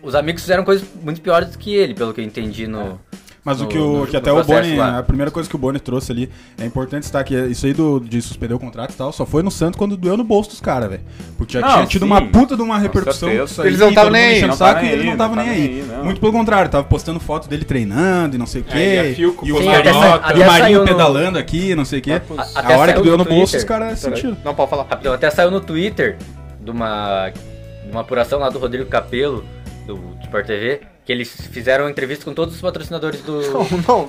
[0.04, 3.00] os amigos fizeram coisas muito piores do que ele, pelo que eu entendi no.
[3.46, 5.00] Mas o no- que, o, no- que até o Boni, lá.
[5.00, 8.00] a primeira coisa que o Boni trouxe ali, é importante destacar que isso aí do,
[8.00, 10.62] de suspender o contrato e tal, só foi no Santos quando doeu no bolso dos
[10.62, 11.02] caras, velho.
[11.36, 13.92] Porque já Não, tinha tido sim, uma puta de uma repercussão disso aí, Eles não
[13.92, 15.84] tavam todo nem aí, não o saco e ele não tava nem aí.
[15.86, 16.04] não.
[16.06, 18.78] Muito pelo contrário, tava postando foto dele treinando e não sei o quê.
[18.78, 19.94] É, e e o Sim, Marinho,
[20.36, 22.12] e o Marinho no- pedalando aqui, não sei o quê.
[22.12, 24.38] A- A, hora que doeu no bolso, os caras sentiram.
[24.42, 24.84] Não, pode falar.
[24.88, 26.16] Rapidão, até saiu no Twitter
[26.62, 29.44] de uma, de uma apuração lá do Rodrigo Capello,
[29.86, 33.40] do Sport TV, que eles fizeram entrevista com todos os patrocinadores do,
[33.86, 34.08] Não,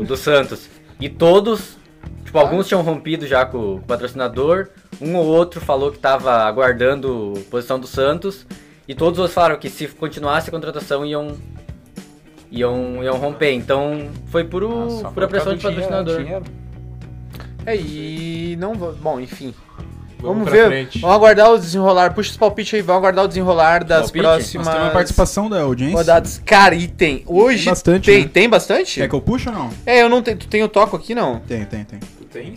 [0.00, 0.68] do, do Santos.
[1.00, 1.76] E todos,
[2.24, 4.68] tipo, alguns tinham rompido já com o patrocinador,
[5.00, 8.46] um ou outro falou que tava aguardando posição do Santos,
[8.86, 11.36] e todos os falaram que se continuasse a contratação iam.
[12.52, 16.22] Iam, iam romper, então foi puro, Nossa, pura por pressão causa de dinheiro, patrocinador.
[16.22, 16.44] dinheiro.
[17.66, 18.92] É, e não vou.
[18.92, 19.52] Bom, enfim.
[20.24, 20.66] Vamos ver.
[20.68, 20.98] frente.
[21.00, 22.14] Vamos aguardar o desenrolar.
[22.14, 24.22] Puxa os palpites aí, vamos aguardar o desenrolar das Palpite?
[24.22, 25.96] próximas Nós temos uma participação da audiência.
[25.96, 26.42] rodadas.
[26.44, 27.22] Cara, e tem.
[27.26, 28.30] Hoje Tem bastante, Tem, né?
[28.32, 29.00] tem bastante?
[29.00, 29.70] Quer que eu puxe ou não?
[29.86, 30.36] É, eu não tenho.
[30.36, 31.40] Tu tem o toco aqui, não?
[31.40, 32.00] Tem, tem, tem.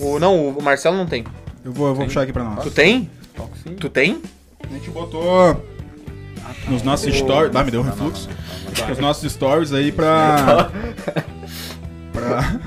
[0.01, 1.23] O, não, o Marcelo não tem.
[1.63, 2.63] Eu vou, eu vou puxar aqui pra nós.
[2.63, 3.09] Tu tem?
[3.35, 3.75] Toco sim.
[3.75, 4.21] Tu tem?
[4.63, 5.61] A gente botou
[6.67, 7.55] nos nossos stories.
[7.55, 8.27] Ah, me deu um refluxo.
[8.91, 10.69] Os nossos stories aí pra.
[12.11, 12.59] pra.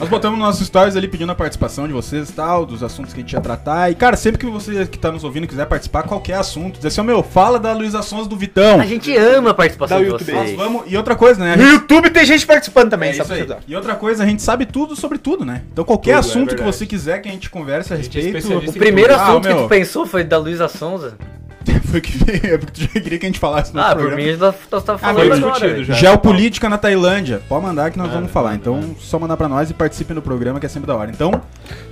[0.00, 3.12] Nós botamos nos nossos stories ali pedindo a participação de vocês e tal, dos assuntos
[3.12, 3.90] que a gente ia tratar.
[3.90, 7.02] E, cara, sempre que você que tá nos ouvindo quiser participar, qualquer assunto, dizer assim,
[7.02, 8.80] ó, meu, fala da Luísa Sons do Vitão.
[8.80, 10.32] A gente ama a participação o de YouTube.
[10.32, 10.56] Nós vocês.
[10.56, 10.82] vamos.
[10.86, 11.52] E outra coisa, né?
[11.52, 13.46] a No gente- YouTube tem gente participando também, É isso aí.
[13.68, 15.62] E outra coisa, a gente sabe tudo sobre tudo, né?
[15.70, 16.76] Então qualquer Tudo, é assunto que verdade.
[16.76, 18.38] você quiser que a gente converse a gente é respeito.
[18.38, 21.18] especialista O primeiro Ah, assunto que meu, tu pensou foi da Luísa Sonza.
[21.90, 23.96] Foi que veio, é porque tu já queria que a gente falasse no Ah, por
[24.06, 24.16] programa.
[24.22, 25.84] mim já tá, tá Ah, falando foi agora.
[25.84, 25.94] já.
[25.94, 27.42] Geopolítica na Tailândia.
[27.48, 28.54] Pode mandar que nós Ah, vamos falar.
[28.54, 31.10] Então, só mandar pra nós e participe no programa, que é sempre da hora.
[31.10, 31.42] Então,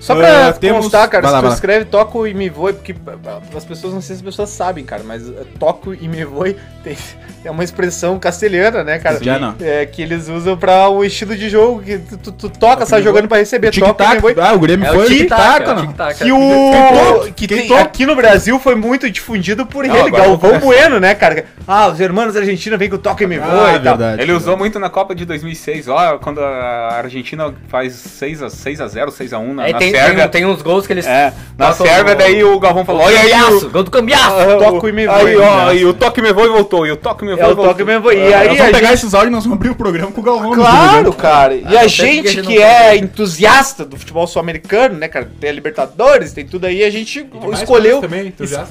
[0.01, 1.55] Só Ah, pra temos- constar, cara, vai se lá, tu vai lá.
[1.55, 2.95] escreve toco e me voe, porque
[3.27, 6.25] ah, as pessoas, não sei se as pessoas sabem, cara, mas eh, toco e me
[6.25, 6.97] voe tem,
[7.45, 9.23] é uma expressão castelhana, né, cara?
[9.23, 9.55] Já não.
[9.61, 13.01] É, que eles usam pra o estilo de jogo, que tu, tu- tu toca, sai
[13.01, 14.21] me jogando pra receber, toca e me tic-tac.
[14.21, 14.35] voe.
[14.41, 15.87] Ah, o Grêmio É foi o tic-tac, tic-tac, é o não?
[15.87, 16.19] tic-tac.
[16.25, 17.33] Que o.
[17.35, 21.15] Que tem- aqui no Brasil foi muito difundido por Não, ele, Galvão vou- Bueno, né,
[21.15, 21.45] cara?
[21.67, 23.97] Ah, os irmãos da Argentina vêm com o toque e me voa Ah, e tal.
[23.97, 24.23] verdade.
[24.23, 28.81] Ele usou muito na Copa de 2006, ó, quando a Argentina faz 6 a 6
[28.81, 30.25] a 0, 6 a 1 na, Aí na tem, tem, Sérvia.
[30.25, 31.07] um- tem uns gols que eles.
[31.07, 34.37] É, na Sérvia no- daí o Galvão falou: "Olha aí, o gol do cambiaço!
[34.39, 35.77] Ah, Toco o- e me Aí, voe, ó, né?
[35.77, 37.55] e o toque me voe e voltou, e o toque me voe É e o
[37.55, 37.73] voltou.
[37.75, 38.15] toque e me voa.
[38.15, 38.95] E Nós aí vamos pegar gente...
[38.95, 40.51] esses áudios e nós vamos abrir o programa com o Galvão.
[40.51, 41.55] no Claro, cara.
[41.55, 45.29] E Ah, a gente que é entusiasta do futebol sul-americano, né, cara?
[45.41, 46.83] Tem a Libertadores, tem tudo aí.
[46.85, 48.01] A gente escolheu,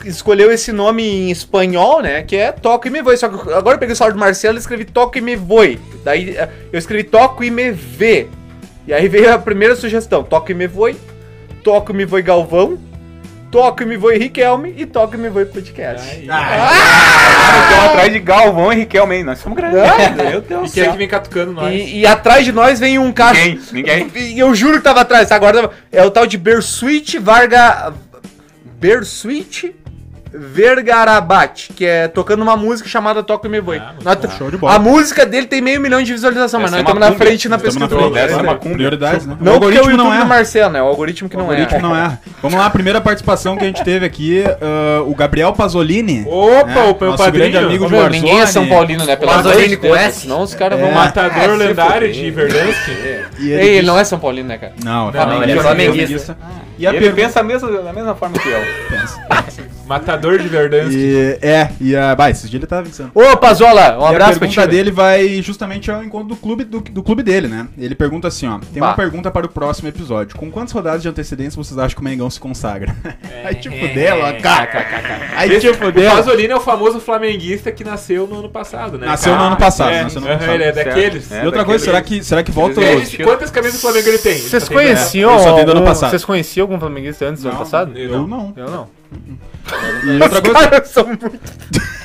[0.06, 2.24] escolheu esse nome em espanhol, né?
[2.24, 3.18] Que é Toque e Me Voe.
[3.18, 5.80] Só que agora eu peguei o saldo do Marcelo e escrevi Toque e Me Voe.
[6.06, 8.28] Daí eh, eu escrevi Toco e Me Vê.
[8.88, 10.96] E aí veio a primeira sugestão: Toque e Me Voe,
[11.64, 12.78] Toque e Me Voe Galvão,
[13.52, 16.26] Toque e Me Voe Riquelme e Toque e Me Voe Podcast.
[16.26, 16.72] Cara,
[17.64, 19.24] estão atrás de Galvão e Riquelme, hein?
[19.24, 19.82] Nós somos grandes.
[20.16, 21.74] Meu Deus E quem é que vem catucando nós?
[21.74, 23.38] E, e atrás de nós vem um cara.
[23.38, 24.12] Ninguém, ninguém.
[24.16, 25.36] E eu juro que tava atrás, tá?
[25.36, 27.94] Agora é o tal de Bersuit Varga.
[28.80, 29.76] Bersuit
[30.40, 33.78] Vergarabat, que é tocando uma música chamada Toca e Me Voe.
[33.80, 34.18] Ah.
[34.38, 34.74] Show de bola.
[34.76, 37.26] A música dele tem meio milhão de visualização, mas Essa nós é estamos na cumbia.
[37.28, 37.80] frente na pesquisa.
[37.88, 38.76] na ser É, uma cumbia.
[38.78, 39.38] Prioridades, né?
[39.40, 40.26] Não o porque é o algoritmo YouTube não do é.
[40.26, 40.82] Marcelo, né?
[40.82, 41.82] O algoritmo que O não algoritmo é.
[41.82, 42.18] não é.
[42.42, 46.26] Vamos lá, a primeira participação que a gente teve aqui, ah, o Gabriel Pasolini.
[46.28, 46.82] Opa, né?
[46.82, 47.32] o meu padrinho.
[47.52, 49.16] grande amigo de meu, ninguém é São Paulino, né?
[49.16, 50.22] Pelo Pasolini amor de com Deus, S?
[50.22, 50.82] Senão os caras É.
[50.82, 52.90] vão matador lendário de Verdansk.
[53.40, 54.74] E Ei, ele não é São Paulino, né, cara?
[54.84, 56.38] Não, Não, ele é flamenguista.
[56.78, 58.60] E a Ele pensa da mesma forma que eu.
[59.88, 60.94] Matador de Verdansk.
[60.94, 62.16] E, é, e a...
[62.16, 63.12] Bah, esses dias ele tava avisando.
[63.16, 64.68] Ô, Pazola, um e a abraço pra pergunta ti.
[64.68, 67.68] dele vai justamente ao encontro do clube, do, do clube dele, né?
[67.78, 68.60] Ele pergunta assim, ó.
[68.74, 68.88] Tem Bah.
[68.90, 70.36] uma pergunta para o próximo episódio.
[70.38, 72.96] Com quantas rodadas de antecedência vocês acham que o Mengão se consagra?
[73.46, 74.70] Aí te fudeu, ó, cara.
[75.36, 76.12] Aí te O fudeu.
[76.12, 79.08] Pasolini é o famoso flamenguista que nasceu no ano passado, né?
[79.08, 79.42] Nasceu cara?
[79.44, 80.54] no ano passado, É, nasceu no ano passado.
[80.56, 81.32] ele é daqueles.
[81.32, 81.44] É.
[81.44, 82.84] E outra coisa, será que, será que volta o...
[82.84, 84.38] Ele- Quantas camisas do Flamengo ele tem?
[84.40, 85.40] Vocês tem conheciam?
[85.40, 86.10] Só dei do ano passado.
[86.10, 87.98] Vocês conheciam algum flamenguista antes do ano passado?
[87.98, 88.54] Eu não.
[88.56, 88.97] Eu não.
[90.06, 90.70] E outra Os coisa...
[90.70, 91.32] caras são muito.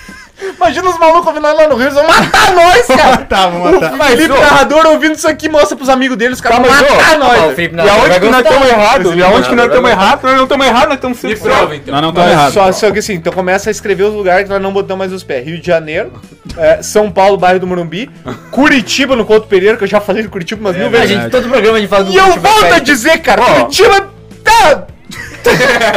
[0.56, 3.16] Imagina os malucos vindo lá no Rio, eles vão matar nós, cara!
[3.18, 3.94] tá, vamos matar.
[3.94, 7.16] O Felipe Narrador ouvindo isso aqui mostra pros amigos dele, os caras vão matar Ah,
[7.16, 7.54] nós!
[7.54, 9.14] Felipe E Narrador aonde que nós estamos errados?
[9.16, 10.22] E aonde que nós estamos errados?
[10.24, 11.92] Nós não estamos errados, nós estamos sempre prova, então.
[11.94, 12.54] Nós não estamos errados.
[12.54, 15.12] Só, só que assim, então começa a escrever os lugares que nós não botamos mais
[15.12, 15.46] os pés.
[15.46, 16.12] Rio de Janeiro,
[16.56, 18.10] é, São Paulo, bairro do Morumbi,
[18.50, 21.08] Curitiba no Couto Pereira, que eu já falei de Curitiba umas mil A vezes.
[21.08, 24.08] gente, todo programa a gente fala do E eu volto a dizer, cara, Curitiba
[24.42, 24.86] tá...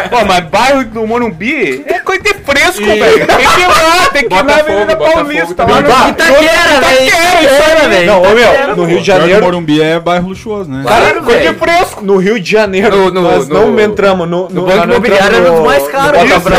[0.10, 3.28] Pô, mas bairro do Morumbi é coisa de fresco, E- velho.
[3.28, 5.64] Tem que ir lá, tem que ir na Botafogo, Avenida Botafogo Paulista.
[5.66, 6.10] Lá no...
[6.10, 7.08] Itaquera, velho!
[7.08, 8.08] Itaquera, velho!
[8.08, 8.86] Não, ô meu, no.
[8.86, 9.44] Rio de Janeiro...
[9.44, 10.84] Morumbi é bairro luxuoso, né?
[10.88, 11.60] Cara, coisa de velho.
[11.60, 12.04] fresco.
[12.04, 14.48] No Rio de Janeiro, nós não entramos no...
[14.50, 16.22] No Banco Imobiliário era um dos mais no caros.
[16.22, 16.56] Botafogo.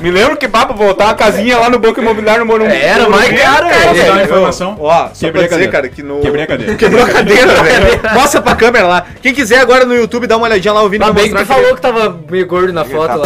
[0.00, 2.74] Me lembro que pra voltar uma casinha lá no Banco Imobiliário no Morumbi.
[2.74, 3.84] Era mais Morumbi, caro, cara, velho.
[3.84, 4.24] Posso dar uma velho.
[4.24, 4.76] informação?
[4.80, 5.72] Ó, só Quebrei pra a dizer, cadeira.
[5.72, 6.20] cara, que no...
[6.20, 6.74] Quebrei a cadeira.
[6.74, 8.00] Quebrou a cadeira, velho.
[8.14, 9.06] Mostra pra câmera lá.
[9.22, 11.38] Quem quiser agora no YouTube, dá uma olhadinha lá, o Vini Ainda vai bem que
[11.38, 13.24] mostrar falou que tava meio gordo na foto lá.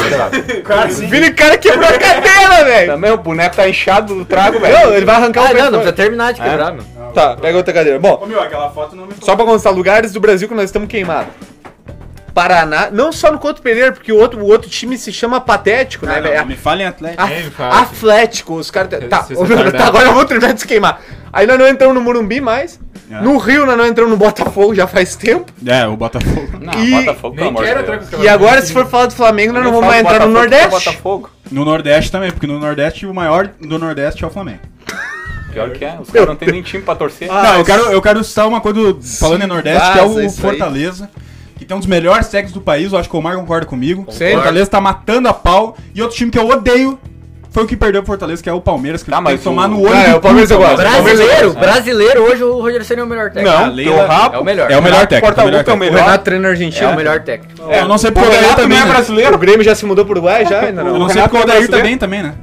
[0.86, 2.92] O Vini, cara, quebrou a cadeira, velho.
[2.92, 4.94] Também o boneco tá inchado do trago, Não, velho.
[4.94, 6.84] ele vai arrancar Ah, o não, não precisa terminar de quebrar, meu.
[7.14, 7.98] Tá, pega outra cadeira.
[7.98, 10.64] Bom, Ô, meu, aquela foto não me só pra constar lugares do Brasil que nós
[10.64, 11.32] estamos queimados.
[12.34, 16.06] Paraná, não só no Couto Pereira, porque o outro, o outro time se chama Patético,
[16.06, 16.38] né, Ah, velho?
[16.38, 17.22] não, me fala em Atlético.
[17.22, 17.80] É, fala.
[17.80, 18.90] Atlético, os caras.
[19.08, 19.72] Tá, retardado.
[19.72, 21.00] tá, agora eu vou terminar de se queimar.
[21.32, 22.78] Aí nós não entramos no Morumbi mais.
[23.10, 23.20] É.
[23.22, 25.50] No Rio nós não entramos no Botafogo já faz tempo.
[25.66, 26.48] É, o Botafogo.
[26.60, 28.22] Não, E- Botafogo, pelo amor de Deus.
[28.22, 30.54] E agora, se for falar do Flamengo, nós não Eu vamos mais entrar no Botafogo,
[30.54, 30.86] é Nordeste.
[30.90, 31.30] Botafogo.
[31.50, 34.60] No Nordeste também, porque no Nordeste o maior do Nordeste é o Flamengo.
[35.52, 37.28] Pior que é, os caras não tem nem time pra torcer.
[37.30, 39.98] Ah, não, eu mas- quero, eu quero citar uma coisa do- falando em Nordeste, que
[39.98, 40.42] é vaza o isso aí.
[40.50, 41.10] Fortaleza.
[41.56, 44.04] Que tem um dos melhores técnicos do país, eu acho que o Omar concorda comigo.
[44.04, 44.32] Concordo.
[44.34, 45.76] Fortaleza tá matando a pau.
[45.94, 46.98] E outro time que eu odeio
[47.50, 49.42] foi o que perdeu pro Fortaleza, que é o Palmeiras, que Tá, tem que mas
[49.42, 50.76] tomar o- no olho Ah, é, do o Palmeiras eu gosto.
[50.76, 51.02] Palmeiras.
[51.02, 53.48] Brasileiro, brasileiro, hoje o Rogério Senna é o melhor técnico.
[53.50, 54.70] Não, a porque Leila- o Rapo É o melhor.
[54.70, 55.26] É o melhor técnico.
[55.26, 55.84] Porta é o melhor é o técnico.
[55.84, 56.04] O melhor.
[56.06, 56.90] Renato treina É argentino.
[56.90, 57.70] o melhor técnico.
[57.70, 59.34] É, eu não sei O porque o Odair Renato também, não é brasileiro.
[59.34, 60.60] O Grêmio já se mudou pro Uruguai já?
[60.60, 60.98] Ainda Eu não.
[60.98, 62.34] não sei porque o Odair é também, também, né?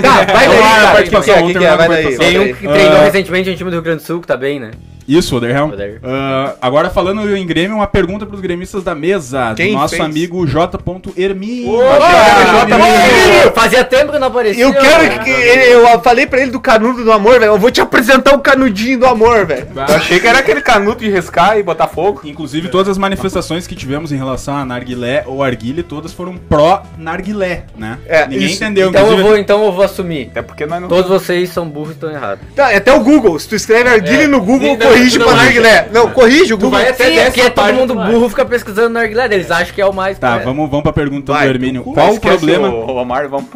[0.00, 0.92] Tá, vai daí, cara.
[0.92, 1.76] participação, que é?
[1.76, 2.16] Vai daí.
[2.16, 3.04] Tem um que treinou Ah.
[3.04, 4.70] recentemente um time do Rio Grande do Sul, que tá bem, né?
[5.10, 5.70] Isso, Oderham.
[5.70, 5.98] Odair.
[6.04, 9.54] Ah, agora falando em Grêmio, uma pergunta pros gremistas da mesa.
[9.56, 10.04] Quem do nosso fez?
[10.04, 11.64] amigo J.Hermin.
[11.66, 14.62] Ih, Fazia tempo que não aparecia.
[14.62, 15.24] Eu quero mano.
[15.24, 15.30] que.
[15.30, 17.52] Eu falei pra ele do canudo do amor, velho.
[17.52, 19.66] Eu vou te apresentar o canudinho do amor, velho.
[19.74, 22.20] Eu achei que era aquele canuto de riscar e botar fogo.
[22.24, 27.64] Inclusive, todas as manifestações que tivemos em relação a narguilé ou arguile, todas foram pró-narguilé,
[27.76, 27.98] né?
[28.06, 28.56] É, Ninguém isso.
[28.56, 28.88] entendeu.
[28.90, 30.28] Então eu, inclusive- vou, então eu vou assumir.
[30.30, 30.88] Até porque nós não.
[30.88, 32.44] Todos vocês são burros e estão errados.
[32.54, 33.38] Tá, até o Google.
[33.38, 34.26] Se tu escreve arguile É.
[34.26, 35.88] no Google, Não, corrige não pra narguilé.
[35.92, 36.70] Não, corrige o Google.
[36.78, 39.86] vai até Sim, porque todo mundo burro fica pesquisando na Narguilé, eles acham que é
[39.86, 40.18] o mais.
[40.18, 40.46] Tá, correto.
[40.46, 41.82] vamos, vamos pra pergunta Vai, do Hermínio.
[41.82, 42.68] Qual o problema?
[42.68, 43.48] O, o Omar, vamos.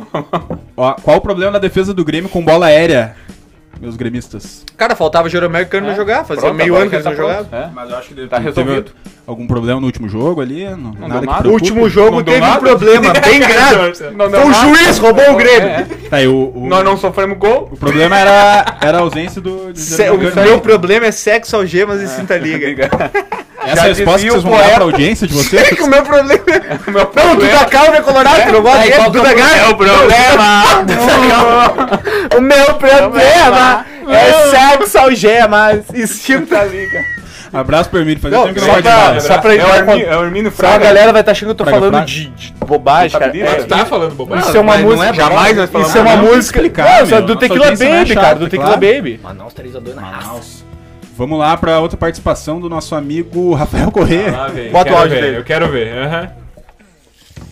[0.76, 3.14] Ó, qual o problema da defesa do Grêmio com bola aérea?
[3.84, 4.64] Meus gremistas?
[4.76, 5.94] Cara, faltava Jeromel Cano É.
[5.94, 7.44] jogar, fazia Pronto, meio ano que já eles não tá jogavam.
[7.44, 7.62] pronto.
[7.64, 7.70] É.
[7.74, 8.92] Mas eu acho que Tá resolvido.
[9.26, 10.64] algum problema no último jogo ali.
[10.68, 11.48] Não, deu nada que nada.
[11.48, 13.76] O último jogo Não teve um problema bem grave.
[14.16, 14.54] Não Foi o nada.
[14.76, 15.68] juiz, roubou o Grêmio.
[15.68, 16.08] É, é.
[16.08, 17.68] Tá aí, o, o, Nós não sofremos gol.
[17.72, 19.70] o problema era, era a ausência do.
[19.74, 22.88] Se- o meu problema é sexo, algemas e cinta liga.
[23.66, 24.74] Essa Já é resposta que vocês o vão dar poeta.
[24.74, 25.68] pra audiência de É vocês?
[25.76, 26.78] que o meu problema é...
[26.86, 29.22] O meu Não, problema- Duda Calma é colorado, tu não gosta dele, é Duda o
[29.22, 29.68] Gaga.
[29.70, 30.64] o problema.
[32.36, 37.14] O meu problema é sexo, algemas e cinta liga.
[37.52, 40.06] Abraço pro Hermínio, fazia tempo que só não vai pra- só pra é o Hermínio,
[40.08, 40.84] é o Hermínio Só a Fraga.
[40.86, 42.06] galera vai estar achando que eu tô Fraga, falando Fraga.
[42.06, 43.32] de, de bobagem, cara.
[43.38, 44.48] É, Tu tá falando bobagem?
[44.48, 45.06] isso é uma música.
[45.10, 46.58] é Jamais nós falamos Isso é uma música.
[46.58, 48.34] explicar, Não, do Tequila é Baby, cara.
[48.34, 48.80] Do Tequila claro.
[48.80, 49.20] Baby.
[49.22, 50.63] Manaus 3x2 na raça.
[51.16, 54.32] Vamos lá pra outra participação do nosso amigo Rafael Corrêa.
[54.32, 55.36] Bota o quero áudio ver, dele.
[55.36, 55.96] Eu quero ver.
[55.96, 56.32] aham.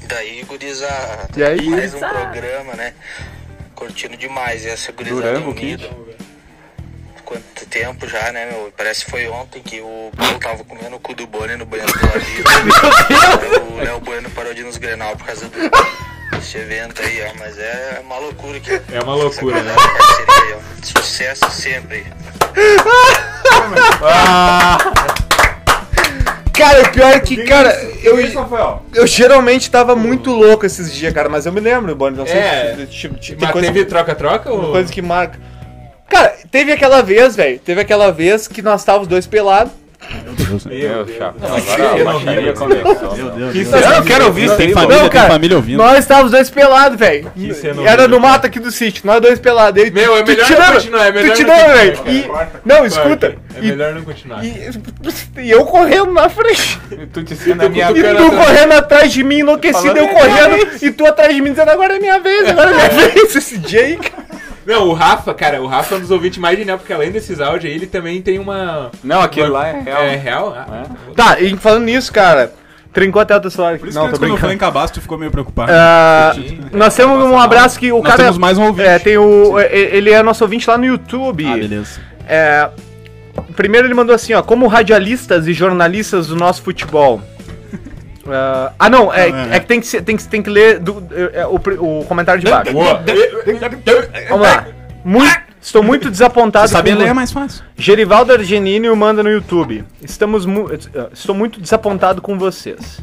[0.08, 1.28] Daí, gurizada.
[1.36, 2.92] E aí, Mais um programa, né?
[3.76, 4.64] Curtindo demais.
[4.64, 5.88] E essa gurizada Durango, unida.
[7.24, 8.72] Quanto tempo já, né, meu?
[8.76, 11.92] Parece que foi ontem que o Paulo tava comendo o cu do Boni no banheiro
[11.92, 15.56] do Léo Bueno parou de ir nos Grenal por causa do,
[16.42, 17.38] desse evento aí, ó.
[17.38, 19.74] Mas é uma loucura que É uma loucura, né?
[19.74, 21.00] parceria aí, ó.
[21.00, 22.04] Sucesso sempre.
[26.52, 27.72] Cara, o pior é que, cara,
[28.02, 28.18] eu,
[28.94, 32.36] eu geralmente tava muito louco esses dias, cara, mas eu me lembro, Boni, não sei
[32.38, 32.76] É.
[32.76, 34.72] se tipo, tipo, tem coisa, teve troca-troca ou...
[34.72, 35.38] coisa que marca.
[36.08, 39.72] Cara, teve aquela vez, velho, teve aquela vez que nós távamos dois pelados.
[40.66, 41.36] Meu, chato.
[41.40, 42.58] Não, Agora eu a não baixaria vi.
[42.58, 43.16] começou.
[43.16, 43.52] Meu meu.
[43.52, 43.72] Deus.
[43.72, 45.78] Eu não quero ouvir isso Tem família, Não, tem cara, família ouvindo.
[45.78, 47.30] Nós estávamos dois pelados, velho.
[47.86, 49.82] Era no mato aqui do sítio, nós dois pelados.
[49.82, 51.98] Aí, Meu, é melhor não continuar, é melhor Tu te não continuar, velho?
[52.08, 52.30] E-
[52.64, 53.26] Não, escuta.
[53.54, 54.44] É E- melhor não continuar.
[54.44, 54.70] E,
[55.42, 56.78] e eu correndo na frente.
[57.12, 58.34] Tu te ensina a minha E tu atrás.
[58.34, 60.68] correndo atrás de mim, enlouquecido, eu é correndo.
[60.82, 63.34] E tu atrás de mim dizendo, agora é minha vez, agora é minha vez.
[63.36, 64.22] Esse dia aí, cara.
[64.66, 67.40] Não, o Rafa, cara, o Rafa é um dos ouvintes mais genial, porque além desses
[67.40, 68.90] áudios aí, ele também tem uma...
[69.02, 70.02] Não, aquele lá é real.
[70.02, 70.54] É real?
[70.56, 70.84] Ah,
[71.16, 72.52] Tá, e falando nisso, cara,
[72.92, 73.78] trincou até o teu celular.
[73.78, 74.54] Por isso Não, que tô antes, quando eu falei brincando.
[74.54, 75.72] em cabaço, tu ficou meio preocupado.
[75.74, 76.32] Ah,
[76.72, 78.22] nós temos um abraço que o Nós cara.
[78.24, 78.88] temos mais um ouvinte.
[78.88, 79.58] É, tem o.
[79.58, 81.44] é, Ele é nosso ouvinte lá no YouTube.
[81.46, 82.00] Ah, beleza.
[82.28, 82.68] É,
[83.56, 87.20] primeiro ele mandou assim, ó, como radialistas e jornalistas do nosso futebol.
[88.28, 90.50] Ah, ah, não, é, Não, é, é que tem que, ser- tem que, tem que
[90.50, 91.02] ler do-
[91.32, 91.56] é, o,
[92.00, 92.70] o comentário de baixo.
[94.28, 94.66] Vamos lá.
[95.04, 96.68] Muito, estou muito desapontado.
[96.68, 97.64] Saber com- ler é mais fácil.
[97.76, 99.84] Gerivaldo Argenini manda no YouTube.
[100.00, 100.68] Estamos mu-
[101.12, 103.00] estou muito desapontado com vocês.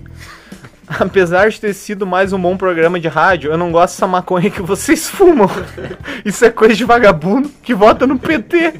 [1.00, 4.50] Apesar de ter sido mais um bom programa de rádio, eu não gosto dessa maconha
[4.50, 5.50] que vocês fumam.
[6.26, 8.74] Isso é coisa de vagabundo que vota no PT.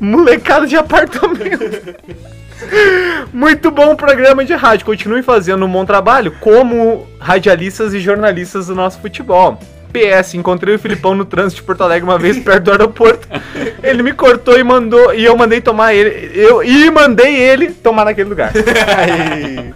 [0.00, 1.96] Molecada de apartamento.
[3.32, 4.86] Muito bom programa de rádio.
[4.86, 9.58] Continuem fazendo um bom trabalho como radialistas e jornalistas do nosso futebol.
[9.92, 13.28] PS, encontrei o Filipão no trânsito de Porto Alegre uma vez perto do aeroporto.
[13.82, 15.14] Ele me cortou e mandou.
[15.14, 16.30] E eu mandei tomar ele.
[16.34, 18.52] Eu, e mandei ele tomar naquele lugar.
[18.96, 19.74] Aí.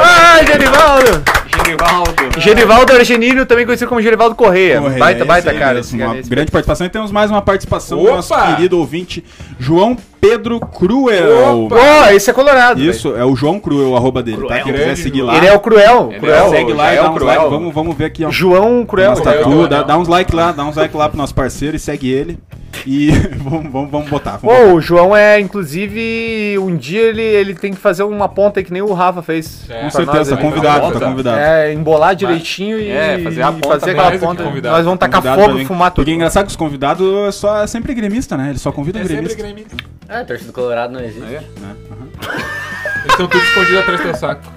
[0.00, 1.22] Ai, Gerivaldo!
[1.64, 2.40] Genivaldo.
[2.40, 4.80] Gerivaldo Argenino, também conhecido como Gerivaldo Correia.
[4.80, 5.74] Porra, baita, é baita, cara.
[5.74, 6.86] mesmo, cara, Uma esse grande participação.
[6.86, 8.16] E temos mais uma participação do Opa!
[8.16, 9.24] nosso querido ouvinte,
[9.58, 11.68] João Pedro Cruel.
[11.68, 12.80] Ó, esse é colorado.
[12.80, 14.60] Isso, é o João Cruel, o arroba dele, tá?
[14.60, 15.32] Quem quiser Grande seguir João.
[15.32, 15.36] lá.
[15.36, 16.08] Ele é o Cruel.
[16.12, 16.34] Ele cruel.
[16.36, 17.36] é o- Segue lá e é dá o uns Cruel.
[17.38, 17.50] like.
[17.50, 18.30] Vamos, vamos ver aqui, ó.
[18.30, 19.14] João Cruel.
[19.14, 19.84] Cruel, tatu, dá, Cruel.
[19.84, 22.38] dá uns like lá, dá uns like lá pro nosso parceiro e segue ele.
[22.86, 23.10] E
[23.42, 24.38] vamos, vamos, vamos botar.
[24.38, 28.60] Vamos Pô, o João é, inclusive, um dia ele, ele tem que fazer uma ponta
[28.60, 29.68] aí que nem o Rafa fez.
[29.68, 29.74] É.
[29.78, 30.36] Com nós certeza, aí.
[30.36, 31.38] tá convidado, tá convidado.
[31.38, 34.44] É, embolar direitinho e, É, fazer a ponta fazer aquela ponta.
[34.44, 35.96] Nós vamos tacar fogo e fumar tudo.
[35.96, 38.50] Porque é engraçado que os convidados é só, é sempre gremista, né?
[38.50, 39.76] Eles só convidam É sempre gremista.
[40.06, 40.20] Gremista.
[40.20, 41.34] Ah, torcida do Colorado não existe.
[41.34, 41.42] É.
[43.02, 44.52] Eles estão todos escondidos atrás do teu saco.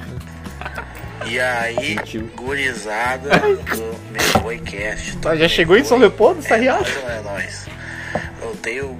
[1.25, 1.95] E aí,
[2.35, 5.17] gurizada do meu boycast.
[5.25, 6.99] Ah, já chegou em São Leopoldo, essa riacha?
[6.99, 7.67] É nóis.
[8.41, 8.97] Eu tenho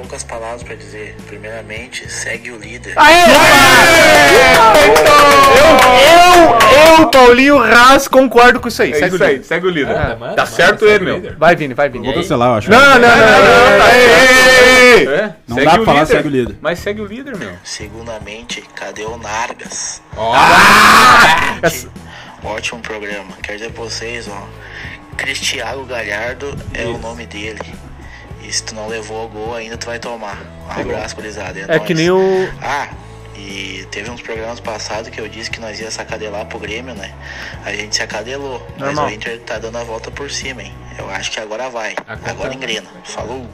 [0.00, 1.14] poucas palavras pra dizer.
[1.26, 2.94] Primeiramente, segue o líder.
[6.00, 8.92] Eu, eu, Paulinho Raz, concordo com isso aí.
[8.92, 9.44] É Segue isso o aí, líder.
[9.44, 9.96] segue o líder.
[9.96, 11.16] Ah, tá manda, certo ele, meu.
[11.16, 11.36] líder.
[11.36, 12.04] Vai, Vini, vai, Vini.
[12.06, 12.70] Vou cancelar, eu acho.
[12.70, 13.86] Não, não, não, não, não, não.
[15.12, 16.06] É, Não segue dá o pra falar líder.
[16.16, 16.56] segue o líder.
[16.60, 17.52] Mas segue o líder, meu.
[17.62, 20.02] Segundamente, cadê o Nargas?
[20.16, 20.34] Ó,
[21.68, 21.88] Gente,
[22.44, 23.32] ótimo programa.
[23.42, 24.48] Quero dizer pra vocês, ó.
[25.16, 27.60] Cristiago Galhardo é o nome dele.
[28.50, 30.36] E se tu não levou o gol ainda, tu vai tomar.
[30.76, 31.56] Um abraço, gurizada.
[31.60, 31.82] É nóis.
[31.84, 32.48] que nem o.
[32.60, 32.88] Ah,
[33.36, 36.92] e teve uns programas passados que eu disse que nós ia se acadelar pro Grêmio,
[36.94, 37.12] né?
[37.64, 40.74] A gente se acadelou, mas o Inter tá dando a volta por cima, hein?
[40.98, 41.94] Eu acho que agora vai.
[42.08, 42.54] Agora Agora tá.
[42.56, 42.88] engrena.
[43.04, 43.46] Falou!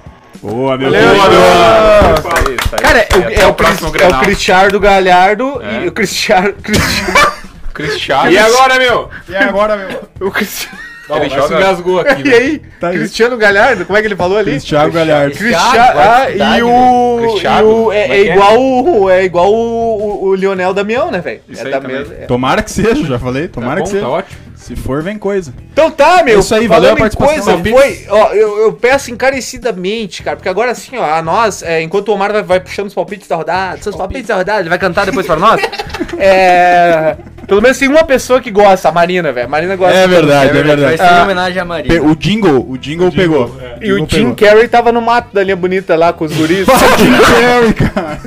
[0.42, 2.18] Boa, meu Valeu, Deus.
[2.18, 2.76] Isso isso.
[2.82, 4.20] Cara, é, o- até é o, próximo é o.
[4.20, 5.84] Cristiano Galhardo É.
[5.84, 6.54] e o Cristiano.
[6.54, 7.36] Cristiano
[7.74, 8.30] Cristiano.
[8.30, 9.10] E agora, meu?
[9.28, 10.08] E agora, meu?
[10.26, 10.78] o Cristiano.
[11.08, 12.22] Ó, Ele joga- engasgou aqui.
[12.26, 12.34] E né?
[12.36, 12.62] aí?
[12.80, 12.98] Tá aí.
[12.98, 14.50] Cristiano Galhardo, como é que ele falou ali?
[14.52, 15.36] Cristiano Galhardo.
[15.36, 16.26] Cristiano, ah,
[16.58, 18.32] e o, Cristiano, e o- como é, é é é?
[18.32, 21.40] igual o é igual o, o, o Lionel Damião, né, velho?
[21.48, 21.98] Isso É aí da também.
[21.98, 22.26] mesma- é.
[22.26, 23.46] Tomara que seja, já falei.
[23.48, 24.02] Tá Tomara bom, que seja.
[24.02, 24.46] tá ótimo.
[24.56, 25.54] Se for, vem coisa.
[25.72, 26.38] Então tá, meu.
[26.38, 27.62] É isso aí, valeu a participação.
[27.62, 31.82] coisa, foi, ó, eu, eu peço encarecidamente, cara, porque agora assim, ó, a nós, é,
[31.82, 34.68] enquanto o Omar vai, vai puxando os palpites da rodada, seus palpites da rodada, ele
[34.68, 35.60] vai cantar depois pra nós.
[36.18, 37.16] é,
[37.46, 39.48] pelo menos tem uma pessoa que gosta, a Marina, velho.
[39.48, 39.96] Marina gosta.
[39.96, 40.96] É verdade, é Vai verdade.
[40.98, 41.22] ser em Ah.
[41.22, 42.02] homenagem a Pe- Maria.
[42.02, 43.56] O jingle, o jingle pegou.
[43.80, 44.34] E o Jingle Jim pegou.
[44.36, 46.66] Carrey tava no mato da linha bonita lá com os guris.
[46.68, 48.20] O Jim Carrey, cara.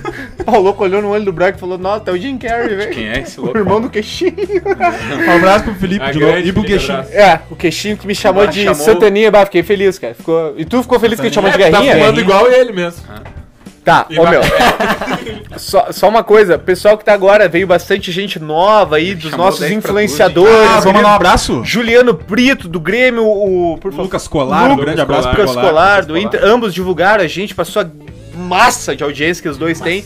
[0.58, 2.92] o louco olhou no olho do Brock e falou: Nossa, é o Jim Carrey, velho.
[2.92, 3.58] Quem é esse O louco?
[3.58, 4.34] irmão do queixinho.
[5.28, 6.38] Um abraço pro Felipe A de novo.
[6.38, 6.94] E pro Queixinho.
[7.00, 7.14] abraço.
[7.14, 10.14] É, o queixinho que me chamou Ah, de chamou- Santaninha, bah, fiquei feliz, cara.
[10.14, 10.54] Ficou...
[10.58, 11.96] E tu ficou feliz que ele te chamou de É, tá guerrinha?
[11.96, 13.02] fumando igual ele mesmo.
[13.90, 14.42] Tá, ô meu.
[15.58, 19.48] só, só uma coisa, pessoal que tá agora, veio bastante gente nova aí, dos Chamou
[19.48, 20.70] nossos 10 pra influenciadores.
[20.70, 21.64] Ah, vamos mandar um abraço?
[21.66, 23.80] Juliano Brito, do Grêmio, o.
[23.82, 24.04] Por favor.
[24.04, 25.66] Lucas Colar, um grande abraço Lucas Colar.
[25.66, 26.40] Colar, do Inter.
[26.44, 27.92] Ambos divulgaram a gente pra sua
[28.36, 30.06] massa de audiência que os dois têm.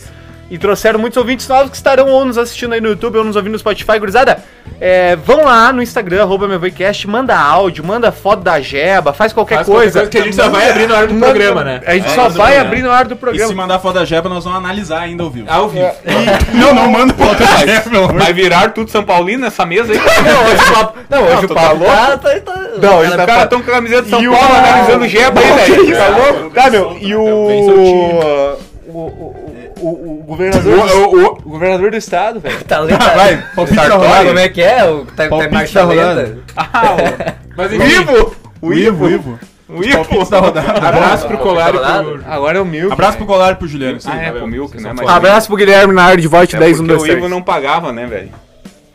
[0.54, 3.34] E trouxeram muitos ouvintes novos que estarão ou nos assistindo aí no YouTube ou nos
[3.34, 3.98] ouvindo no Spotify.
[3.98, 4.38] Gurizada,
[4.80, 9.32] é, vão lá no Instagram, arroba meu Voicast, manda áudio, manda foto da jeba, faz
[9.32, 9.98] qualquer Faz qualquer coisa.
[9.98, 11.80] coisa que a gente só vai abrir na hora do Manda- programa, né?
[11.84, 13.48] A gente É, só vai abrir na hora do E programa.
[13.48, 15.46] se mandar foto da Jeba, nós vamos analisar ainda ao vivo.
[15.50, 15.90] Ao vivo.
[16.54, 19.92] Não, não manda foto da Jeba, amor de Vai virar tudo São Paulino nessa mesa
[19.92, 19.98] aí?
[20.22, 20.98] Não, hoje o papo.
[21.10, 21.84] Não, hoje o papo.
[21.84, 22.60] Tá, tá, tá.
[22.80, 25.04] Não, Os ele tá caras estão com a camiseta de São E o- Paulo analisando
[25.04, 25.96] o Jeba aí, velho.
[25.96, 26.50] Tá louco?
[26.50, 26.92] Tá, meu.
[27.00, 28.60] E Bem soltinho.
[28.60, 28.74] o.
[28.86, 29.43] O, o,
[29.88, 30.86] o, o governador.
[30.88, 32.56] do- o governador do estado, velho.
[32.64, 32.98] Tá lendo?
[32.98, 34.26] Vai, palpite da Sartori, rodada.
[34.26, 34.84] como é que é?
[34.90, 36.38] O, tá, tá Palpite marcha lenta?
[37.56, 38.36] Mas O Ivo!
[38.62, 39.38] O Ivo, o Ivo.
[39.68, 39.92] O Ivo.
[39.96, 40.88] Palpites da rodada.
[40.88, 42.24] abraço pro Colar e pro...
[42.26, 42.92] Agora é o Milk.
[42.92, 44.00] Abraço pro Colar e pro Juliano.
[44.00, 44.08] sim.
[44.12, 44.92] Ah, é, pro Milk, né?
[44.94, 47.18] Mas Abraço pro Guilherme na área de vote é 10 porque 1 o 2 Ivo
[47.20, 47.30] 3.
[47.30, 48.30] não pagava, né, velho?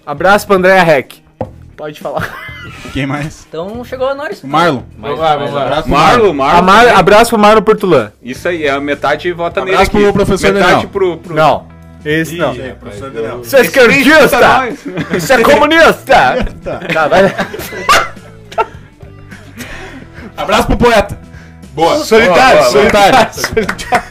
[0.06, 1.19] Abraço pro Andréa Heck.
[1.80, 2.30] Pode falar.
[2.92, 3.46] Quem mais?
[3.48, 4.44] Então chegou a nós.
[4.44, 4.82] O Marlon.
[4.98, 5.62] Mais- Vamos lá, mais vamos lá.
[5.64, 5.90] abraço.
[5.90, 6.60] Marlo, Marlo.
[6.60, 8.12] Amar, abraço pro Marlon Portulã.
[8.22, 10.90] Isso aí, é a metade vota nele Abraço pro professor Metade Daniel.
[10.90, 11.18] pro...
[11.20, 11.34] pro...
[11.34, 11.68] Não.
[12.04, 12.54] Esse não.
[12.54, 12.76] Ih,
[13.14, 14.40] eu- Isso é esquerdista!
[15.16, 16.46] Isso é comunista!
[16.94, 17.34] Tá, vai.
[20.36, 21.18] Abraço pro poeta.
[21.74, 21.98] Boa.
[22.04, 23.18] Solitário, boa, solitário.
[23.90, 24.04] Tá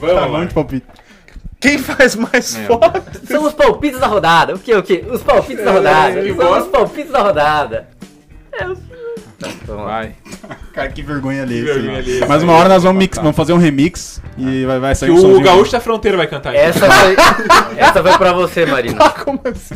[0.00, 0.44] Vamos lá.
[0.46, 0.86] de palpite.
[1.64, 3.02] Quem faz mais foto?
[3.26, 4.54] São os palpites da rodada.
[4.54, 5.04] O que, o que?
[5.10, 6.22] Os palpites da rodada.
[6.22, 7.88] que São os palpites da rodada.
[8.52, 8.78] É, os-
[9.38, 9.90] Tá, vamos lá.
[9.92, 10.14] Vai.
[10.72, 11.56] Cara, que vergonha ali.
[11.56, 12.26] Que vergonha alheia.
[12.28, 15.14] Mas uma hora nós vamos, mix, vamos fazer um remix e vai, vai sair Que
[15.20, 15.40] um o.
[15.42, 16.50] Gaúcho da Fronteira vai cantar.
[16.50, 16.58] aqui.
[16.60, 17.16] Essa foi,
[17.76, 18.96] essa foi pra você, Marina.
[19.00, 19.74] Ah, como assim?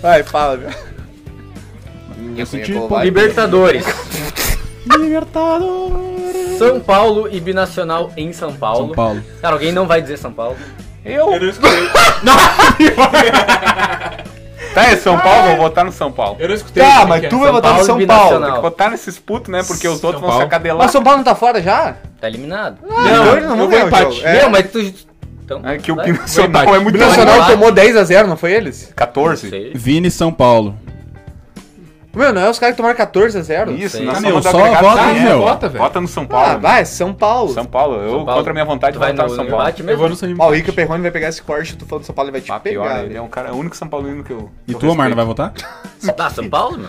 [0.00, 0.70] Vai, fala, meu.
[2.36, 3.84] Eu senti Libertadores.
[4.86, 6.58] Libertadores.
[6.58, 8.86] São Paulo e Binacional em São Paulo.
[8.86, 9.22] São Paulo.
[9.42, 10.56] Cara, alguém não vai dizer São Paulo.
[11.04, 11.32] Eu?
[11.32, 11.88] Eu não escutei.
[14.74, 16.36] Tá, é São Paulo, vou votar no São Paulo.
[16.40, 16.82] Eu não escutei.
[16.82, 17.28] Tá, mas que é.
[17.28, 18.24] tu vai votar no São e Paulo.
[18.24, 18.52] Binacional.
[18.60, 19.62] Vou votar nesses putos, né?
[19.62, 20.42] Porque os outros vão Paulo.
[20.42, 20.78] se acadelar.
[20.82, 21.94] Mas São Paulo não tá fora já?
[22.20, 22.78] Tá eliminado.
[22.82, 24.16] então Não, eles eu vão ganhar o empate.
[24.16, 24.26] jogo.
[24.26, 24.48] É.
[24.48, 24.80] Mas tu.
[25.44, 25.94] Então, É que o.
[25.94, 27.50] Binacional é muito O Nacional Vai.
[27.52, 28.92] tomou 10x0, não foi eles?
[28.96, 29.48] 14?
[29.48, 29.70] Sei.
[29.76, 30.74] Vini São Paulo.
[32.14, 33.76] Meu, não é os caras que tomaram 14x0?
[33.78, 34.06] Isso, Sei.
[34.06, 35.38] nós Ah, somos meu, do só agregado vota, também, meu.
[35.40, 35.84] Vota, velho.
[35.84, 36.46] Vota no São Paulo.
[36.48, 37.52] Ah, vai, São Paulo.
[37.52, 37.94] São Paulo.
[37.96, 38.38] Eu, São Paulo.
[38.40, 39.72] contra a minha vontade, vou vai votar no no São Paulo.
[39.88, 42.06] Eu vou no São Ó, o Ica Perrone vai pegar esse corte, tu falando de
[42.06, 43.04] São Paulo, ele vai te Ah, pior, pegar.
[43.04, 44.50] ele é um cara, o único São Paulino que eu.
[44.68, 45.52] E tu, Omar, não vai votar?
[46.18, 46.88] Ah, São Paulo, meu?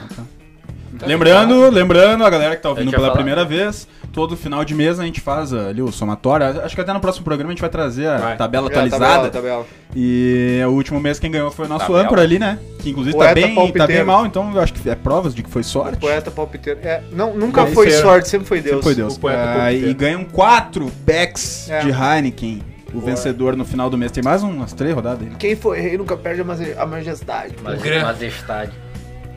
[1.05, 3.15] Lembrando, lembrando, a galera que tá ouvindo gente pela falar.
[3.15, 6.61] primeira vez, todo final de mês a gente faz ali o somatório.
[6.61, 8.37] Acho que até no próximo programa a gente vai trazer a Vai.
[8.37, 9.29] tabela É, tabela, atualizada.
[9.29, 9.65] tabela.
[9.95, 12.03] E o último mês quem ganhou foi o nosso Tabela.
[12.03, 12.59] âncora ali, né?
[12.79, 15.49] Que inclusive tá bem, tá bem mal, então eu acho que é provas de que
[15.49, 15.97] foi sorte.
[15.97, 16.79] Poeta palpiteiro.
[16.83, 18.01] É, não, nunca Deve foi ser.
[18.01, 18.75] sorte, sempre foi Deus.
[18.75, 19.15] Sempre foi Deus.
[19.15, 21.79] O poeta Ah, e ganham quatro backs É.
[21.79, 22.61] de Heineken.
[22.93, 24.09] O vencedor no final do mês.
[24.11, 25.33] Tem mais umas três rodadas aí.
[25.37, 27.53] Quem foi rei nunca perde a maje- a majestade.
[27.61, 28.71] Mas, Gran- majestade.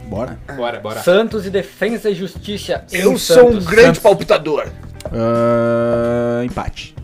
[0.09, 0.39] Bora.
[0.57, 1.03] Bora, bora.
[1.03, 2.85] Santos e Defesa e Justiça.
[2.91, 4.03] Eu sou um grande Santos.
[4.03, 4.67] palpitador.
[5.13, 6.95] Ah, empate.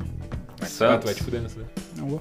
[0.66, 1.04] Santos.
[1.04, 1.60] vai te fuder nessa.
[1.96, 2.20] Não vou.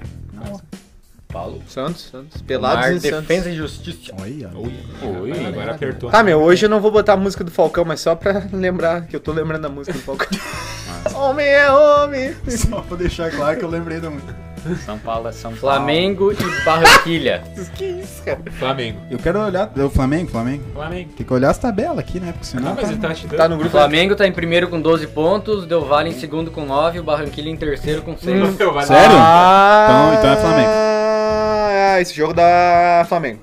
[1.28, 1.60] Paulo.
[1.66, 2.40] Santos, Santos.
[2.42, 3.26] Mar, Pelados e Santos.
[3.26, 4.12] Defesa e Justiça.
[4.20, 4.50] Olha.
[4.54, 5.46] Ui.
[5.48, 6.10] Agora apertou.
[6.10, 9.06] Tá, meu, hoje eu não vou botar a música do Falcão, mas só pra lembrar
[9.06, 10.28] que eu tô lembrando a música do Falcão.
[11.16, 12.36] homem é homem.
[12.48, 14.43] Só pra deixar claro que eu lembrei da música.
[14.84, 15.60] São Paulo é São Paulo.
[15.76, 17.42] Flamengo e Barranquilha.
[17.74, 18.40] Que isso, cara?
[18.58, 18.98] Flamengo.
[19.10, 19.70] Eu quero olhar.
[19.76, 20.62] O Flamengo, Flamengo.
[20.72, 21.10] Flamengo.
[21.16, 22.32] Tem que olhar as tabelas aqui, né?
[22.32, 22.62] Porque senão.
[22.68, 23.36] Não, mas tá- ele tá te dando.
[23.38, 26.50] Tá no O grupo Flamengo tá em primeiro com 12 pontos, Del Valle em segundo
[26.50, 28.56] com 9, o Barranquilha em terceiro com 6.
[28.56, 29.16] Meu, vai Sério?
[29.18, 30.70] Ah, Então- então é Flamengo.
[30.70, 33.40] Ah, esse jogo da Flamengo.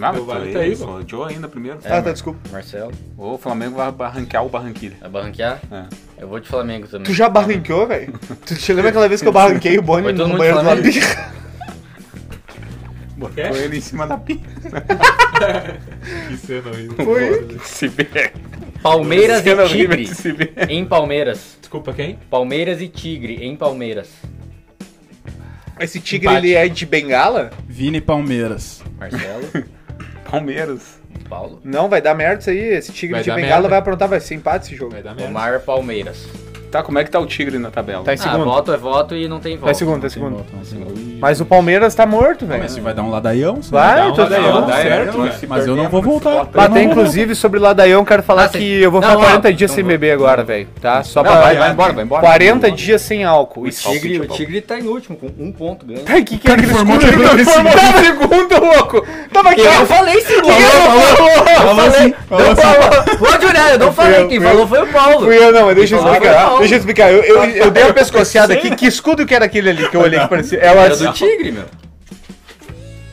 [0.00, 0.84] Não, tu tá aí, pô.
[0.86, 1.78] o Joe ainda primeiro.
[1.84, 2.38] ah, tá, desculpa.
[2.50, 4.96] Marcelo, O Flamengo vai barranquear o Barranquilha.
[5.00, 5.60] vai barranquear?
[5.70, 5.84] É.
[6.22, 7.04] Eu vou de Flamengo também.
[7.06, 8.12] Tu já barranqueou, velho?
[8.46, 10.92] Tu te lembra aquela vez que eu barranquei o Boni no banheiro do Flamengo?
[10.92, 11.40] Flamengo?
[13.16, 14.38] Botou ele em cima da pia.
[16.28, 17.04] Que cena horrível.
[17.04, 17.40] Foi.
[17.42, 17.58] Né?
[17.64, 18.32] Se vê.
[18.82, 20.10] Palmeiras e Tigre.
[20.70, 21.58] Em Palmeiras.
[21.60, 22.18] Desculpa, quem?
[22.30, 24.08] Palmeiras e Tigre em Palmeiras.
[25.78, 26.46] Esse tigre, Empate.
[26.46, 27.50] ele é de bengala?
[27.66, 28.82] Vini Palmeiras.
[28.98, 29.48] Marcelo,
[30.30, 31.00] Palmeiras.
[31.28, 31.60] Paulo.
[31.64, 32.58] Não, vai dar merda isso aí.
[32.58, 33.68] Esse tigre Vai de dar bengala merda.
[33.68, 34.92] vai aprontar, vai ser empate esse jogo.
[34.92, 35.30] Vai dar merda.
[35.30, 36.26] Omar Palmeiras.
[36.70, 38.04] Tá, como é que tá o Tigre na tabela?
[38.04, 38.44] Tá em Ah, segundo.
[38.44, 39.64] voto é voto e não tem voto.
[39.66, 40.30] Tá em segundo, tá em segundo.
[40.36, 41.00] não tem volta.
[41.20, 42.62] Mas o Palmeiras tá morto, velho.
[42.62, 43.70] Mas se vai dar um ladaião, sim.
[43.72, 45.24] Vai, Dá um tô ladaião, dá certo, né?
[45.24, 45.38] velho.
[45.40, 46.46] Se Mas eu não vou voltar.
[46.54, 49.08] Mas até não inclusive sobre o Ladaião, quero falar Ah, que tem- eu vou Não,
[49.08, 50.68] ficar ó, 40 dias então sem vou- beber agora, velho.
[50.80, 51.02] Tá?
[51.02, 51.40] Só Não, pra.
[51.40, 52.22] vai, vai embora, vai embora.
[52.22, 53.66] 40 dias sem álcool.
[53.66, 53.90] Isso.
[53.90, 56.02] Tigre, o Tigre tá em último, com um ponto ganho.
[56.06, 57.10] Ai, que que é aquele formou escudo?
[57.12, 59.06] segundo, Ele formou em segundo, louco!
[59.32, 60.52] Tava aqui, Eu falei segundo!
[61.60, 63.16] Falou assim, falou assim.
[63.18, 65.26] Pode olhar, eu não falei, quem falou foi o Paulo.
[65.26, 66.59] Fui eu, não, mas deixa eu Falou explicar.
[66.60, 67.12] Foi o Deixa eu explicar.
[67.12, 68.74] Eu, eu, eu dei uma pescoceada aqui.
[68.76, 70.58] Que escudo que era aquele ali que eu olhei que parecia?
[70.60, 71.64] É Era o do Tigre, meu.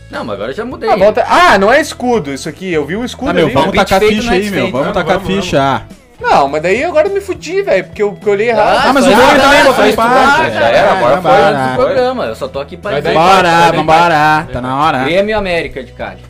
[0.09, 0.89] Não, mas agora eu já mudei.
[0.89, 2.71] Ah, volta- ah, não é escudo isso aqui.
[2.71, 3.53] Eu vi o escudo Ah, meu, ali.
[3.53, 4.71] vamos Palpite tacar ficha no aí, meu.
[4.71, 5.81] Vamos tacar vamos, ficha.
[6.19, 7.83] Não, mas daí agora eu me fudi, velho.
[7.83, 8.87] Porque eu, porque eu olhei errado.
[8.87, 9.09] Ah, mas o.
[9.09, 10.53] Douglas Ah, também não, botou isso, empate.
[10.53, 11.21] já era, É, agora.
[11.21, 13.21] Fora do programa, eu só tô aqui pra Vai dar dizer.
[13.21, 13.35] empate.
[13.43, 14.47] Bora, vambora.
[14.51, 15.03] Tá na hora.
[15.03, 16.21] Grêmio e América de Cali.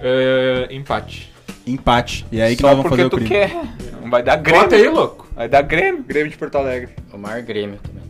[0.00, 1.32] É, empate.
[1.66, 2.26] Empate.
[2.32, 3.28] E é aí que Só nós vamos porque fazer o tu crime.
[3.30, 3.56] quer.
[4.02, 4.62] Não vai dar Grêmio.
[4.62, 5.25] Bota aí, louco.
[5.36, 6.02] Vai dar Grêmio.
[6.02, 6.88] Grêmio de Porto Alegre.
[7.12, 8.06] Omar Grêmio também.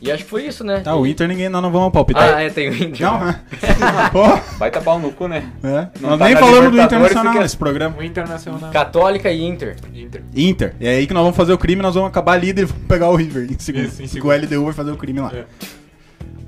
[0.00, 0.78] E acho que foi isso, né?
[0.78, 2.36] Tá, o Inter ninguém, nós não vamos palpitar.
[2.36, 3.00] Ah, é, tem o Inter.
[3.04, 3.40] Não, né?
[4.12, 4.22] Pô,
[4.56, 5.50] Vai tapar o no cu, né?
[5.60, 5.88] é.
[6.00, 7.96] Não Nós tá nem falamos do Internacional fica- nesse programa.
[7.98, 8.70] O Internacional.
[8.70, 9.74] Católica e Inter.
[9.92, 10.22] Inter.
[10.36, 10.74] Inter.
[10.78, 12.84] E é aí que nós vamos fazer o crime, nós vamos acabar líder e vamos
[12.86, 13.86] pegar o River em segundo.
[13.86, 14.30] Isso, em segundo.
[14.30, 15.32] o LDU vai fazer o crime lá.
[15.34, 15.44] É.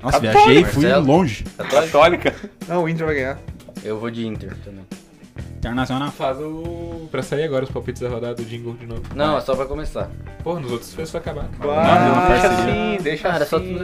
[0.01, 1.05] Nossa, Católica, viajei, fui Marcelo.
[1.05, 1.43] longe.
[1.69, 2.33] Católica.
[2.69, 3.37] Não, o Inter vai ganhar.
[3.83, 4.85] Eu vou de Inter também.
[5.57, 6.11] Internacional.
[6.11, 7.07] Faz o.
[7.11, 9.01] Pra sair agora os palpites da rodada do jingle de novo.
[9.15, 10.09] Não, é só pra começar.
[10.43, 11.45] Porra, nos outros fez pra acabar.
[11.61, 13.57] Ah, deixa assim, deixa Cara, só.
[13.57, 13.77] assim.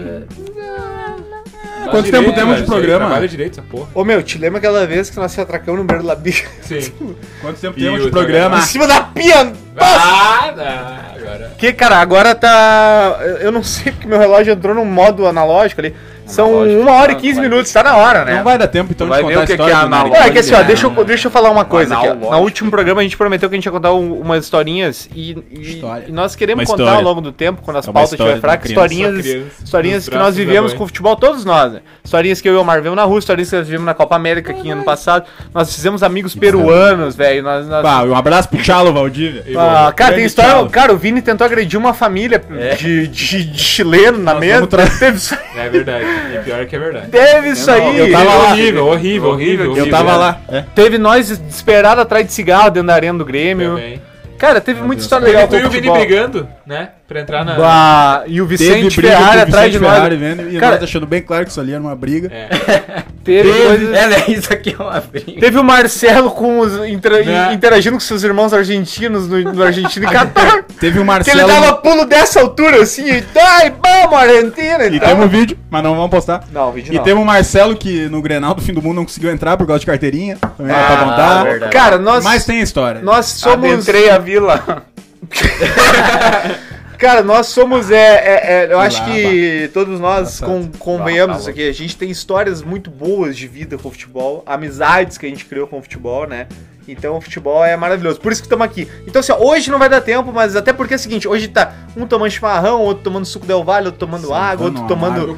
[1.89, 3.05] Quanto Direito, tempo temos de velho, isso aí, programa?
[3.05, 3.87] Trabalha direito essa porra.
[3.93, 6.45] Ô meu, te lembra aquela vez que nós se atracamos no beiro da bicha?
[6.61, 6.91] Sim.
[7.41, 8.57] Quanto tempo temos de programa?
[8.57, 9.53] Em cima da pia!
[9.79, 11.53] Ah, não, agora.
[11.57, 13.17] Que, cara, agora tá.
[13.21, 15.95] eu- Eu não sei porque meu relógio entrou num modo analógico ali.
[16.27, 17.49] São Analógico, uma hora e tá, 15 vai.
[17.49, 18.35] minutos, tá na hora, né?
[18.35, 19.87] Não vai dar tempo então Vai de ver contar o a que história que é
[19.87, 20.63] do é que assim, ó, né?
[20.65, 22.07] deixa eu, deixa eu falar uma coisa aqui.
[22.09, 22.31] ó.
[22.31, 25.31] No último programa a gente prometeu que a gente ia contar um- umas historinhas e,
[25.51, 26.05] e- História.
[26.07, 26.97] e nós queremos Uma contar história.
[26.99, 29.07] ao longo do tempo, quando as É uma pautas história estiverem fracas, de uma criança.
[29.07, 30.77] historinhas, Uma criança, historinhas nos que nós braços da vivemos mãe.
[30.77, 31.79] com o futebol, todos nós, né?
[32.03, 34.15] Historinhas que eu e o Omar vivemos na rua, historinhas que nós vivemos na Copa
[34.15, 35.25] América aqui ano passado.
[35.53, 37.41] Nós fizemos amigos peruanos, velho.
[37.43, 39.43] Nós, nós- Bah, um abraço pro Chalo Valdívia.
[39.57, 40.51] Ah, cara, tem Grande história.
[40.51, 40.69] Thiago.
[40.69, 42.41] Cara, o Vini tentou agredir uma família
[42.77, 44.55] de, de- de chileno na mesa.
[44.55, 46.05] vamos tra- Teve isso, É verdade.
[46.35, 47.07] E pior é que é verdade.
[47.09, 47.97] teve isso aí.
[47.99, 48.51] eu tava lá.
[48.51, 49.91] horrível, horrível, horrível, Eu horrível.
[49.91, 50.39] tava lá.
[50.49, 50.63] É.
[50.75, 53.75] Teve nós desesperados atrás de cigarro dentro da arena do Grêmio.
[53.75, 54.01] Também.
[54.37, 56.89] Cara, teve muita história Ele, legal tu e o Vini brigando, né?
[57.07, 57.55] Pra entrar na.
[57.61, 59.93] Ah, e o Teve Vicente Ferrari atrás de nós.
[59.93, 62.29] Ferrari vendo, e Cara- nós deixando bem claro que isso ali era uma briga.
[62.29, 63.03] É.
[63.23, 64.23] Teve, coisas- É, né?
[64.27, 65.39] Isso aqui é uma briga.
[65.39, 67.53] teve o Marcelo com os, intera- Né?
[67.53, 70.63] interagindo com seus irmãos argentinos no, no Argentina e Catar.
[70.79, 71.39] Teve o que Marcelo...
[71.39, 74.85] ele dava pulo dessa altura assim e ai, vamos, Argentina!
[74.85, 75.09] E tal.
[75.09, 76.43] temos um vídeo, mas não vamos postar.
[76.51, 77.03] Não, vídeo E não.
[77.03, 79.79] teve o Marcelo que no Grenal do fim do mundo não conseguiu entrar por causa
[79.79, 80.37] de carteirinha.
[80.57, 81.43] Também é Ah, pra contar.
[81.45, 81.71] verdade.
[81.71, 83.01] Cara, nós, Mas tem a história.
[83.01, 83.65] nós somos.
[83.73, 84.83] Adentrei a vila.
[86.97, 87.91] Cara, nós somos.
[87.91, 91.67] É, é, é, eu acho que todos nós com, convenhamos isso aqui.
[91.67, 95.45] A gente tem histórias muito boas de vida com o futebol, amizades que a gente
[95.45, 96.47] criou com o futebol, né?
[96.87, 98.19] Então o futebol é maravilhoso.
[98.19, 98.87] Por isso que estamos aqui.
[99.05, 101.47] Então, assim, ó, hoje não vai dar tempo, mas até porque é o seguinte: hoje
[101.47, 105.37] tá um tomando chimarrão, outro tomando suco del Vale, outro tomando água, outro tomando.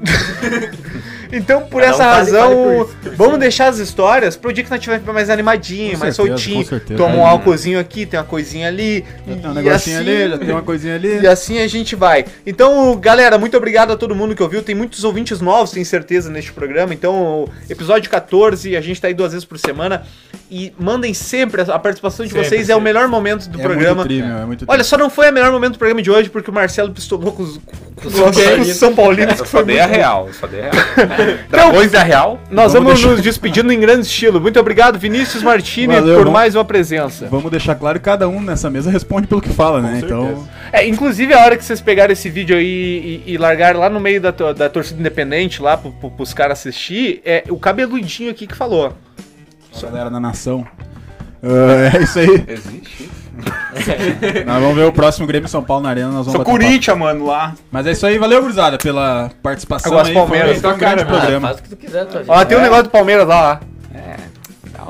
[1.32, 3.40] Então, por Cada um essa fale- razão, por por vamos si.
[3.40, 6.62] deixar as histórias pro dia que nós tiver mais animadinho, Com mais certeza, soltinho.
[6.64, 6.96] com certeza.
[7.02, 9.04] Toma um álcoolzinho aqui, tem uma coisinha ali.
[9.26, 11.20] Já tem um e negocinho assim- ali, já tem uma coisinha ali.
[11.20, 12.24] E assim a gente vai.
[12.46, 14.62] Então, galera, muito obrigado a todo mundo que ouviu.
[14.62, 16.92] Tem muitos ouvintes novos, tenho certeza, neste programa.
[16.94, 20.02] Então, episódio 14, a gente tá aí duas vezes por semana.
[20.52, 22.82] E mandem sempre, a participação de Sempre, vocês é o sempre.
[22.92, 23.94] melhor momento do É programa.
[23.96, 24.88] muito tri, meu, é muito Olha, tri.
[24.88, 27.44] só não foi o melhor momento do programa de hoje, porque o Marcelo pistolou com
[27.44, 28.76] os, com os, São com os Paulinos.
[28.76, 29.38] São Paulinos.
[29.38, 30.74] Eu que só foi dei a muito- real, eu só dei a real.
[31.50, 32.40] Dragões da real.
[32.50, 34.40] Nós Vamos vamos, deixar- nos despedindo em grande estilo.
[34.40, 37.26] Muito obrigado, Vinícius Martini, Valeu, por vamos- mais uma presença.
[37.30, 40.00] Vamos deixar claro que cada um nessa mesa responde pelo que fala, né?
[40.00, 40.14] certeza.
[40.14, 43.88] Então, É, inclusive a hora que vocês pegaram esse vídeo aí e, e largaram lá
[43.90, 48.30] no meio da, da torcida independente, lá pro, pro, pros caras assistir, é o cabeludinho
[48.30, 48.92] aqui que falou.
[49.76, 50.66] a galera da nação.
[51.42, 52.44] Ah, é isso aí.
[52.48, 53.19] Existe isso.
[54.46, 56.08] Nós vamos ver o próximo Grêmio São Paulo na Arena.
[56.08, 56.44] Nós vamos Sou.
[56.44, 57.54] Corinthians, mano, lá.
[57.70, 60.14] Mas é isso aí, valeu, gurizada, pela participação Agora as aí.
[60.14, 61.48] Palmeiras, foi um tua grande cara, programa.
[61.48, 62.32] Faz o que tu quiser, tua vida.
[62.32, 63.70] Ó, tem um negócio do Palmeiras lá, ó.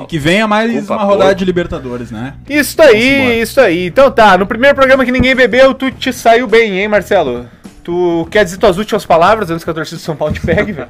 [0.03, 1.35] E que venha mais Opa, uma rodada pô.
[1.35, 2.33] de Libertadores, né?
[2.49, 3.87] Isso aí, isso aí.
[3.87, 7.45] Então tá, no primeiro programa que ninguém bebeu, tu te saiu bem, hein, Marcelo?
[7.83, 10.71] Tu quer dizer tuas últimas palavras antes que a torcida de São Paulo te pegue,
[10.71, 10.89] velho?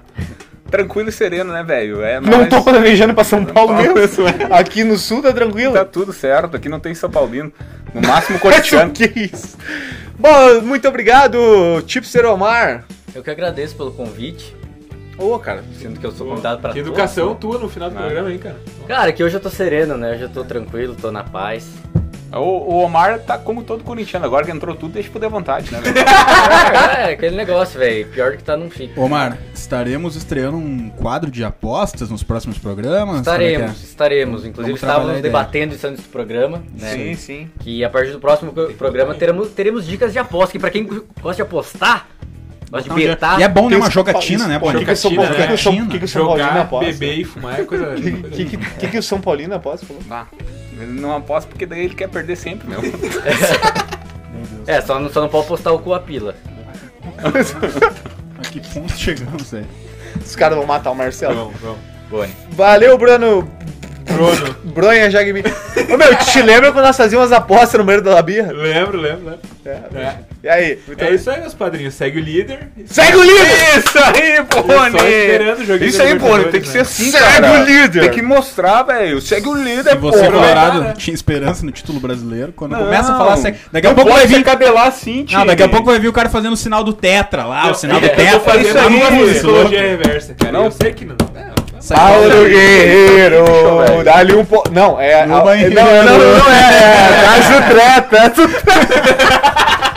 [0.72, 2.02] Tranquilo e sereno, né, velho?
[2.02, 4.26] É Não tô planejando pra São Paulo Paulo mesmo.
[4.50, 5.74] Aqui no sul tá tranquilo.
[5.74, 7.52] Tá tudo certo, aqui não tem São Paulino.
[7.94, 8.92] No máximo cotidiano.
[8.92, 9.58] que isso?
[10.18, 11.38] Bom, muito obrigado,
[11.86, 12.86] Tipster Omar.
[13.14, 14.56] Eu que agradeço pelo convite,
[15.18, 15.64] Ô, cara.
[15.80, 18.56] sendo que eu sou convidado para Que educação tua no final do programa, hein, cara?
[18.88, 20.14] Cara, que hoje eu tô sereno, né?
[20.14, 21.68] Hoje eu tô tranquilo, tô na paz.
[22.34, 25.80] O, o Omar tá como todo corintiano, agora que entrou tudo, deixa poder vontade, né,
[27.10, 28.08] é, aquele negócio, velho.
[28.08, 29.00] Pior que tá, não fica.
[29.00, 33.22] Omar, estaremos estreando um quadro de apostas nos próximos programas?
[33.22, 33.34] É que é?
[33.52, 34.46] Estaremos, estaremos.
[34.46, 36.94] Inclusive Vamos estávamos debatendo isso antes do programa, né?
[36.94, 37.50] Sim, sim.
[37.60, 40.54] Que a partir do próximo programa teremos, teremos dicas de aposta.
[40.54, 42.08] Que pra quem gosta de apostar,
[42.72, 43.78] gosta de dia- betar, E é bom, né?
[43.78, 44.58] Uma jogatina, né?
[44.58, 46.26] O que, que, o São Jogatina, Paulo- que, que, o São- que, que o São
[46.26, 46.86] Paulino aposta?
[46.92, 47.86] beber e fumar é coisa.
[47.94, 49.86] O que, que, que, que o São Paulino aposta?
[49.86, 50.02] Falou?
[50.10, 50.26] Ah,
[50.80, 52.80] ele não aposta porque daí ele quer perder sempre, meu.
[54.68, 56.36] é, só não, só não pode postar o cu a pila.
[57.18, 59.68] A que ponto chegamos, velho?
[60.20, 61.36] Os caras vão matar o Marcelo.
[61.36, 61.78] Vamos, vamos.
[62.10, 62.34] Boni.
[62.52, 63.50] Valeu, Bruno.
[64.06, 64.56] Bruno.
[64.74, 65.42] Bronha Jagmi.
[65.94, 68.52] Ô meu, te lembra quando nós fazíamos apostas no meio da labirra?
[68.52, 69.40] Lembro, lembro, lembro.
[69.66, 70.16] É.
[70.44, 70.80] E aí?
[70.88, 71.94] Muito É isso aí, meus padrinhos.
[71.94, 72.70] Segue o líder.
[72.88, 73.78] Segue o líder!
[73.78, 74.38] Isso aí,
[74.92, 76.74] Só esperando o joguinho Isso aí, pô, Libertadores, tem que né?
[76.74, 77.52] ser assim, Segue cara.
[77.52, 78.02] o líder!
[78.02, 79.22] Tem que mostrar, velho.
[79.22, 80.26] Segue o líder, Se você.
[80.32, 83.38] Colorado, tinha esperança no título brasileiro, quando Não, começa a falar...
[83.38, 84.38] sério- Daqui a não pouco vai vir...
[84.38, 85.38] se cabelar assim, tio.
[85.38, 87.76] Não, daqui a pouco vai vir o cara fazendo o sinal do tetra lá, o
[87.76, 88.40] sinal do Eu tô tetra.
[88.40, 90.52] fazendo isso a aí, minha isso, psicologia reversa, cara.
[90.52, 90.66] Não.
[90.66, 91.16] Eu sei que não.
[91.36, 93.46] É, Paulo Guerreiro!
[94.04, 94.64] Dá-lhe um po...
[94.72, 95.26] Não, é...
[95.26, 96.74] Não, não, não, não é.
[96.74, 99.82] é traz o treta, traz o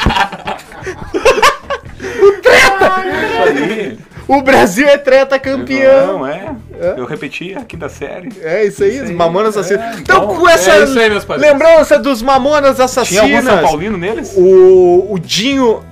[3.05, 3.98] aí.
[4.26, 6.18] O Brasil é treta campeão.
[6.18, 6.55] Não, é.
[6.97, 8.31] Eu repeti a quinta série.
[8.43, 9.98] É isso aí, os Mamonas Assassinos.
[10.01, 11.52] Então, Então, com essa é isso aí, meus padrinhos.
[11.52, 14.32] lembrança dos Mamonas Tinha algum Assassinas, São Paulino neles?
[14.36, 15.82] o, o Dinho...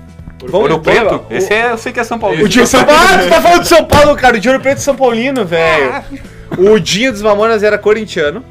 [0.51, 1.23] Ouro Preto?
[1.29, 2.43] o- Esse é, eu sei que é São Paulino.
[2.43, 2.99] O Dinho São Paulo.
[3.01, 4.35] Ah, tu tá falando de São Paulo, cara.
[4.35, 6.03] O Dinho Ouro Preto é São Paulino, velho.
[6.57, 8.43] O Dinho dos Mamonas era corintiano.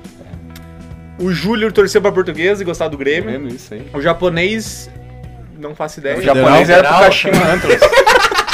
[1.18, 3.30] O Júlio torceu pra portuguesa e gostava do Grêmio.
[3.30, 3.82] Mesmo isso aí.
[3.92, 4.88] O japonês.
[5.58, 6.16] Não faço ideia.
[6.18, 6.98] O japonês era pro.
[7.04, 7.80] Kashima Antlers.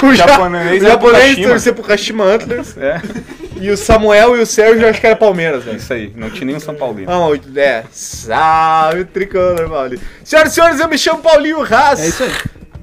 [0.02, 1.48] O ja- japonês o era pro japonês Kashima.
[1.48, 2.76] torceu pro Kashima Antlers.
[2.78, 3.00] É,
[3.60, 5.78] E o Samuel e o Sérgio eu acho que era Palmeiras, velho.
[5.78, 6.12] isso aí.
[6.14, 7.10] Não tinha nenhum São Paulino.
[7.10, 7.82] Não, é.
[7.90, 10.00] Salve, tricolor, Paulinho.
[10.22, 11.98] Senhoras e senhores, eu me chamo Paulinho Haas.
[12.00, 12.30] É isso aí.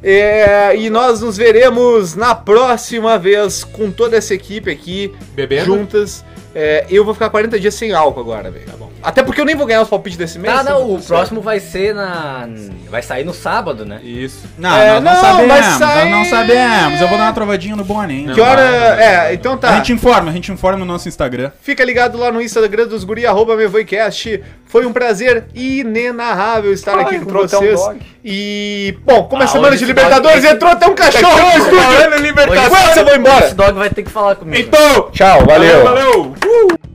[0.04, 5.66] É, e nós nos veremos na próxima vez com toda essa equipe aqui, Bebendo?
[5.66, 6.26] juntas.
[6.54, 8.66] É, eu vou ficar 40 dias sem álcool agora, velho.
[8.66, 8.85] Tá bom.
[9.06, 10.54] Até porque eu nem vou ganhar os palpites desse mês.
[10.54, 12.48] Ah, então não, tá o próximo vai ser na.
[12.90, 14.00] Vai sair no sábado, né?
[14.04, 14.48] Isso.
[14.58, 17.02] Não, É, nós não, não, sabemos, vai sair- nós não sabemos.
[17.02, 18.14] Eu vou dar uma trovadinha no Boni.
[18.22, 18.32] hein?
[18.34, 18.62] Que hora.
[18.62, 19.70] É, então tá.
[19.70, 21.52] A gente informa, a gente informa no nosso Instagram.
[21.62, 24.44] Fica ligado lá no Instagram dos guri, arroba Mevoicast.
[24.66, 27.80] Foi um prazer inenarrável estar Ah, aqui com um vocês.
[28.24, 32.20] E, bom, como é Ah, semana de Libertadores, dog- entrou até um cachorro no estúdio.
[32.22, 32.74] Libertadores.
[32.74, 33.46] Aguenta, eu vou embora.
[33.46, 34.70] Esse dog vai ter que falar comigo.
[35.12, 35.84] Tchau, valeu.
[35.84, 36.22] Valeu!
[36.44, 36.95] Uh!